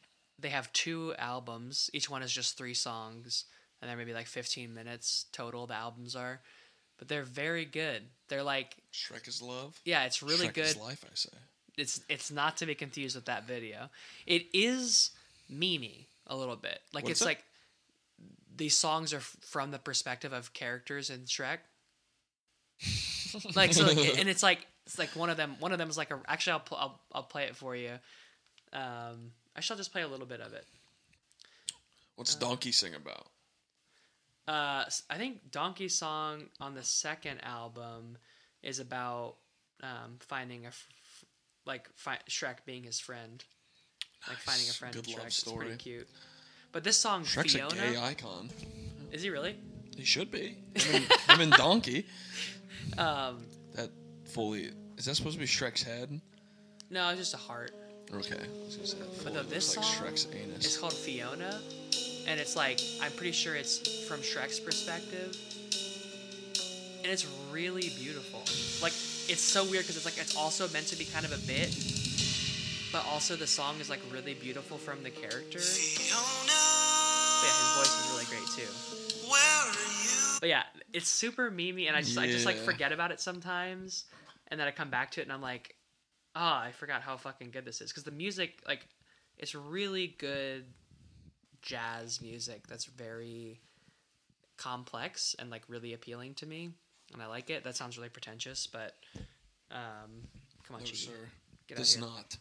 [0.41, 1.89] they have two albums.
[1.93, 3.45] Each one is just three songs,
[3.81, 5.67] and they're maybe like 15 minutes total.
[5.67, 6.41] The albums are,
[6.97, 8.03] but they're very good.
[8.27, 9.79] They're like, Shrek is love.
[9.85, 11.29] yeah, it's really Shrek good Is life, I say.
[11.77, 13.89] it's it's not to be confused with that video.
[14.25, 15.11] It is
[15.51, 16.79] memey a little bit.
[16.93, 17.25] Like What's it's it?
[17.25, 17.43] like
[18.55, 21.59] these songs are f- from the perspective of characters in Shrek.
[23.55, 25.55] like so, like, and it's like it's like one of them.
[25.59, 26.19] One of them is like a.
[26.27, 27.91] Actually, I'll I'll, I'll play it for you.
[28.73, 30.65] Um, I shall just play a little bit of it.
[32.15, 33.27] What's Donkey sing about?
[34.47, 38.17] Uh, I think Donkey's song on the second album
[38.63, 39.35] is about
[39.81, 40.87] um, finding a f-
[41.65, 43.43] like fi- Shrek being his friend,
[44.27, 45.27] like finding a friend Good in love Shrek.
[45.27, 45.57] It's story.
[45.67, 46.07] pretty cute.
[46.71, 48.49] But this song Shrek's Fiona a gay icon.
[49.11, 49.55] is he really?
[49.95, 50.57] He should be.
[50.75, 52.05] Him and, him and Donkey.
[52.97, 53.45] Um,
[53.75, 53.89] That
[54.25, 54.71] fully.
[54.97, 56.19] Is that supposed to be Shrek's head?
[56.89, 57.71] no, it's just a heart.
[58.13, 58.35] Okay.
[58.35, 60.65] I was gonna say that But fully no, this like song Shrek's anus.
[60.65, 61.59] It's called Fiona,
[62.27, 65.35] and it's like I'm pretty sure it's from Shrek's perspective,
[67.03, 68.39] and it's really beautiful.
[68.81, 68.93] Like
[69.29, 71.73] it's so weird because it's like it's also meant to be kind of a bit,
[72.91, 75.59] but also the song is like really beautiful from the character.
[75.59, 78.71] But yeah, his voice is really great too.
[80.41, 82.63] But yeah, it's super memey, and I just I just like Yeah.
[82.63, 84.03] forget about it sometimes,
[84.49, 85.75] and then I come back to it, and I'm like,
[86.35, 88.87] ah, I forgot how fucking good this is because the music like
[89.37, 90.65] it's really good
[91.61, 93.59] jazz music that's very
[94.57, 96.69] complex and like really appealing to me,
[97.13, 97.63] and I like it.
[97.63, 98.95] That sounds really pretentious, but
[99.71, 100.27] um,
[100.63, 101.11] come on, no, Cheeky.
[101.67, 102.05] Get out Does here.
[102.05, 102.37] not.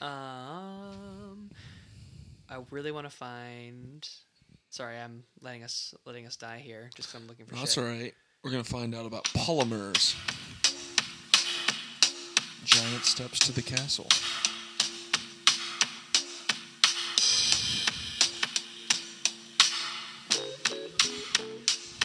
[0.00, 1.50] Um,
[2.48, 4.08] I really want to find.
[4.70, 6.90] Sorry, I'm letting us letting us die here.
[6.96, 7.84] Just 'cause I'm looking for That's shit.
[7.84, 8.12] all right.
[8.42, 10.14] We're gonna find out about polymers.
[12.64, 14.06] Giant steps to the castle.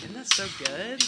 [0.03, 1.03] Isn't that so good?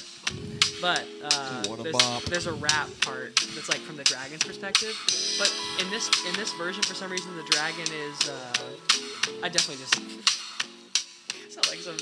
[0.81, 2.23] But uh, What a there's, bop.
[2.23, 4.95] there's a rap part that's like from the dragon's perspective.
[5.37, 8.29] But in this in this version, for some reason, the dragon is.
[8.29, 9.95] Uh, I definitely just
[11.53, 11.97] sound like some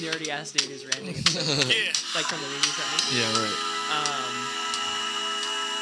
[0.00, 1.14] nerdy ass dude who's ranting.
[1.14, 2.72] Yeah, like from the movie.
[3.12, 3.58] Yeah, right.
[3.92, 4.37] Um,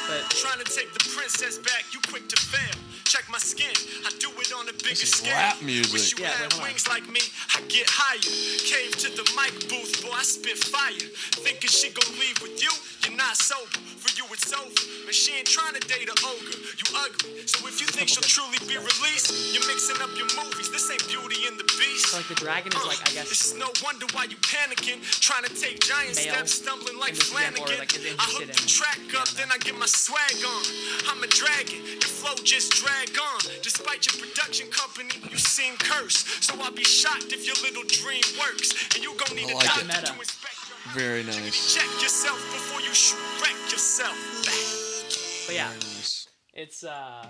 [0.07, 2.75] but trying to take the princess back, you quick to fail.
[3.05, 3.71] Check my skin,
[4.05, 5.31] I do it on a bigger is scale.
[5.35, 5.93] rap music.
[5.93, 6.67] Wish you Yeah, had wait, hold on.
[6.67, 7.21] wings like me,
[7.55, 8.19] I get higher.
[8.19, 11.07] Cave to the mic booth, boy, I spit fire.
[11.39, 12.71] Thinking she gon' leave with you,
[13.07, 13.79] you're not sober.
[13.97, 14.69] For you, it's over.
[15.05, 17.41] But she ain't trying to date a ogre, you ugly.
[17.49, 20.69] So if you think she'll truly be released, you're mixing up your movies.
[20.69, 22.13] This ain't Beauty and the Beast.
[22.13, 23.29] so like the dragon is like I guess.
[23.29, 27.17] This is no wonder why you panicking, trying to take giant Male steps, stumbling like
[27.17, 28.03] in this example, or, Flanagan.
[28.05, 29.39] like, I interested hook the track up, piano.
[29.41, 30.63] then I get my swag on.
[31.09, 33.39] I'm a dragon, your flow just drag on.
[33.65, 36.43] Despite your production company, you seem cursed.
[36.45, 39.55] So I'll be shocked if your little dream works, and you gon' need I a
[39.57, 40.05] like doctor it.
[40.05, 41.73] to inspect your Very nice.
[41.73, 42.93] Check yourself before you
[43.99, 45.47] wreck yourself.
[45.47, 45.71] but yeah,
[46.53, 47.25] it's uh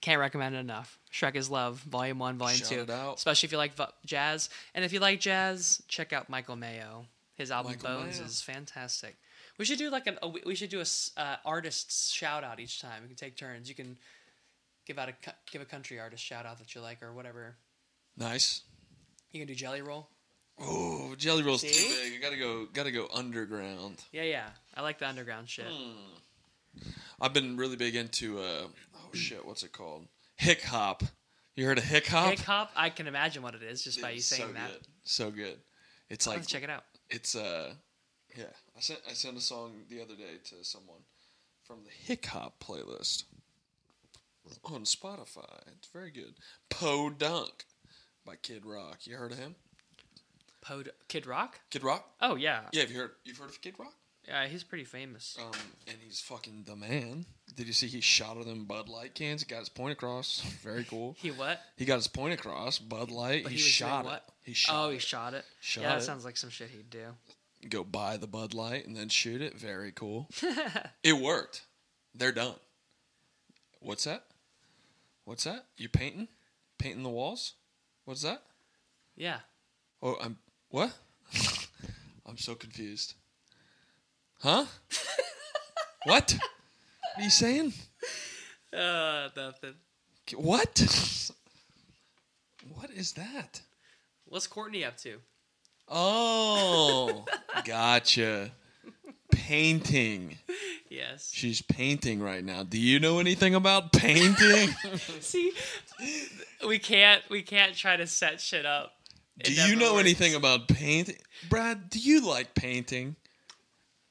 [0.00, 0.98] can't recommend it enough.
[1.12, 2.80] Shrek is Love, Volume One, Volume Shout Two.
[2.80, 3.18] it out.
[3.18, 7.06] Especially if you like vo- jazz, and if you like jazz, check out Michael Mayo.
[7.34, 8.26] His album Michael Bones Mayo.
[8.26, 9.16] is fantastic.
[9.58, 12.80] We should do like an, a we should do a uh, artist's shout out each
[12.80, 13.02] time.
[13.02, 13.68] We can take turns.
[13.68, 13.98] You can
[14.86, 15.14] give out a
[15.50, 17.56] give a country artist shout out that you like or whatever.
[18.16, 18.62] Nice.
[19.32, 20.08] You can do Jelly Roll.
[20.60, 22.12] Oh, Jelly Roll's too big.
[22.12, 22.66] You gotta go.
[22.72, 24.04] Gotta go underground.
[24.12, 24.48] Yeah, yeah.
[24.74, 25.66] I like the underground shit.
[25.66, 26.82] Hmm.
[27.20, 28.38] I've been really big into.
[28.38, 30.06] uh Oh shit, what's it called?
[30.36, 31.02] Hick hop.
[31.56, 32.30] You heard of hick hop?
[32.30, 34.70] Hip hop, I can imagine what it is just by you saying so that.
[34.70, 34.86] Good.
[35.02, 35.56] So good.
[36.08, 36.84] It's like check it out.
[37.08, 37.74] it's uh
[38.36, 38.44] yeah.
[38.76, 41.00] I sent I sent a song the other day to someone
[41.64, 43.24] from the Hick Hop playlist
[44.64, 45.60] on Spotify.
[45.76, 46.34] It's very good.
[46.68, 47.64] Poe Dunk
[48.24, 48.98] by Kid Rock.
[49.06, 49.54] You heard of him?
[50.60, 51.60] Pod- Kid Rock?
[51.70, 52.08] Kid Rock?
[52.20, 53.94] Oh yeah, Yeah, have you heard you've heard of Kid Rock?
[54.28, 54.46] yeah.
[54.46, 55.36] He's pretty famous.
[55.40, 55.52] Um,
[55.88, 57.26] and he's fucking the man.
[57.56, 59.42] Did you see he shot at them Bud Light cans?
[59.42, 60.40] He got his point across.
[60.62, 61.16] Very cool.
[61.18, 61.60] He what?
[61.76, 62.78] He got his point across.
[62.78, 63.42] Bud Light.
[63.42, 64.22] But he, he shot it.
[64.42, 64.74] He shot.
[64.86, 64.94] oh, it.
[64.94, 65.44] he shot it.
[65.60, 66.02] Shot yeah, that it.
[66.02, 67.06] sounds like some shit he'd do.
[67.68, 69.54] Go buy the Bud Light and then shoot it.
[69.58, 70.28] Very cool.
[71.02, 71.62] it worked.
[72.14, 72.54] They're done.
[73.80, 74.24] What's that?
[75.24, 75.66] What's that?
[75.76, 76.28] You painting?
[76.78, 77.54] Painting the walls?
[78.04, 78.42] What's that?
[79.16, 79.38] Yeah.
[80.02, 80.38] Oh, I'm
[80.70, 80.92] what?
[82.26, 83.14] I'm so confused.
[84.40, 84.64] Huh?
[86.04, 86.36] what?
[86.38, 87.72] What are you saying?
[88.72, 89.74] Uh, nothing.
[90.36, 91.30] What?
[92.74, 93.62] What is that?
[94.26, 95.18] What's Courtney up to?
[95.88, 97.24] Oh,
[97.64, 98.52] gotcha.
[99.32, 100.38] Painting.
[100.88, 101.30] Yes.
[101.34, 102.62] She's painting right now.
[102.62, 104.68] Do you know anything about painting?
[105.20, 105.52] See,
[106.66, 108.99] we can't we can't try to set shit up.
[109.44, 110.04] Do you know works.
[110.04, 111.16] anything about painting?
[111.48, 113.16] Brad, do you like painting?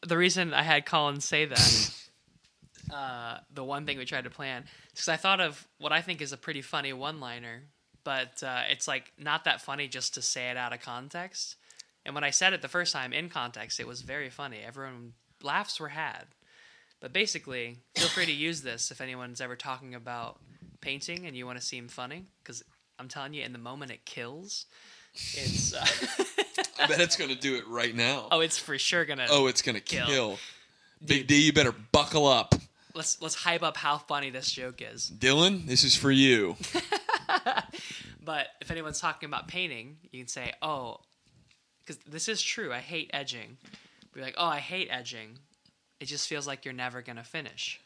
[0.06, 1.94] The reason I had Colin say that,
[2.94, 6.22] uh, the one thing we tried to plan, because I thought of what I think
[6.22, 7.64] is a pretty funny one-liner,
[8.04, 11.56] but uh, it's like not that funny just to say it out of context.
[12.06, 14.60] And when I said it the first time in context, it was very funny.
[14.66, 15.14] Everyone
[15.44, 16.26] laughs were had.
[17.02, 20.40] But basically, feel free to use this if anyone's ever talking about
[20.82, 22.64] painting and you want to seem funny, because
[22.98, 24.66] I'm telling you, in the moment it kills.
[25.36, 25.86] It's uh,
[26.82, 28.28] I bet it's going to do it right now.
[28.32, 29.28] oh, it's for sure gonna.
[29.30, 30.06] Oh, it's going to Kill.
[30.08, 30.38] kill.
[31.06, 32.56] Big D, you better buckle up.
[32.96, 35.10] let's let's hype up how funny this joke is.
[35.18, 36.56] Dylan, this is for you.
[38.22, 40.98] But if anyone's talking about painting, you can say, "Oh,
[41.80, 42.72] because this is true.
[42.72, 43.58] I hate edging."
[44.14, 45.40] Be like, "Oh, I hate edging.
[46.00, 47.80] It just feels like you're never gonna finish."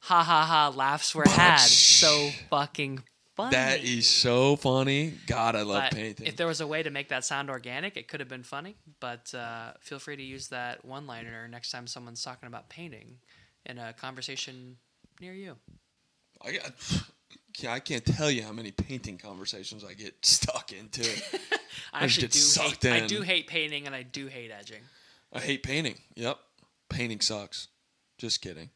[0.00, 0.72] Ha ha ha!
[0.76, 1.56] Laughs were had.
[1.60, 3.02] So fucking
[3.44, 3.56] funny.
[3.56, 5.14] That is so funny.
[5.26, 6.26] God, I love But painting.
[6.26, 8.76] if there was a way to make that sound organic, it could have been funny.
[9.00, 13.18] But uh, feel free to use that one-liner next time someone's talking about painting
[13.66, 14.76] in a conversation
[15.20, 15.56] near you.
[16.42, 16.72] I got.
[17.58, 21.02] Yeah, I can't tell you how many painting conversations I get stuck into.
[21.92, 24.50] I I actually get do sucked hate, I do hate painting and I do hate
[24.50, 24.82] edging.
[25.32, 25.96] I hate painting.
[26.14, 26.38] Yep,
[26.88, 27.68] painting sucks.
[28.18, 28.70] Just kidding.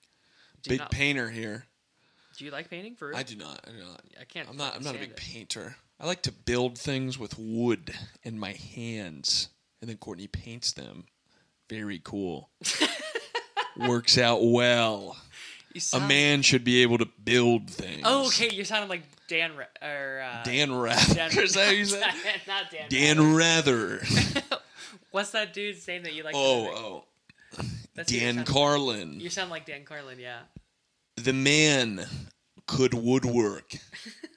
[0.62, 1.66] Do Big not- painter here.
[2.36, 3.16] Do you like painting for real?
[3.16, 3.60] I do not.
[3.66, 4.02] I do not.
[4.20, 4.48] I can't.
[4.48, 4.74] I'm not.
[4.74, 5.16] I'm not a big it.
[5.16, 5.76] painter.
[6.00, 9.48] I like to build things with wood in my hands,
[9.80, 11.04] and then Courtney paints them.
[11.70, 12.50] Very cool.
[13.76, 15.16] Works out well.
[15.72, 18.02] You A man should be able to build things.
[18.04, 18.48] Oh, okay.
[18.54, 21.14] You're sounding like Dan Ra- or uh, Dan Rather.
[21.14, 22.04] Dan- Is that you said?
[22.46, 22.88] not Dan.
[22.88, 24.00] Dan Rather.
[25.10, 26.34] What's that dude's name that you like?
[26.36, 27.04] Oh,
[27.58, 27.64] oh.
[27.96, 29.20] That's you Dan sound- Carlin.
[29.20, 30.18] You sound like Dan Carlin.
[30.20, 30.40] Yeah.
[31.16, 32.06] The man
[32.66, 33.72] could woodwork.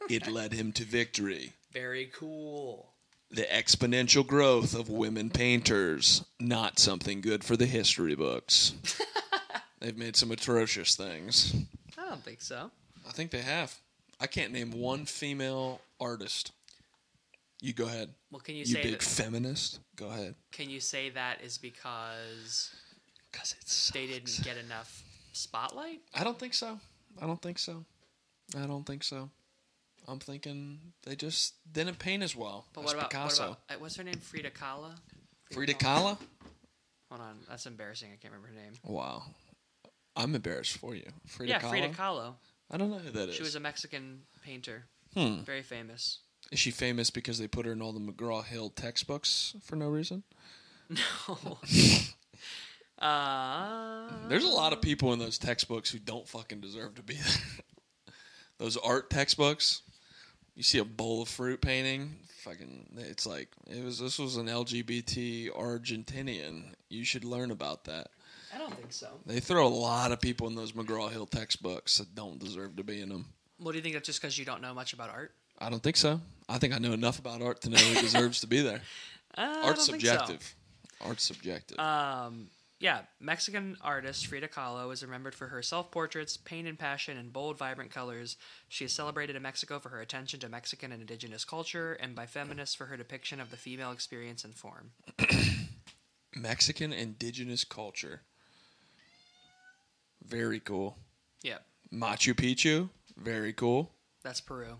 [0.09, 1.51] It led him to victory.
[1.73, 2.93] Very cool.
[3.29, 8.73] The exponential growth of women painters, not something good for the history books.
[9.81, 11.53] They've made some atrocious things.
[11.97, 12.71] I don't think so.
[13.05, 13.75] I think they have.
[14.21, 16.53] I can't name one female artist.
[17.59, 18.13] You go ahead.
[18.31, 18.69] Well, can you, say?
[18.69, 19.03] You say big that?
[19.03, 19.79] feminist.
[19.97, 20.35] Go ahead.
[20.53, 22.73] Can you say that is because
[23.29, 25.03] Because it's they didn't get enough
[25.37, 26.01] spotlight?
[26.13, 26.79] I don't think so.
[27.21, 27.85] I don't think so.
[28.57, 29.29] I don't think so.
[30.07, 33.41] I'm thinking they just didn't paint as well But as what about, Picasso.
[33.43, 34.15] what about uh, what's her name?
[34.15, 34.91] Frida Kahlo.
[35.51, 36.17] Frida Kahlo?
[37.09, 38.09] Hold on, that's embarrassing.
[38.13, 38.73] I can't remember her name.
[38.83, 39.23] Wow.
[40.15, 41.07] I'm embarrassed for you.
[41.25, 41.69] Frida yeah, Kahlo?
[41.69, 42.33] Frida Kahlo.
[42.71, 43.35] I don't know who that is.
[43.35, 44.85] She was a Mexican painter.
[45.13, 45.41] Hmm.
[45.41, 46.19] Very famous.
[46.51, 49.87] Is she famous because they put her in all the McGraw Hill textbooks for no
[49.89, 50.23] reason?
[50.89, 51.57] No.
[52.99, 57.13] uh, There's a lot of people in those textbooks who don't fucking deserve to be
[58.05, 58.13] there.
[58.57, 59.81] those art textbooks,
[60.55, 64.47] you see a bowl of fruit painting, fucking it's like it was this was an
[64.47, 66.63] LGBT Argentinian.
[66.89, 68.07] You should learn about that.
[68.53, 69.07] I don't think so.
[69.25, 72.83] They throw a lot of people in those McGraw Hill textbooks that don't deserve to
[72.83, 73.25] be in them.
[73.59, 73.93] Well, do you think?
[73.95, 75.33] That's just because you don't know much about art?
[75.59, 76.21] I don't think so.
[76.47, 78.81] I think I know enough about art to know who deserves to be there.
[79.37, 80.07] Uh, Art's think so.
[80.07, 80.55] subjective.
[81.01, 81.77] Art's subjective.
[81.79, 82.47] Um,
[82.79, 87.33] yeah, Mexican artist Frida Kahlo is remembered for her self portraits, pain and passion, and
[87.33, 88.37] bold, vibrant colors.
[88.69, 92.25] She is celebrated in Mexico for her attention to Mexican and indigenous culture, and by
[92.25, 94.91] feminists for her depiction of the female experience and form.
[96.35, 98.21] Mexican indigenous culture.
[100.25, 100.97] Very cool.
[101.41, 101.59] Yeah,
[101.93, 102.89] Machu Picchu.
[103.17, 103.91] Very cool.
[104.23, 104.77] that's Peru.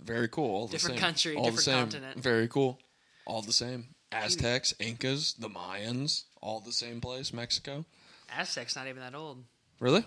[0.00, 0.50] Very cool.
[0.50, 1.00] All the Different same.
[1.04, 1.78] country, All the different same.
[1.80, 2.20] continent.
[2.22, 2.78] Very cool.
[3.26, 3.94] All the same.
[4.12, 7.32] Aztecs, Incas, the Mayans, all the same place.
[7.32, 7.84] Mexico.
[8.30, 9.44] Aztec's not even that old.
[9.80, 10.04] Really?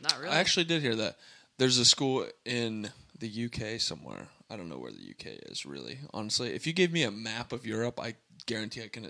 [0.00, 0.34] Not really.
[0.34, 1.16] I actually did hear that.
[1.58, 4.28] There's a school in the UK somewhere.
[4.50, 5.98] I don't know where the UK is really.
[6.12, 8.14] Honestly, if you gave me a map of Europe, I
[8.46, 9.08] guarantee I can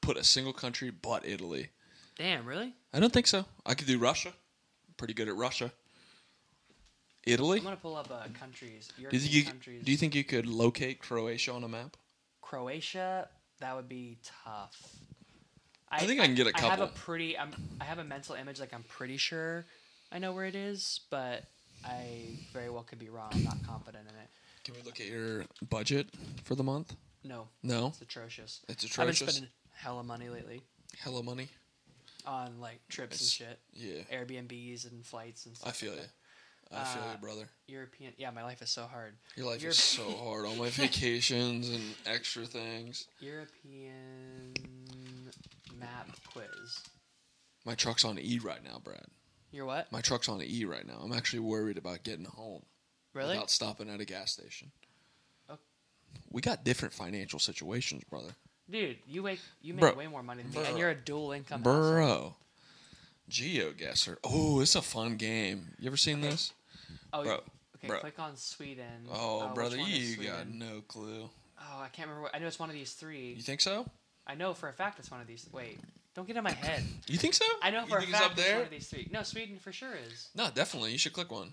[0.00, 1.70] put a single country but Italy.
[2.16, 2.74] Damn, really?
[2.92, 3.44] I don't think so.
[3.66, 4.32] I could do Russia.
[4.96, 5.72] Pretty good at Russia.
[7.26, 7.58] Italy?
[7.58, 8.88] I'm gonna pull up uh, countries.
[8.96, 9.84] Do you European think you countries.
[9.84, 11.96] do you think you could locate Croatia on a map?
[12.42, 13.28] Croatia?
[13.60, 14.94] That would be tough.
[16.02, 16.68] I, think I can get a couple.
[16.68, 17.38] I have a pretty.
[17.38, 17.50] I'm,
[17.80, 19.64] I have a mental image like I'm pretty sure
[20.12, 21.44] I know where it is, but
[21.84, 23.30] I very well could be wrong.
[23.32, 24.28] I'm not confident in it.
[24.64, 26.08] Can we look at your budget
[26.44, 26.94] for the month?
[27.22, 27.88] No, No.
[27.88, 28.60] it's atrocious.
[28.68, 29.20] It's atrocious.
[29.22, 30.62] I've been spending hella money lately
[30.98, 31.48] Hella money.
[32.26, 34.16] on like trips It's- and shit, Yeah.
[34.18, 35.68] Airbnbs and flights and stuff.
[35.68, 36.08] I feel like you.
[36.72, 37.48] I feel Uh, you, brother.
[37.68, 38.14] European.
[38.16, 39.16] Yeah, my life is so hard.
[39.36, 40.46] Your life Europe- is so hard.
[40.46, 43.06] All my vacations and extra things.
[43.20, 44.54] European
[45.84, 46.80] map quiz.
[47.64, 49.06] My truck's on E right now, Brad.
[49.52, 49.90] You're what?
[49.92, 51.00] My truck's on E right now.
[51.02, 52.62] I'm actually worried about getting home
[53.12, 53.30] Really?
[53.34, 54.70] without stopping at a gas station.
[55.48, 55.58] Oh.
[56.30, 58.34] We got different financial situations, brother.
[58.68, 59.94] Dude, you make you make Bro.
[59.94, 60.64] way more money than me, Bro.
[60.64, 61.62] and you're a dual income.
[61.62, 61.92] household.
[61.94, 62.34] Bro.
[63.30, 64.16] GeoGuessr.
[64.24, 65.68] Oh, it's a fun game.
[65.78, 66.30] You ever seen Okay.
[66.30, 66.52] this?
[67.12, 67.34] Oh, Bro,
[67.76, 67.86] okay.
[67.88, 68.00] bro.
[68.00, 69.06] Click on Sweden.
[69.10, 71.30] Oh, uh, which brother, you got no clue.
[71.58, 72.22] Oh, I can't remember.
[72.22, 73.32] What, I know it's one of these three.
[73.34, 73.86] You think so?
[74.26, 75.46] I know for a fact it's one of these.
[75.52, 75.78] Wait,
[76.14, 76.82] don't get in my head.
[77.06, 77.44] You think so?
[77.62, 79.08] I know you for a fact it's it's one of these three.
[79.12, 80.28] No, Sweden for sure is.
[80.34, 80.92] No, definitely.
[80.92, 81.52] You should click one.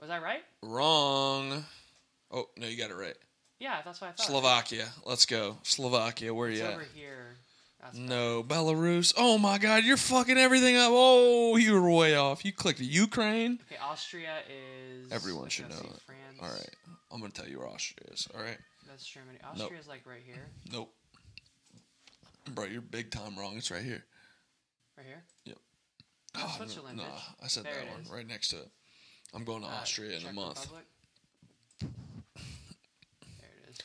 [0.00, 0.42] Was I right?
[0.62, 1.64] Wrong.
[2.32, 3.14] Oh, no, you got it right.
[3.60, 4.26] Yeah, that's what I thought.
[4.26, 4.88] Slovakia.
[5.06, 5.58] Let's go.
[5.62, 6.72] Slovakia, where It's you at?
[6.74, 7.36] over here.
[7.80, 9.14] That's No, Belarus.
[9.16, 10.88] Oh my god, you're fucking everything up.
[10.90, 12.44] Oh, you were way off.
[12.44, 13.60] You clicked Ukraine.
[13.70, 15.12] Okay, Austria is.
[15.12, 15.76] Everyone should know.
[15.76, 16.38] France.
[16.40, 16.70] All right.
[17.12, 18.26] I'm going to tell you where Austria is.
[18.34, 18.58] All right.
[18.88, 19.38] That's Germany.
[19.44, 20.42] Austria is like right here.
[20.72, 20.92] Nope.
[22.50, 23.56] Bro, you're big time wrong.
[23.56, 24.04] It's right here.
[24.96, 25.22] Right here.
[25.44, 25.56] Yep.
[26.36, 27.20] Oh, no, Switzerland, No, bitch.
[27.42, 28.10] I said There that one is.
[28.10, 28.68] right next to it.
[29.34, 30.60] I'm going to Uh, Austria in a month.
[30.60, 30.84] Republic.
[31.80, 31.90] There
[33.66, 33.78] it is.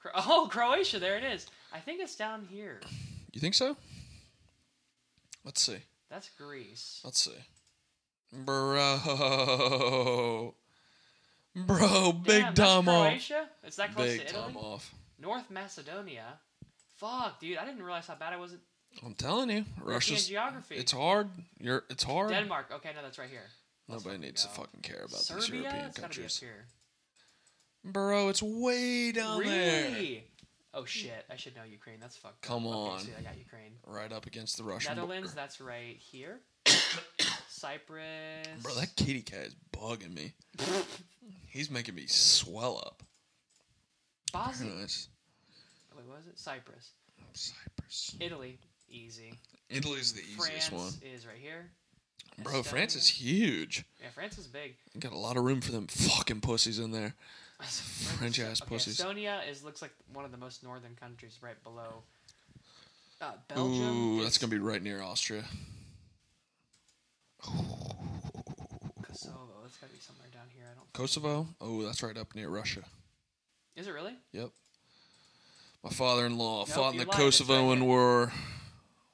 [0.00, 0.98] Cro- oh, Croatia.
[0.98, 1.46] There it is.
[1.72, 2.80] I think it's down here.
[3.32, 3.76] You think so?
[5.44, 5.78] Let's see.
[6.10, 7.00] That's Greece.
[7.04, 7.32] Let's see.
[8.32, 10.54] Bro.
[11.54, 12.56] Bro, big Damn, time
[12.86, 13.04] that's off.
[13.04, 13.48] Croatia.
[13.66, 14.42] Is that close Big to Italy?
[14.42, 14.94] time off.
[15.18, 16.38] North Macedonia.
[17.02, 17.58] Fuck, dude.
[17.58, 18.60] I didn't realize how bad I was at
[19.04, 20.28] I'm telling you, Russia's.
[20.28, 20.76] geography.
[20.76, 21.28] It's hard.
[21.58, 21.82] You're.
[21.90, 22.30] It's hard.
[22.30, 22.70] Denmark.
[22.76, 23.48] Okay, no, that's right here.
[23.88, 25.40] Let's Nobody needs to fucking care about Serbia.
[25.40, 26.40] these European it's gotta countries.
[26.40, 27.92] be up here.
[27.92, 29.90] Bro, it's way down there.
[29.90, 30.24] really?
[30.74, 31.24] Oh shit!
[31.30, 31.98] I should know Ukraine.
[32.00, 32.42] That's fucked.
[32.42, 32.74] Come up.
[32.74, 32.94] on.
[32.96, 33.72] Okay, sweet, I got Ukraine.
[33.86, 35.30] Right up against the Russian Netherlands.
[35.30, 35.40] border.
[35.40, 36.40] That's right here.
[37.48, 38.62] Cyprus.
[38.62, 40.34] Bro, that kitty cat is bugging me.
[41.48, 43.02] He's making me swell up.
[44.32, 44.72] Bosnia.
[44.74, 45.08] Nice.
[46.06, 46.38] What was it?
[46.38, 46.90] Cyprus.
[47.32, 48.16] Cyprus.
[48.20, 48.58] Italy.
[48.90, 49.38] Easy.
[49.70, 51.10] Italy's the easiest France one.
[51.14, 51.70] is right here.
[52.38, 53.84] Bro, France is huge.
[54.00, 54.74] Yeah, France is big.
[54.98, 57.14] Got a lot of room for them fucking pussies in there.
[57.60, 58.98] French ass okay, pussies.
[58.98, 62.02] Estonia is looks like one of the most northern countries, right below.
[63.20, 64.18] Uh, Belgium.
[64.18, 65.44] Ooh, that's gonna be right near Austria.
[67.40, 67.62] Kosovo.
[69.62, 70.64] That's gotta be somewhere down here.
[70.70, 70.92] I don't.
[70.92, 71.46] Kosovo.
[71.60, 72.82] Oh, that's right up near Russia.
[73.76, 74.14] Is it really?
[74.32, 74.50] Yep.
[75.82, 77.80] My father-in-law Nope, fought in the Kosovo right.
[77.80, 78.32] War.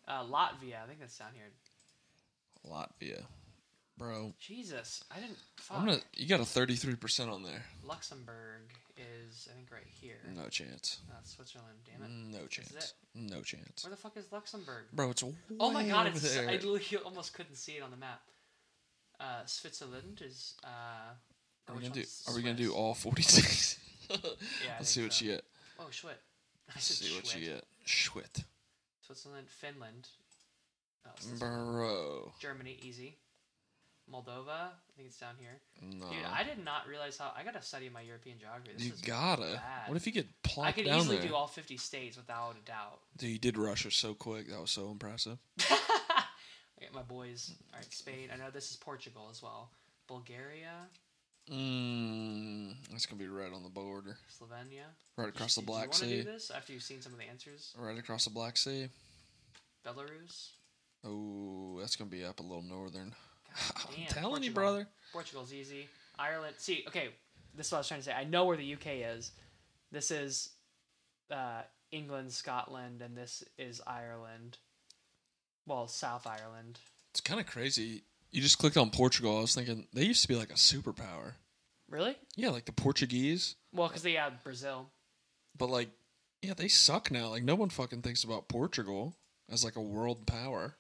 [0.07, 0.82] Uh, Latvia.
[0.82, 1.51] I think that's down here.
[2.66, 3.23] Latvia,
[3.97, 4.35] bro.
[4.39, 5.39] Jesus, I didn't.
[5.57, 5.78] Fuck.
[5.78, 6.01] I'm gonna.
[6.15, 7.62] You got a 33% on there.
[7.85, 10.16] Luxembourg is I think right here.
[10.35, 10.99] No chance.
[11.11, 11.78] That's Switzerland.
[11.86, 12.39] Damn it.
[12.39, 12.95] No chance.
[13.15, 13.85] No chance.
[13.85, 14.85] Where the fuck is Luxembourg?
[14.93, 15.24] Bro, it's
[15.59, 16.49] Oh my god, over it's there.
[16.49, 16.59] I
[17.05, 18.20] almost couldn't see it on the map.
[19.19, 20.55] Uh, Switzerland is.
[20.62, 20.69] Uh,
[21.69, 22.05] Are we gonna do?
[22.28, 23.78] Are we gonna do all 46?
[24.11, 24.15] I
[24.78, 25.24] Let's see think what so.
[25.24, 25.45] you get.
[25.81, 26.19] Oh, Schwit.
[26.74, 27.65] I said see what you get.
[27.86, 28.45] Schwit.
[29.07, 30.09] Switzerland, Finland.
[31.07, 32.32] Oh, Bro.
[32.40, 33.16] Germany, easy.
[34.12, 35.61] Moldova, I think it's down here.
[35.82, 36.07] No.
[36.09, 37.32] Dude, I did not realize how.
[37.36, 38.73] I gotta study my European geography.
[38.77, 39.43] This you gotta.
[39.43, 39.89] bad.
[39.89, 41.28] What if you get I plopped could down easily there?
[41.28, 43.01] do all 50 states without a doubt.
[43.19, 44.49] Dude, you did Russia so quick.
[44.49, 45.39] That was so impressive.
[45.61, 47.53] I got my boys.
[47.73, 48.31] All right, Spain.
[48.32, 49.70] I know this is Portugal as well.
[50.07, 50.73] Bulgaria,
[51.51, 52.75] Mmm.
[52.91, 54.85] That's gonna be right on the border, Slovenia.
[55.16, 56.16] right across the Black you Sea.
[56.19, 57.75] do this after you've seen some of the answers?
[57.79, 58.89] Right across the Black Sea.
[59.87, 60.51] Belarus.
[61.05, 63.15] Oh, that's gonna be up a little northern.
[63.75, 64.87] God I'm telling you, brother.
[65.12, 65.89] Portugal's easy.
[66.19, 66.55] Ireland.
[66.59, 67.09] See, okay,
[67.55, 68.12] this is what I was trying to say.
[68.12, 69.33] I know where the UK is.
[69.91, 70.51] This is
[71.31, 71.62] uh,
[71.93, 74.59] England, Scotland, and this is Ireland.
[75.66, 76.79] Well, South Ireland.
[77.11, 78.03] It's kind of crazy.
[78.31, 79.39] You just clicked on Portugal.
[79.39, 81.35] I was thinking they used to be like a superpower.
[81.89, 82.17] Really?
[82.37, 83.57] Yeah, like the Portuguese.
[83.73, 84.91] Well, because they had Brazil.
[85.57, 85.89] But like,
[86.43, 87.29] yeah, they suck now.
[87.29, 89.17] Like no one fucking thinks about Portugal
[89.51, 90.77] as like a world power.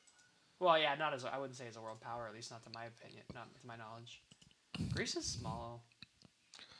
[0.60, 2.70] Well, yeah, not as I wouldn't say as a world power, at least not to
[2.74, 4.22] my opinion, not to my knowledge.
[4.92, 5.84] Greece is small.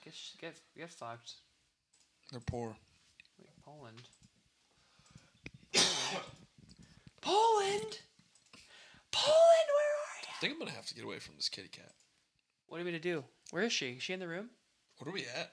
[0.04, 1.34] Get get get fucked.
[2.30, 2.76] They're poor.
[3.38, 4.02] Wait, Poland.
[5.72, 6.24] Poland.
[7.22, 7.98] Poland.
[9.10, 11.92] Poland, where are think I'm gonna have to get away from this kitty cat.
[12.66, 13.24] What are we gonna do?
[13.50, 13.92] Where is she?
[13.92, 14.50] Is she in the room?
[14.98, 15.52] What are we at?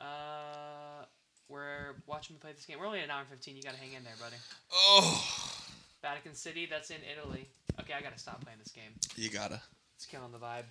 [0.00, 1.04] Uh,
[1.48, 2.78] we're watching me play this game.
[2.78, 3.56] We're only at an hour and fifteen.
[3.56, 4.36] You gotta hang in there, buddy.
[4.72, 5.24] Oh,
[6.02, 7.46] Vatican City, that's in Italy.
[7.80, 8.92] Okay, I gotta stop playing this game.
[9.16, 9.60] you gotta
[9.96, 10.64] It's killing the vibe.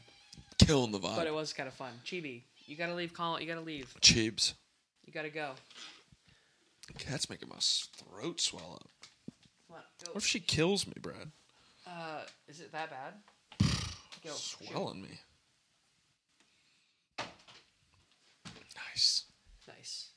[0.57, 1.15] killing the vibe.
[1.15, 1.91] But it was kind of fun.
[2.05, 3.13] Chibi, you gotta leave.
[3.13, 3.93] Colin, you gotta leave.
[4.01, 4.53] Chibs.
[5.05, 5.51] You gotta go.
[6.97, 8.89] Cat's making my throat swell up.
[9.67, 10.11] Come on, go.
[10.13, 11.31] What if she kills me, Brad?
[11.89, 13.13] Uh, is it that bad?
[14.23, 14.31] Go.
[14.35, 14.67] shoot.
[14.69, 15.19] Swelling me.
[18.91, 19.23] Nice.
[19.67, 20.09] Nice.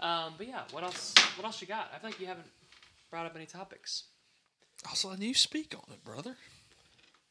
[0.00, 1.14] Um, but yeah, what else?
[1.36, 1.90] What else you got?
[1.94, 2.46] I feel like you haven't
[3.10, 4.04] brought up any topics.
[4.86, 6.30] I was letting you speak on it, brother.
[6.30, 6.34] I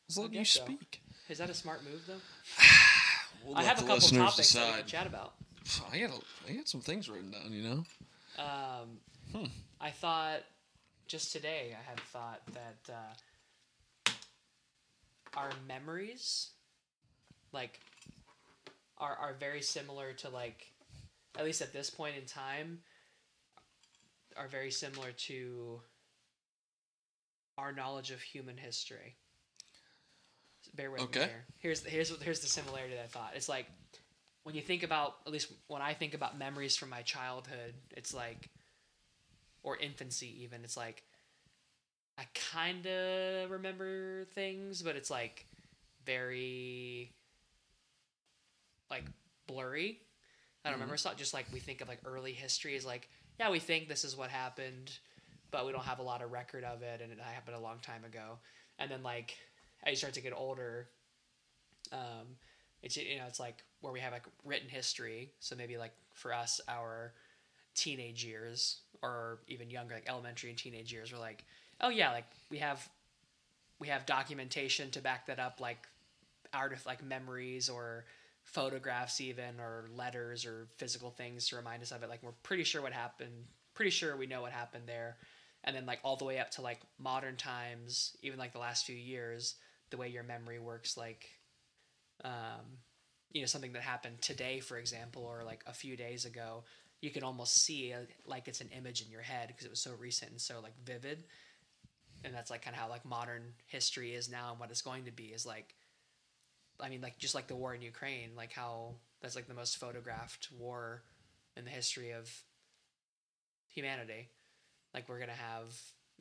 [0.07, 0.63] was letting you so.
[0.63, 1.01] speak.
[1.29, 2.13] Is that a smart move though?
[3.45, 5.33] We'll I have a couple topics that we can chat about.
[5.91, 7.51] I got a, I got some things written down.
[7.51, 7.83] You know.
[8.41, 8.99] Um,
[9.33, 9.47] Hmm.
[9.81, 10.43] I thought
[11.07, 13.13] just today I had thought that uh,
[15.35, 16.51] our memories,
[17.51, 17.79] like,
[18.97, 20.71] are are very similar to like,
[21.37, 22.79] at least at this point in time,
[24.37, 25.81] are very similar to
[27.57, 29.15] our knowledge of human history.
[30.75, 31.25] Bear with me Okay.
[31.25, 31.45] here.
[31.59, 33.31] Here's the, here's here's the similarity that I thought.
[33.35, 33.67] It's like
[34.43, 38.13] when you think about at least when I think about memories from my childhood, it's
[38.13, 38.49] like
[39.63, 41.03] or infancy even, it's like
[42.17, 45.45] I kind of remember things, but it's like
[46.05, 47.11] very
[48.89, 49.05] like
[49.47, 49.99] blurry.
[50.63, 50.93] I don't remember.
[50.93, 53.09] It's not just like we think of like early history is like,
[53.39, 54.91] yeah, we think this is what happened,
[55.51, 57.79] but we don't have a lot of record of it, and it happened a long
[57.81, 58.37] time ago.
[58.79, 59.35] And then like
[59.83, 60.87] as you start to get older,
[61.91, 62.37] um,
[62.81, 65.31] it's you know it's like where we have like written history.
[65.39, 67.13] So maybe like for us, our
[67.75, 71.43] teenage years or even younger, like elementary and teenage years, we're like,
[71.83, 72.89] oh yeah, like we have
[73.79, 75.87] we have documentation to back that up, like
[76.53, 78.05] art of like memories or
[78.43, 82.09] photographs even or letters or physical things to remind us of it.
[82.09, 85.17] Like we're pretty sure what happened pretty sure we know what happened there.
[85.63, 88.85] And then like all the way up to like modern times even like the last
[88.85, 89.55] few years
[89.91, 91.29] the way your memory works like
[92.25, 92.79] um
[93.31, 96.63] you know something that happened today for example or like a few days ago
[96.99, 99.79] you can almost see uh, like it's an image in your head because it was
[99.79, 101.23] so recent and so like vivid
[102.23, 105.05] and that's like kind of how like modern history is now and what it's going
[105.05, 105.75] to be is like
[106.81, 109.77] I mean, like just like the war in Ukraine, like how that's like the most
[109.77, 111.03] photographed war
[111.55, 112.29] in the history of
[113.69, 114.29] humanity.
[114.93, 115.75] Like we're gonna have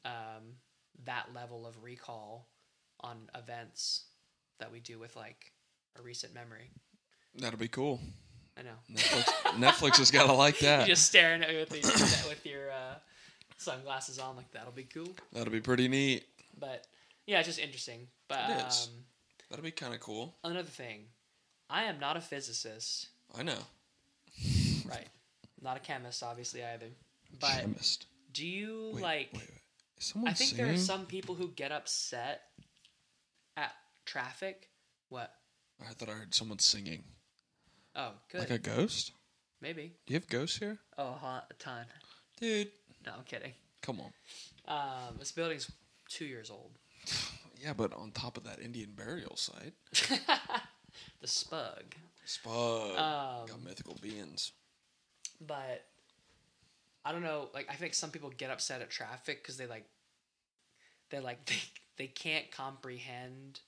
[0.04, 0.56] um,
[1.04, 2.48] that level of recall
[3.00, 4.04] on events
[4.60, 5.52] that we do with like
[5.98, 6.70] a recent memory.
[7.34, 8.00] That'll be cool.
[8.56, 8.70] I know.
[8.92, 9.24] Netflix,
[9.56, 10.80] Netflix has got to like that.
[10.80, 12.94] You're just staring at me with your with your uh,
[13.62, 15.08] sunglasses on, like that'll be cool.
[15.32, 16.24] That'll be pretty neat.
[16.58, 16.86] But
[17.26, 18.08] yeah, it's just interesting.
[18.28, 18.88] But It is.
[18.92, 19.04] um,
[19.50, 20.34] That'll be kind of cool.
[20.44, 21.04] another thing,
[21.68, 23.58] I am not a physicist, I know.
[24.86, 25.06] right?
[25.60, 26.86] Not a chemist, obviously either.
[27.38, 28.06] But Chemist.
[28.32, 29.28] do you Wait, like?
[29.32, 29.60] wait, wait.
[29.98, 30.64] Is someone I think singing?
[30.66, 32.42] there are some people who get upset
[33.56, 33.72] at
[34.06, 34.68] traffic.
[35.10, 35.32] What?
[35.80, 37.04] I thought I heard someone singing.
[37.94, 38.40] Oh, good.
[38.40, 39.12] Like a ghost?
[39.60, 39.92] Maybe.
[40.06, 40.78] Do you have ghosts here?
[40.98, 41.84] Oh, a ton.
[42.40, 42.70] Dude,
[43.06, 43.52] No, I'm kidding.
[43.80, 44.12] come on.
[44.68, 45.70] Um, this building's
[46.08, 46.70] two years old.
[47.64, 51.84] Yeah, but on top of that Indian burial site, the Spug.
[52.26, 52.90] Spug.
[52.98, 54.50] Um, got mythical beings.
[55.40, 55.84] but
[57.04, 57.50] I don't know.
[57.54, 59.84] Like I think some people get upset at traffic because they like
[61.10, 61.54] they like they
[61.98, 63.60] they can't comprehend,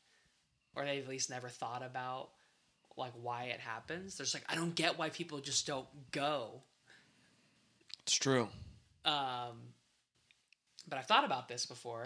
[0.74, 2.30] or they at least never thought about
[2.96, 4.16] like why it happens.
[4.16, 6.62] There's like I don't get why people just don't go.
[8.02, 8.48] It's true.
[9.04, 9.74] Um,
[10.88, 12.04] but I've thought about this before,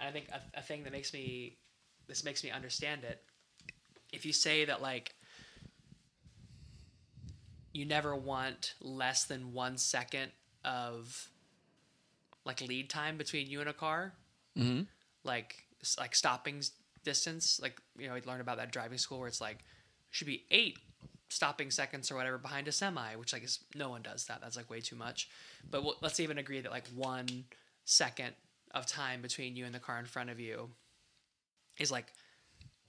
[0.00, 1.56] and I think a, a thing that makes me
[2.06, 3.22] this makes me understand it.
[4.12, 5.14] If you say that like
[7.72, 10.32] you never want less than one second
[10.64, 11.28] of
[12.44, 14.14] like lead time between you and a car,
[14.56, 14.82] Mm-hmm.
[15.24, 15.54] like
[15.98, 16.62] like stopping
[17.04, 19.58] distance, like you know, we learned about that driving school where it's like
[20.10, 20.78] should be eight
[21.28, 24.40] stopping seconds or whatever behind a semi, which like is no one does that.
[24.40, 25.28] That's like way too much.
[25.70, 27.44] But we let's even agree that like one
[27.84, 28.34] second
[28.72, 30.70] of time between you and the car in front of you
[31.78, 32.12] is like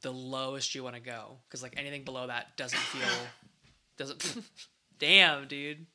[0.02, 3.08] the lowest you want to go because like anything below that doesn't feel
[3.98, 4.38] doesn't.
[5.00, 5.86] Damn, dude.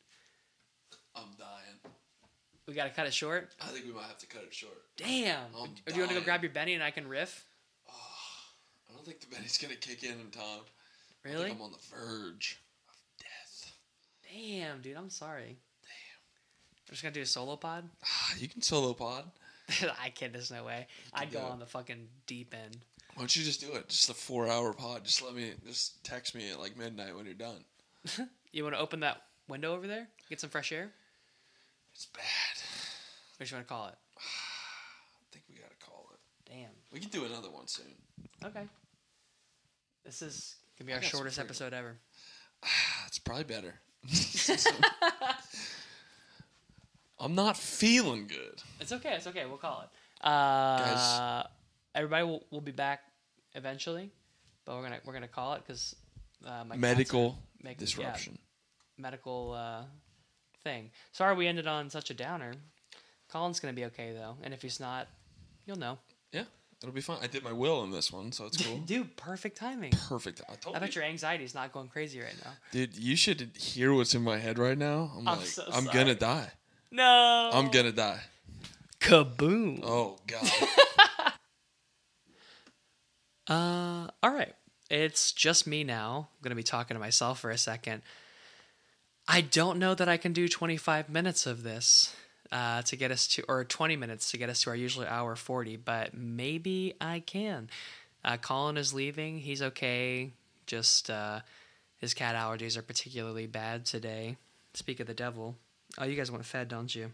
[1.15, 1.95] I'm dying.
[2.67, 3.51] We gotta cut it short.
[3.61, 4.73] I think we might have to cut it short.
[4.97, 5.55] Damn.
[5.55, 7.45] Or do you want to go grab your Benny and I can riff?
[7.89, 7.93] Ah,
[8.89, 10.61] I don't think the Benny's gonna kick in in time.
[11.25, 11.45] I Really?
[11.47, 13.73] think I'm on the verge of death.
[14.31, 14.97] Damn, dude.
[14.97, 15.57] I'm sorry.
[15.83, 16.81] Damn.
[16.89, 17.89] I'm just gonna do a solo pod.
[18.05, 19.25] Ah, You can solo pod.
[20.01, 20.33] I can't.
[20.33, 20.87] There's no way.
[21.15, 21.45] I'd go it.
[21.51, 22.77] on the fucking deep end.
[23.15, 23.89] Why don't you just do it?
[23.89, 25.05] Just a four hour pod.
[25.05, 27.65] Just let me just text me at like midnight when you're done.
[28.53, 30.07] You want to open that window over there?
[30.31, 30.93] Get some fresh air.
[31.93, 32.23] It's bad.
[33.37, 33.95] What do you want to call it?
[34.17, 36.21] I think we gotta call it.
[36.49, 36.71] Damn.
[36.93, 37.87] We can do another one soon.
[38.45, 38.69] Okay.
[40.05, 41.97] This is gonna be our shortest episode ever.
[43.07, 43.75] it's probably better.
[47.19, 48.63] I'm not feeling good.
[48.81, 49.15] It's okay.
[49.15, 49.47] It's okay.
[49.47, 50.27] We'll call it.
[50.27, 51.45] Uh,
[51.95, 53.01] everybody will, will be back
[53.55, 54.11] eventually,
[54.65, 55.95] but we're gonna we're gonna call it because
[56.45, 58.39] uh, my cats Medical are making- yeah, disruption.
[58.99, 59.83] medical uh,
[60.63, 60.91] thing.
[61.13, 62.53] Sorry we ended on such a downer.
[63.31, 65.09] Colin's gonna be okay though, and if he's not,
[65.67, 65.99] you'll know.
[66.33, 66.45] Yeah,
[66.85, 67.19] it'll be fine.
[67.23, 68.79] I did my will in this one, so it's cool.
[68.87, 69.93] Dude, perfect timing.
[70.09, 70.43] Perfect.
[70.49, 70.87] I told I you.
[70.87, 72.53] bet your anxiety's not going crazy right now.
[72.73, 75.11] Dude, you should hear what's in my head right now.
[75.17, 75.95] I'm, I'm like, so I'm sorry.
[75.99, 76.51] gonna die.
[76.91, 77.51] No.
[77.53, 78.21] I'm gonna die.
[79.01, 79.81] kaboom.
[79.83, 80.49] Oh god.
[83.47, 84.55] Uh, all right.
[84.91, 86.29] It's just me now.
[86.33, 88.03] I'm going to be talking to myself for a second.
[89.29, 92.15] I don't know that I can do 25 minutes of this
[92.55, 95.35] uh, to get us to, or 20 minutes to get us to our usually hour
[95.35, 97.69] 40, but maybe I can.
[98.25, 99.41] Uh, Colin is leaving.
[99.41, 100.31] He's okay.
[100.67, 101.41] Just uh,
[101.99, 104.37] his cat allergies are particularly bad today.
[104.73, 105.57] Speak of the devil.
[105.99, 107.11] Oh, you guys want fed, don't you?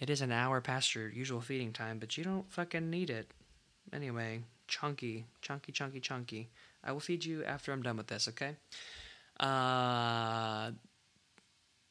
[0.00, 3.28] It is an hour past your usual feeding time, but you don't fucking need it.
[3.92, 6.48] Anyway, chunky, chunky, chunky, chunky.
[6.82, 8.56] I will feed you after I'm done with this, okay?
[9.38, 10.72] Uh,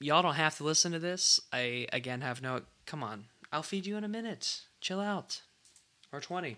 [0.02, 1.40] y'all don't have to listen to this.
[1.54, 2.62] I again have no.
[2.86, 4.62] Come on, I'll feed you in a minute.
[4.82, 5.42] Chill out,
[6.12, 6.58] or twenty.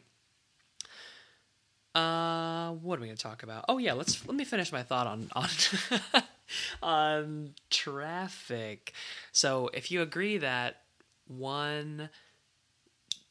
[1.96, 3.66] Uh, what are we gonna talk about?
[3.70, 5.50] Oh yeah, let's let me finish my thought on on
[6.82, 8.94] on traffic.
[9.32, 10.82] So if you agree that
[11.28, 12.10] one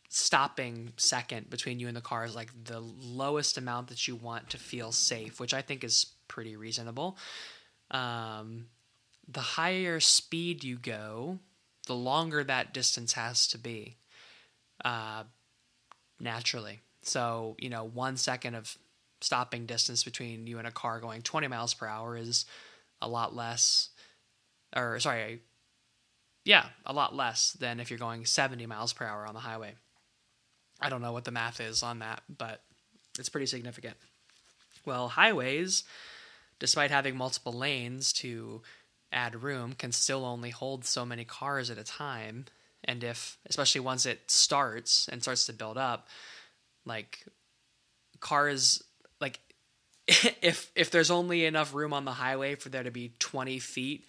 [0.09, 4.51] stopping second between you and the car is like the lowest amount that you want
[4.51, 7.17] to feel safe, which I think is pretty reasonable.
[7.91, 8.67] Um,
[9.33, 11.39] the higher speed you go,
[11.87, 13.97] the longer that distance has to be,
[14.85, 15.25] uh,
[16.21, 16.81] naturally.
[17.03, 18.77] So, you know, one second of
[19.21, 22.45] stopping distance between you and a car going 20 miles per hour is
[23.01, 23.91] a lot less,
[24.75, 25.41] or sorry,
[26.45, 29.75] yeah, a lot less than if you're going 70 miles per hour on the highway.
[30.81, 32.63] I don't know what the math is on that, but
[33.19, 33.97] it's pretty significant.
[34.85, 35.85] Well, highways,
[36.59, 38.63] despite having multiple lanes to
[39.13, 42.47] add room, can still only hold so many cars at a time.
[42.85, 46.09] And if, especially once it starts and starts to build up,
[46.85, 47.25] like
[48.21, 48.83] cars,
[49.21, 49.39] like
[50.09, 54.07] if if there's only enough room on the highway for there to be 20 feet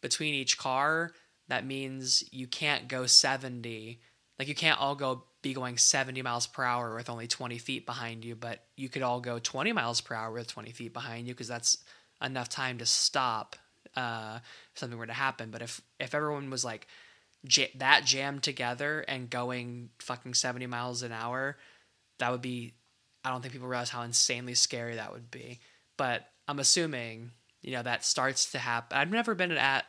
[0.00, 1.12] between each car,
[1.48, 4.00] that means you can't go 70.
[4.38, 7.86] Like you can't all go be going 70 miles per hour with only 20 feet
[7.86, 11.26] behind you, but you could all go 20 miles per hour with 20 feet behind
[11.26, 11.78] you because that's
[12.22, 13.56] enough time to stop
[13.96, 14.38] uh,
[14.74, 15.50] something were to happen.
[15.50, 16.86] But if if everyone was like
[17.44, 21.56] j- that jammed together and going fucking 70 miles an hour,
[22.18, 22.74] that would be.
[23.24, 25.58] I don't think people realize how insanely scary that would be.
[25.96, 27.32] But I'm assuming
[27.62, 28.96] you know that starts to happen.
[28.96, 29.84] I've never been at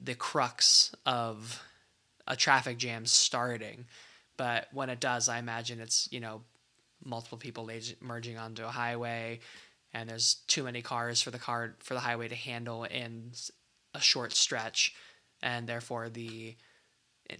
[0.00, 1.62] the crux of
[2.26, 3.86] a traffic jam starting.
[4.36, 6.42] But when it does, I imagine it's, you know,
[7.04, 7.68] multiple people
[8.00, 9.40] merging onto a highway
[9.92, 13.32] and there's too many cars for the car for the highway to handle in
[13.94, 14.94] a short stretch
[15.42, 16.56] and therefore the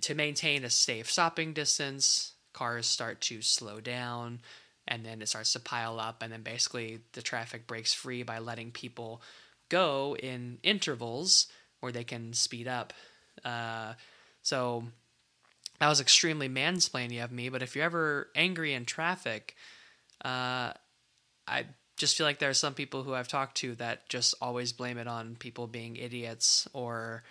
[0.01, 4.41] to maintain a safe stopping distance, cars start to slow down
[4.87, 8.39] and then it starts to pile up and then basically the traffic breaks free by
[8.39, 9.23] letting people
[9.69, 11.47] go in intervals
[11.81, 12.93] where they can speed up.
[13.45, 13.95] Uh,
[14.43, 14.85] so
[15.79, 19.55] that was extremely mansplaining of me, but if you're ever angry in traffic,
[20.25, 20.73] uh,
[21.47, 21.65] I
[22.01, 24.97] just feel like there are some people who I've talked to that just always blame
[24.97, 27.23] it on people being idiots or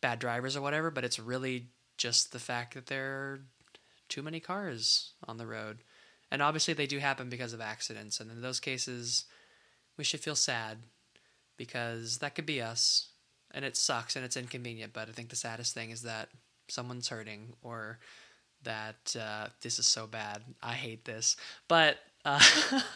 [0.00, 1.66] bad drivers or whatever, but it's really
[1.98, 3.40] just the fact that there are
[4.08, 5.78] too many cars on the road.
[6.30, 9.24] And obviously they do happen because of accidents, and in those cases,
[9.98, 10.78] we should feel sad
[11.56, 13.08] because that could be us,
[13.50, 16.28] and it sucks and it's inconvenient, but I think the saddest thing is that
[16.68, 17.98] someone's hurting or
[18.62, 20.42] that uh, this is so bad.
[20.62, 21.36] I hate this.
[21.66, 22.40] But, uh,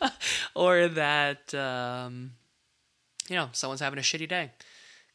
[0.55, 2.33] or that, um,
[3.29, 4.53] you know, someone's having a shitty day.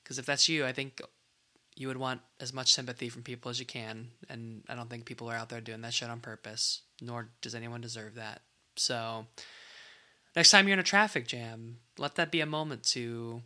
[0.03, 1.01] Because if that's you, I think
[1.75, 5.05] you would want as much sympathy from people as you can, and I don't think
[5.05, 8.41] people are out there doing that shit on purpose, nor does anyone deserve that.
[8.75, 9.25] So,
[10.35, 13.41] next time you're in a traffic jam, let that be a moment to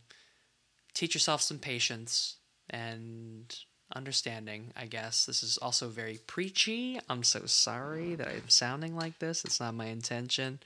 [0.93, 2.37] teach yourself some patience
[2.69, 3.55] and
[3.93, 5.25] understanding, I guess.
[5.25, 6.99] This is also very preachy.
[7.09, 9.45] I'm so sorry that I'm sounding like this.
[9.45, 10.59] It's not my intention.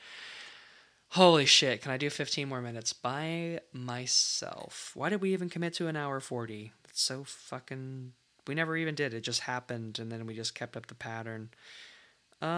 [1.14, 4.92] Holy shit, can I do 15 more minutes by myself?
[4.94, 6.72] Why did we even commit to an hour 40?
[6.88, 8.14] It's so fucking.
[8.48, 9.14] We never even did.
[9.14, 11.50] It just happened, and then we just kept up the pattern.
[12.42, 12.54] Um,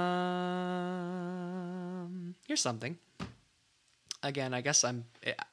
[2.45, 2.97] here's something.
[4.23, 5.05] Again, I guess I'm.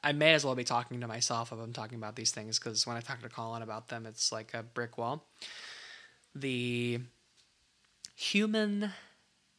[0.05, 2.87] I may as well be talking to myself if I'm talking about these things because
[2.87, 5.27] when I talk to Colin about them, it's like a brick wall.
[6.35, 7.01] The
[8.15, 8.91] human,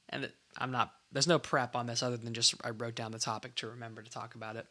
[0.09, 0.93] and I'm not.
[1.11, 4.03] There's no prep on this other than just I wrote down the topic to remember
[4.03, 4.67] to talk about it.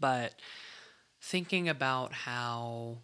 [0.00, 0.34] But
[1.20, 2.98] thinking about how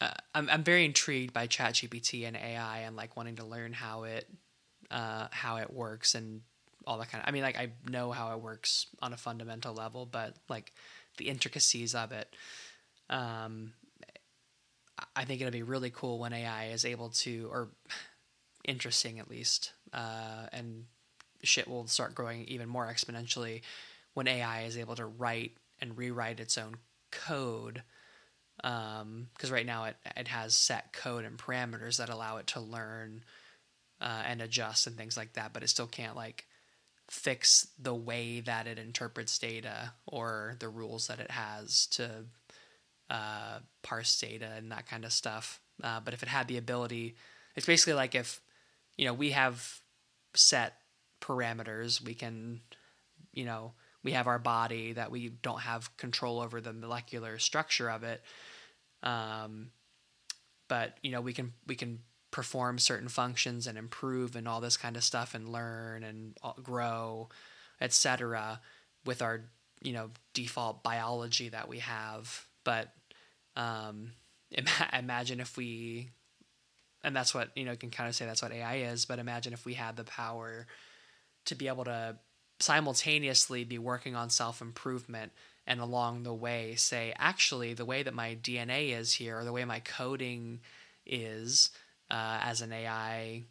[0.00, 4.04] uh, I'm I'm very intrigued by ChatGPT and AI and like wanting to learn how
[4.04, 4.28] it
[4.90, 6.42] uh, how it works and
[6.86, 7.28] all that kind of.
[7.28, 10.72] I mean, like I know how it works on a fundamental level, but like
[11.18, 12.34] the intricacies of it.
[13.10, 13.72] Um,
[15.16, 17.68] I think it'll be really cool when AI is able to, or
[18.64, 20.84] interesting at least, uh, and
[21.42, 23.62] shit will start growing even more exponentially
[24.14, 26.76] when AI is able to write and rewrite its own
[27.10, 27.82] code.
[28.62, 32.60] Um, Because right now it it has set code and parameters that allow it to
[32.60, 33.24] learn
[34.00, 36.46] uh, and adjust and things like that, but it still can't like
[37.12, 42.08] fix the way that it interprets data or the rules that it has to
[43.10, 45.60] uh, parse data and that kind of stuff.
[45.84, 47.14] Uh, but if it had the ability,
[47.54, 48.40] it's basically like if
[48.96, 49.80] you know we have
[50.34, 50.78] set
[51.20, 52.62] parameters, we can
[53.34, 57.90] you know we have our body that we don't have control over the molecular structure
[57.90, 58.22] of it.
[59.02, 59.70] Um,
[60.66, 61.98] but you know we can we can
[62.32, 67.28] perform certain functions and improve and all this kind of stuff and learn and grow,
[67.80, 68.60] etc.
[69.06, 69.42] with our
[69.82, 72.46] you know default biology that we have.
[72.64, 72.92] But
[73.54, 74.12] um,
[74.92, 76.10] imagine if we,
[77.04, 79.04] and that's what you know, you can kind of say that's what AI is.
[79.04, 80.66] But imagine if we had the power
[81.44, 82.16] to be able to
[82.60, 85.32] simultaneously be working on self improvement
[85.66, 89.52] and along the way say, actually, the way that my DNA is here, or the
[89.52, 90.60] way my coding
[91.06, 91.70] is,
[92.12, 93.42] uh, as an AI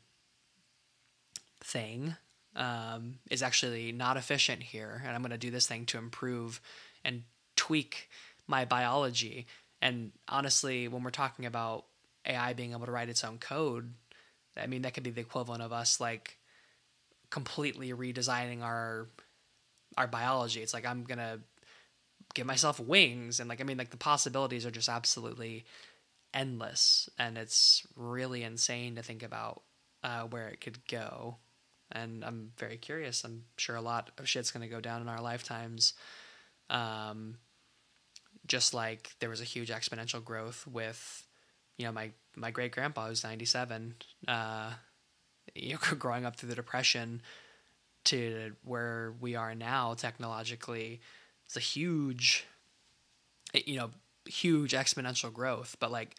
[1.61, 2.15] thing
[2.55, 6.61] um, is actually not efficient here, and I'm going to do this thing to improve
[7.03, 7.23] and
[7.55, 8.09] tweak
[8.47, 9.47] my biology.
[9.81, 11.85] And honestly, when we're talking about
[12.25, 13.93] AI being able to write its own code,
[14.55, 16.37] I mean that could be the equivalent of us like
[17.31, 19.07] completely redesigning our
[19.97, 20.61] our biology.
[20.61, 21.39] It's like I'm gonna
[22.35, 25.65] give myself wings, and like I mean, like the possibilities are just absolutely
[26.33, 29.63] endless, and it's really insane to think about
[30.03, 31.37] uh, where it could go.
[31.91, 33.23] And I'm very curious.
[33.23, 35.93] I'm sure a lot of shit's to go down in our lifetimes.
[36.69, 37.37] Um,
[38.47, 41.27] just like there was a huge exponential growth with,
[41.77, 43.95] you know, my my great grandpa who's 97.
[44.27, 44.71] Uh,
[45.53, 47.21] you know, growing up through the depression
[48.05, 51.01] to where we are now technologically,
[51.45, 52.45] it's a huge,
[53.53, 53.91] you know,
[54.25, 56.15] huge exponential growth, but like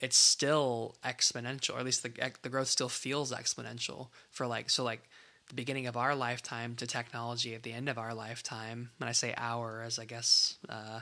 [0.00, 4.82] it's still exponential, or at least the the growth still feels exponential for like so
[4.82, 5.02] like
[5.48, 8.90] the beginning of our lifetime to technology at the end of our lifetime.
[8.98, 11.00] When I say our, as I guess uh,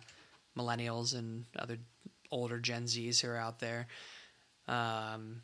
[0.57, 1.79] millennials and other
[2.31, 3.87] older Gen Zs who are out there,
[4.67, 5.43] um,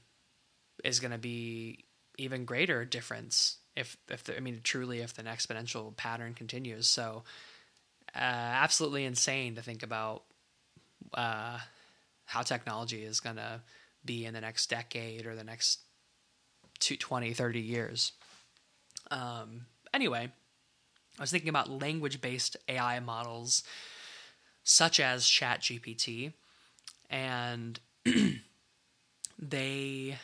[0.83, 1.85] is going to be
[2.19, 6.87] even greater difference if if the, I mean truly if the exponential pattern continues.
[6.87, 7.25] So
[8.15, 10.25] uh, absolutely insane to think about
[11.13, 11.59] uh,
[12.27, 13.61] how technology is going to
[14.05, 15.81] be in the next decade or the next
[16.79, 18.13] two, 20, 30 years.
[19.11, 20.31] Um, anyway,
[21.19, 23.63] I was thinking about language based AI models
[24.65, 26.33] such as ChatGPT,
[27.11, 27.79] and
[29.39, 30.19] they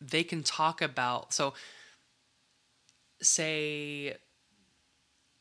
[0.00, 1.52] they can talk about so
[3.20, 4.16] say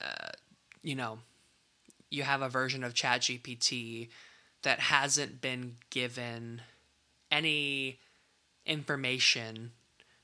[0.01, 0.30] uh,
[0.81, 1.19] you know
[2.10, 4.10] you have a version of ChatGPT
[4.64, 6.61] that hasn't been given
[7.31, 7.99] any
[8.65, 9.72] information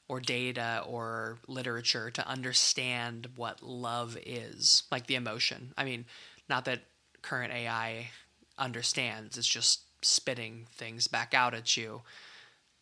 [0.07, 5.73] or data or literature to understand what love is, like the emotion.
[5.77, 6.05] I mean,
[6.47, 6.81] not that
[7.21, 8.09] current AI
[8.57, 12.01] understands, it's just spitting things back out at you.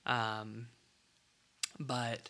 [0.06, 0.68] Um,
[1.80, 2.30] but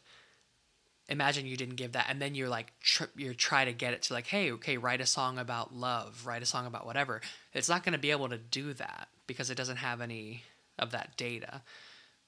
[1.10, 2.72] imagine you didn't give that and then you're like
[3.16, 6.42] you're trying to get it to like hey okay write a song about love write
[6.42, 7.22] a song about whatever.
[7.54, 10.44] It's not going to be able to do that because it doesn't have any
[10.80, 11.62] of that data.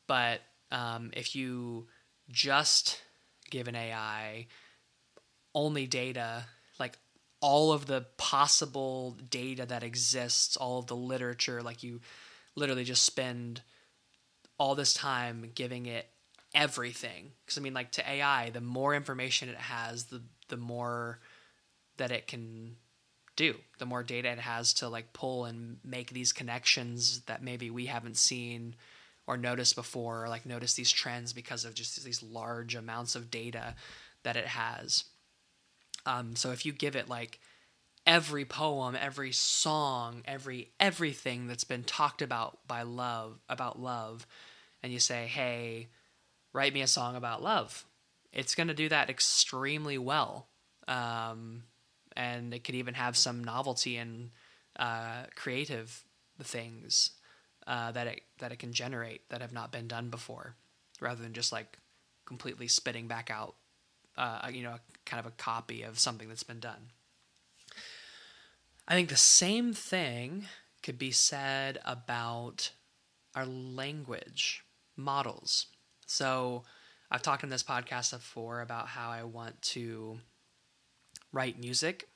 [0.08, 0.42] But
[0.72, 1.88] um, if you
[2.30, 3.02] just
[3.52, 4.48] give an ai
[5.54, 6.44] only data
[6.80, 6.98] like
[7.40, 12.02] all of the possible data that exists all of the literature like you
[12.56, 13.62] literally just spend
[14.58, 16.08] all this time giving it
[16.56, 17.32] everything.
[17.46, 21.20] Because i mean like to ai the more information it has the the more
[21.98, 22.76] that it can
[23.36, 27.70] do the more data it has to like pull and make these connections that maybe
[27.70, 28.76] we haven't seen
[29.28, 33.32] or noticed before or like notice these trends because of just these large amounts of
[33.32, 33.76] data
[34.24, 35.06] that it has.
[36.06, 37.40] Um, so if you give it like
[38.06, 44.28] every poem every song every everything that's been talked about by love about love
[44.84, 45.88] and you say hey
[46.56, 47.86] write me a song about love.
[48.32, 50.48] It's going to do that extremely well.
[50.88, 51.64] Um,
[52.16, 54.32] and it could even have some novelty and
[54.80, 56.04] uh, creative
[56.42, 57.12] things
[57.68, 60.56] uh, that it that it can generate that have not been done before,
[61.02, 61.78] rather than just like
[62.26, 63.56] completely spitting back out,
[64.18, 64.76] uh, you know,
[65.06, 66.92] kind of a copy of something that's been done.
[68.88, 70.46] I think the same thing
[70.84, 72.72] could be said about
[73.34, 74.64] our language
[74.96, 75.68] models.
[76.06, 76.64] So
[77.12, 80.20] I've talked in this podcast before about how I want to
[81.32, 82.08] write music.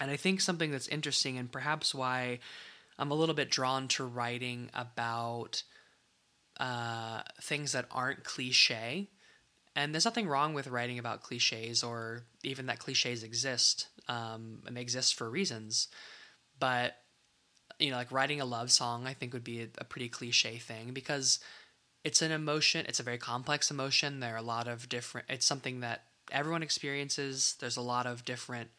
[0.00, 2.40] And I think something that's interesting and perhaps why
[2.98, 5.62] I'm a little bit drawn to writing about
[6.58, 9.08] uh, things that aren't cliche.
[9.74, 14.76] And there's nothing wrong with writing about cliches or even that cliches exist um, and
[14.76, 15.88] they exist for reasons.
[16.58, 16.96] But,
[17.78, 20.56] you know, like writing a love song, I think would be a, a pretty cliche
[20.56, 21.40] thing because
[22.06, 24.20] it's an emotion it's a very complex emotion.
[24.20, 27.56] There are a lot of different it's something that everyone experiences.
[27.58, 28.70] There's a lot of different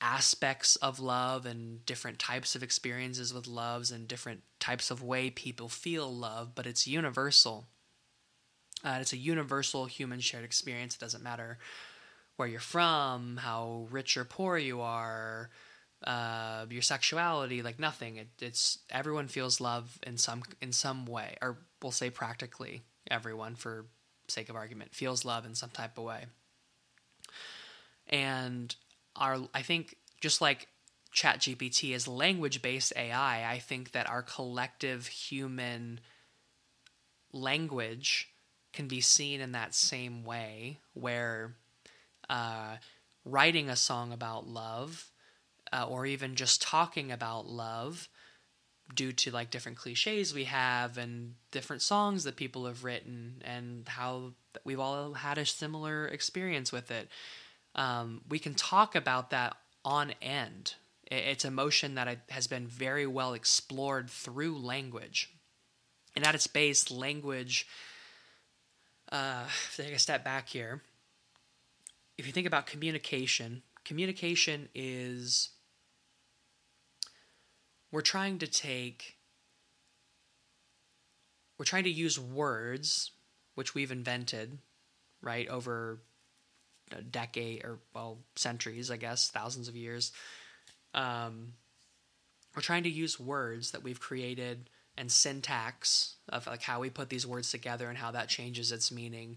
[0.00, 5.30] aspects of love and different types of experiences with loves and different types of way
[5.30, 7.66] people feel love but it's universal.
[8.84, 10.94] Uh, it's a universal human shared experience.
[10.94, 11.58] It doesn't matter
[12.36, 15.50] where you're from how rich or poor you are
[16.04, 18.16] uh, your sexuality, like nothing.
[18.16, 23.56] It, it's everyone feels love in some in some way, or we'll say practically everyone,
[23.56, 23.86] for
[24.28, 26.26] sake of argument, feels love in some type of way.
[28.08, 28.74] And
[29.16, 30.68] our, I think, just like
[31.14, 36.00] ChatGPT is language based AI, I think that our collective human
[37.32, 38.30] language
[38.72, 41.54] can be seen in that same way, where
[42.30, 42.76] uh,
[43.24, 45.10] writing a song about love
[45.72, 48.08] uh, or even just talking about love
[48.94, 53.86] due to like different cliches we have and different songs that people have written and
[53.86, 54.32] how
[54.64, 57.08] we've all had a similar experience with it.
[57.74, 60.74] Um, we can talk about that on end.
[61.10, 65.30] It's a emotion that has been very well explored through language.
[66.16, 67.66] And at its base, language,
[69.12, 69.44] uh,
[69.76, 70.82] take a step back here,
[72.18, 75.50] if you think about communication, communication is
[77.90, 79.16] we're trying to take
[81.58, 83.10] we're trying to use words
[83.54, 84.58] which we've invented
[85.22, 86.00] right over
[86.96, 90.12] a decade or well centuries i guess thousands of years.
[90.94, 91.54] Um,
[92.56, 97.08] we're trying to use words that we've created and syntax of like how we put
[97.08, 99.36] these words together and how that changes its meaning.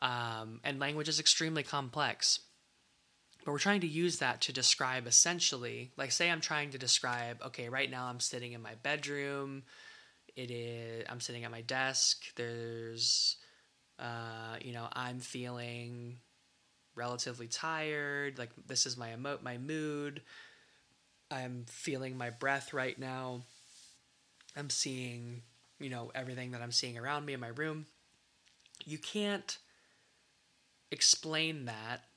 [0.00, 2.40] Um, and language is extremely complex
[3.48, 7.40] but we're trying to use that to describe essentially, like, say I'm trying to describe,
[7.46, 9.62] okay, right now I'm sitting in my bedroom.
[10.36, 12.24] It is, I'm sitting at my desk.
[12.36, 13.36] There's,
[13.98, 16.18] uh, you know, I'm feeling
[16.94, 18.38] relatively tired.
[18.38, 20.20] Like, this is my emo- my mood.
[21.30, 23.44] I'm feeling my breath right now.
[24.58, 25.40] I'm seeing,
[25.80, 27.86] you know, everything that I'm seeing around me in my room.
[28.84, 29.56] You can't
[30.90, 32.07] explain that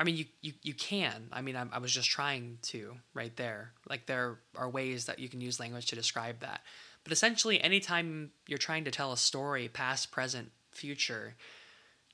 [0.00, 1.28] I mean, you, you, you can.
[1.30, 3.72] I mean, I, I was just trying to right there.
[3.88, 6.62] Like, there are ways that you can use language to describe that.
[7.04, 11.34] But essentially, anytime you're trying to tell a story, past, present, future,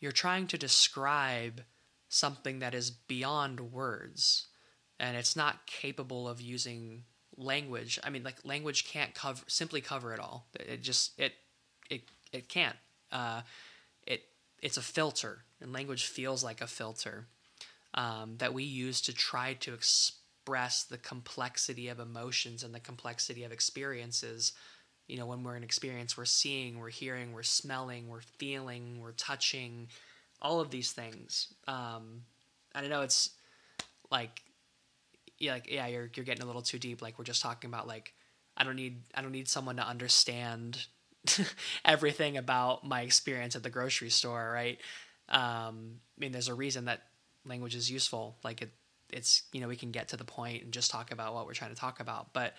[0.00, 1.62] you're trying to describe
[2.08, 4.48] something that is beyond words
[4.98, 7.04] and it's not capable of using
[7.36, 7.98] language.
[8.02, 10.46] I mean, like language can't cover simply cover it all.
[10.58, 11.34] It just it
[11.90, 12.02] it
[12.32, 12.76] it can't.
[13.12, 13.42] Uh,
[14.06, 14.22] it
[14.62, 17.26] it's a filter, and language feels like a filter
[17.96, 23.42] um, that we use to try to express the complexity of emotions and the complexity
[23.44, 24.52] of experiences.
[25.08, 29.12] You know when we're in experience we're seeing we're hearing we're smelling we're feeling we're
[29.12, 29.88] touching
[30.42, 31.54] all of these things.
[31.68, 32.22] Um
[32.74, 33.30] i know it's
[34.10, 34.42] like
[35.38, 37.02] yeah like yeah you're you're getting a little too deep.
[37.02, 38.14] Like we're just talking about like
[38.56, 40.86] i don't need i don't need someone to understand
[41.84, 44.78] everything about my experience at the grocery store right?
[45.28, 47.02] Um i mean there's a reason that
[47.46, 48.70] language is useful like it
[49.12, 51.54] it's you know we can get to the point and just talk about what we're
[51.54, 52.54] trying to talk about but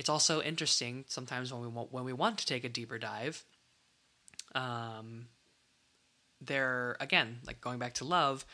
[0.00, 3.44] it's also interesting sometimes when we want when we want to take a deeper dive.
[4.54, 5.26] Um,
[6.40, 8.46] there again, like going back to love,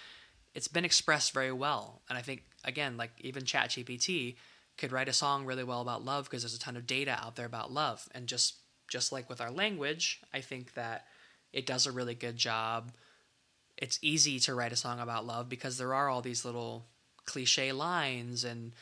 [0.55, 4.35] it's been expressed very well, and I think again, like even ChatGPT
[4.77, 7.37] could write a song really well about love because there's a ton of data out
[7.37, 8.57] there about love, and just
[8.89, 11.05] just like with our language, I think that
[11.53, 12.93] it does a really good job.
[13.77, 16.87] It's easy to write a song about love because there are all these little
[17.27, 18.73] cliche lines and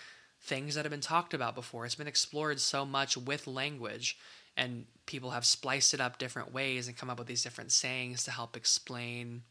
[0.40, 1.84] things that have been talked about before.
[1.84, 4.18] It's been explored so much with language,
[4.56, 8.24] and people have spliced it up different ways and come up with these different sayings
[8.24, 9.42] to help explain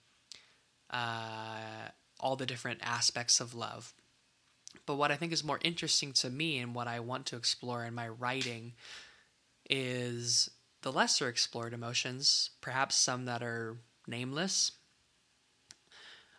[0.91, 1.89] uh,
[2.19, 3.93] all the different aspects of love.
[4.85, 7.83] But what I think is more interesting to me and what I want to explore
[7.83, 8.73] in my writing
[9.69, 10.49] is
[10.81, 14.71] the lesser explored emotions, perhaps some that are nameless,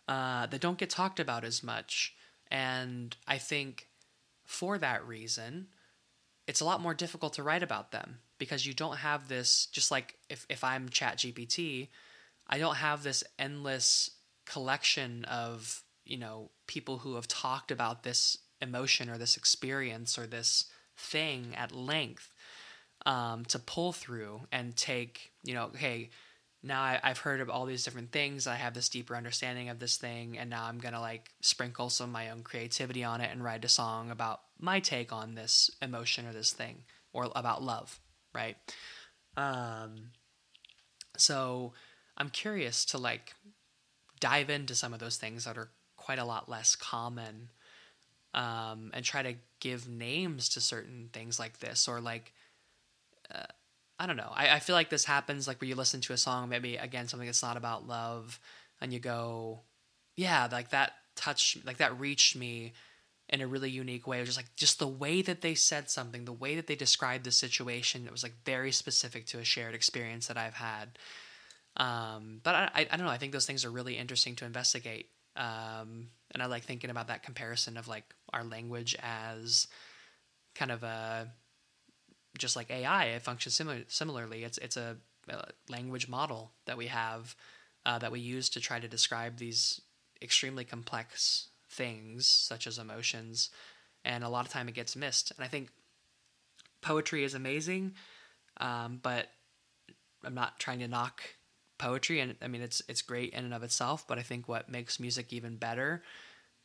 [0.09, 2.15] uh, that don't get talked about as much.
[2.51, 3.89] And I think
[4.45, 5.69] for that reason,
[6.47, 9.91] it's a lot more difficult to write about them because you don't have this, just
[9.91, 11.89] like if, if I'm ChatGPT,
[12.47, 14.11] I don't have this endless
[14.45, 20.27] collection of, you know, people who have talked about this emotion or this experience or
[20.27, 20.67] this
[20.97, 22.31] thing at length
[23.07, 26.11] um, to pull through and take, you know, hey,
[26.65, 28.47] now I, have heard of all these different things.
[28.47, 32.09] I have this deeper understanding of this thing, and now I'm gonna like sprinkle some
[32.09, 35.71] of my own creativity on it and write a song about my take on this
[35.83, 38.01] emotion or this thing or about love,
[38.35, 38.57] right?
[39.37, 40.11] Um,
[41.19, 41.75] so
[42.17, 43.35] I'm curious to like
[44.19, 47.51] dive into some of those things that are quite a lot less common,
[48.33, 52.33] um, and try to give names to certain things like this or like.
[53.33, 53.45] Uh,
[53.99, 54.33] I don't know.
[54.35, 57.09] I, I feel like this happens like where you listen to a song, maybe again
[57.09, 58.41] something that's not about love,
[58.81, 59.63] and you go,
[60.17, 62.73] yeah, like that touched, like that reached me
[63.29, 64.19] in a really unique way.
[64.19, 66.75] It was just like just the way that they said something, the way that they
[66.75, 68.05] described the situation.
[68.07, 70.99] It was like very specific to a shared experience that I've had.
[71.77, 73.13] Um, but I, I, I don't know.
[73.13, 75.09] I think those things are really interesting to investigate.
[75.37, 79.67] Um, and I like thinking about that comparison of like our language as
[80.55, 81.33] kind of a
[82.39, 84.45] just like AI, it functions similar, similarly.
[84.45, 84.97] It's it's a,
[85.29, 87.35] a, language model that we have
[87.87, 89.81] uh, that we use to try to describe these
[90.21, 93.51] extremely complex things, such as emotions,
[94.05, 95.33] and a lot of time it gets missed.
[95.37, 95.71] And I think
[96.81, 97.95] poetry is amazing,
[98.59, 99.29] um, but
[100.25, 101.23] I'm not trying to knock
[101.79, 104.07] poetry, and I mean it's it's great in and of itself.
[104.09, 106.03] But I think what makes music even better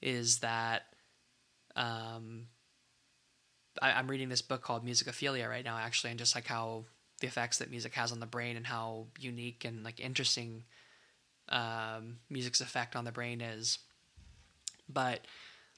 [0.01, 0.83] is that
[1.75, 2.47] um,
[3.81, 6.85] I, am reading this book called Musicophilia right now, actually, and just like how
[7.19, 10.63] the effects that music has on the brain and how unique and like interesting
[11.49, 13.79] um, music's effect on the brain is.
[14.87, 15.25] But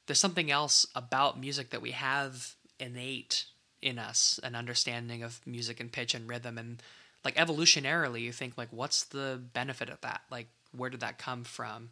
[0.05, 3.45] there's something else about music that we have innate
[3.81, 6.81] in us, an understanding of music and pitch and rhythm, and
[7.23, 10.21] like evolutionarily, you think like, what's the benefit of that?
[10.29, 11.89] Like, where did that come from?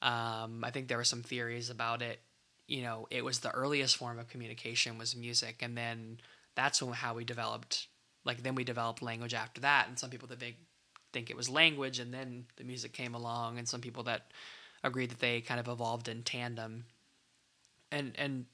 [0.00, 2.20] Um, I think there were some theories about it
[2.72, 6.18] you know, it was the earliest form of communication was music, and then
[6.54, 7.86] that's when, how we developed.
[8.24, 10.56] Like then we developed language after that, and some people that they
[11.12, 14.30] think it was language, and then the music came along, and some people that
[14.82, 16.86] agree that they kind of evolved in tandem.
[17.90, 18.46] And and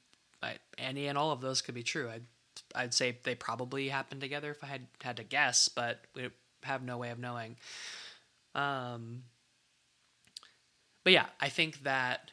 [0.43, 2.11] I, any and all of those could be true.
[2.11, 2.27] I'd
[2.74, 6.28] I'd say they probably happened together if I had had to guess, but we
[6.65, 7.55] have no way of knowing.
[8.57, 9.23] Um,
[11.05, 12.32] but yeah, I think that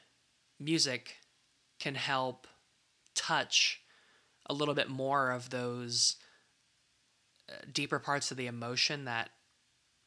[0.60, 1.18] music
[1.80, 2.47] can help
[3.15, 3.81] touch
[4.47, 6.18] a little bit more of those
[7.49, 9.30] uh, deeper parts of the emotion that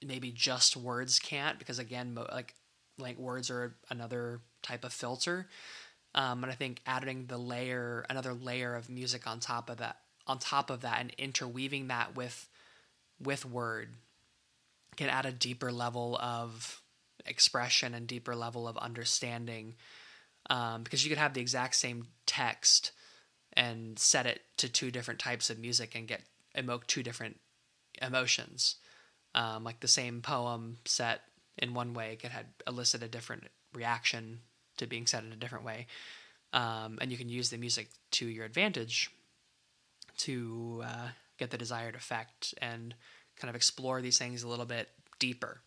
[0.04, 2.54] maybe just words can't because again like
[2.98, 5.48] like words are another type of filter.
[6.14, 9.98] Um, and i think adding the layer another layer of music on top of that
[10.26, 12.48] on top of that and interweaving that with
[13.20, 13.94] with word
[14.96, 16.82] can add a deeper level of
[17.26, 19.74] expression and deeper level of understanding
[20.50, 22.92] um, because you could have the exact same text
[23.52, 26.22] and set it to two different types of music and get
[26.54, 27.38] evoke two different
[28.00, 28.76] emotions.
[29.34, 31.20] Um, like the same poem set
[31.58, 33.44] in one way could have elicit a different
[33.74, 34.40] reaction
[34.78, 35.86] to being set in a different way.
[36.52, 39.10] Um, and you can use the music to your advantage
[40.18, 42.94] to uh, get the desired effect and
[43.36, 44.88] kind of explore these things a little bit
[45.18, 45.60] deeper.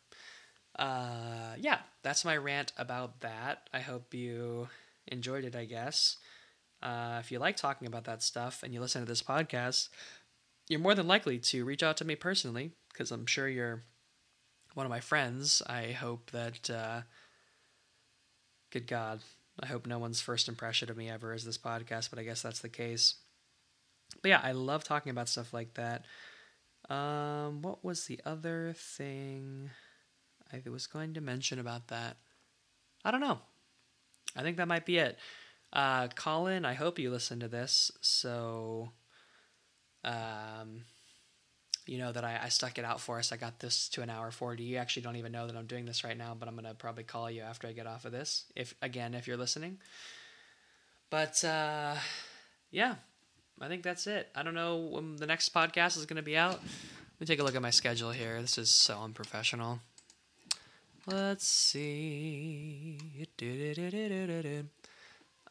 [0.77, 3.69] Uh, yeah, that's my rant about that.
[3.73, 4.69] I hope you
[5.07, 6.17] enjoyed it, I guess.
[6.81, 9.89] Uh, if you like talking about that stuff and you listen to this podcast,
[10.67, 13.83] you're more than likely to reach out to me personally because I'm sure you're
[14.73, 15.61] one of my friends.
[15.67, 17.01] I hope that, uh,
[18.71, 19.19] good God,
[19.59, 22.41] I hope no one's first impression of me ever is this podcast, but I guess
[22.41, 23.15] that's the case.
[24.21, 26.05] But yeah, I love talking about stuff like that.
[26.89, 29.69] Um, what was the other thing
[30.53, 32.17] I was going to mention about that?
[33.03, 33.39] I don't know.
[34.35, 35.17] I think that might be it.
[35.73, 37.91] Uh, Colin, I hope you listen to this.
[38.01, 38.91] So,
[40.03, 40.83] um,
[41.87, 43.31] you know that I, I stuck it out for us.
[43.31, 44.63] I got this to an hour 40.
[44.63, 46.73] You actually don't even know that I'm doing this right now, but I'm going to
[46.73, 48.45] probably call you after I get off of this.
[48.55, 49.79] If, again, if you're listening.
[51.09, 51.95] But, uh,
[52.69, 52.95] yeah,
[53.59, 54.29] I think that's it.
[54.35, 56.59] I don't know when the next podcast is going to be out.
[56.61, 58.41] Let me take a look at my schedule here.
[58.41, 59.79] This is so unprofessional.
[61.07, 62.99] Let's see.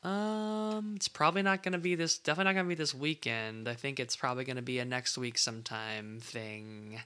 [0.02, 2.18] Um, it's probably not to be this.
[2.18, 3.68] Definitely not to be this weekend.
[3.68, 7.00] I think it's probably to be a next week sometime thing.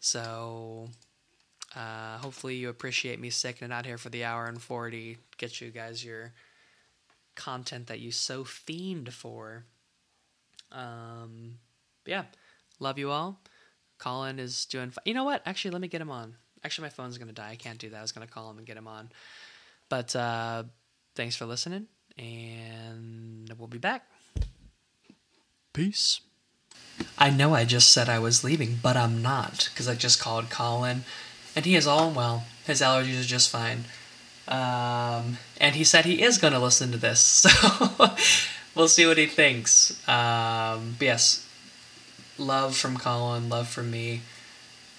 [0.00, 0.88] So,
[1.74, 5.18] uh, hopefully you appreciate me sticking it out here for the hour and forty.
[5.38, 6.32] Get you guys your
[7.36, 9.64] content that you so fiend for.
[10.72, 11.58] Um,
[12.04, 12.24] yeah,
[12.80, 13.40] love you all.
[13.98, 14.90] Colin is doing.
[14.90, 15.42] Fi- you know what?
[15.46, 16.34] Actually, let me get him on.
[16.64, 17.50] Actually, my phone's gonna die.
[17.50, 17.98] I can't do that.
[17.98, 19.10] I was gonna call him and get him on.
[19.88, 20.64] But uh,
[21.14, 24.06] thanks for listening, and we'll be back.
[25.72, 26.20] Peace.
[27.18, 30.50] I know I just said I was leaving, but I'm not because I just called
[30.50, 31.04] Colin,
[31.54, 32.44] and he is all well.
[32.66, 33.84] His allergies are just fine.
[34.48, 38.14] Um, and he said he is going to listen to this, so
[38.74, 39.92] we'll see what he thinks.
[40.08, 41.48] Um, but yes,
[42.36, 44.22] love from Colin, love from me.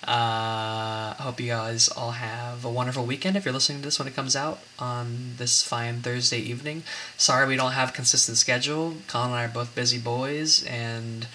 [0.07, 3.99] Uh, I hope you guys all have a wonderful weekend if you're listening to this
[3.99, 6.82] when it comes out on this fine Thursday evening.
[7.18, 8.95] Sorry we don't have consistent schedule.
[9.07, 11.28] Colin and I are both busy boys, and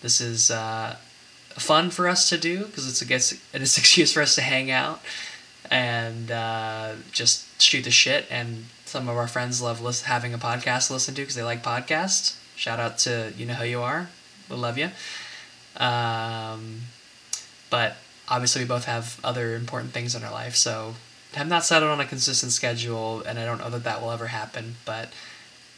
[0.00, 0.96] this is uh,
[1.50, 5.02] fun for us to do because it's it's an excuse for us to hang out
[5.70, 8.24] and uh, just shoot the shit.
[8.30, 11.42] And some of our friends love list- having a podcast to listen to because they
[11.42, 12.38] like podcasts.
[12.56, 14.08] Shout out to you know who you are.
[14.48, 14.90] We love you.
[15.76, 16.82] Um,
[17.68, 17.98] but
[18.28, 20.94] obviously, we both have other important things in our life, so
[21.36, 24.28] I'm not settled on a consistent schedule, and I don't know that that will ever
[24.28, 24.76] happen.
[24.84, 25.12] But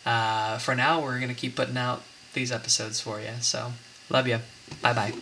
[0.07, 2.03] uh, for now, we're gonna keep putting out
[2.35, 3.33] these episodes for you.
[3.41, 3.73] So
[4.09, 4.39] love you.
[4.83, 5.13] Bye bye.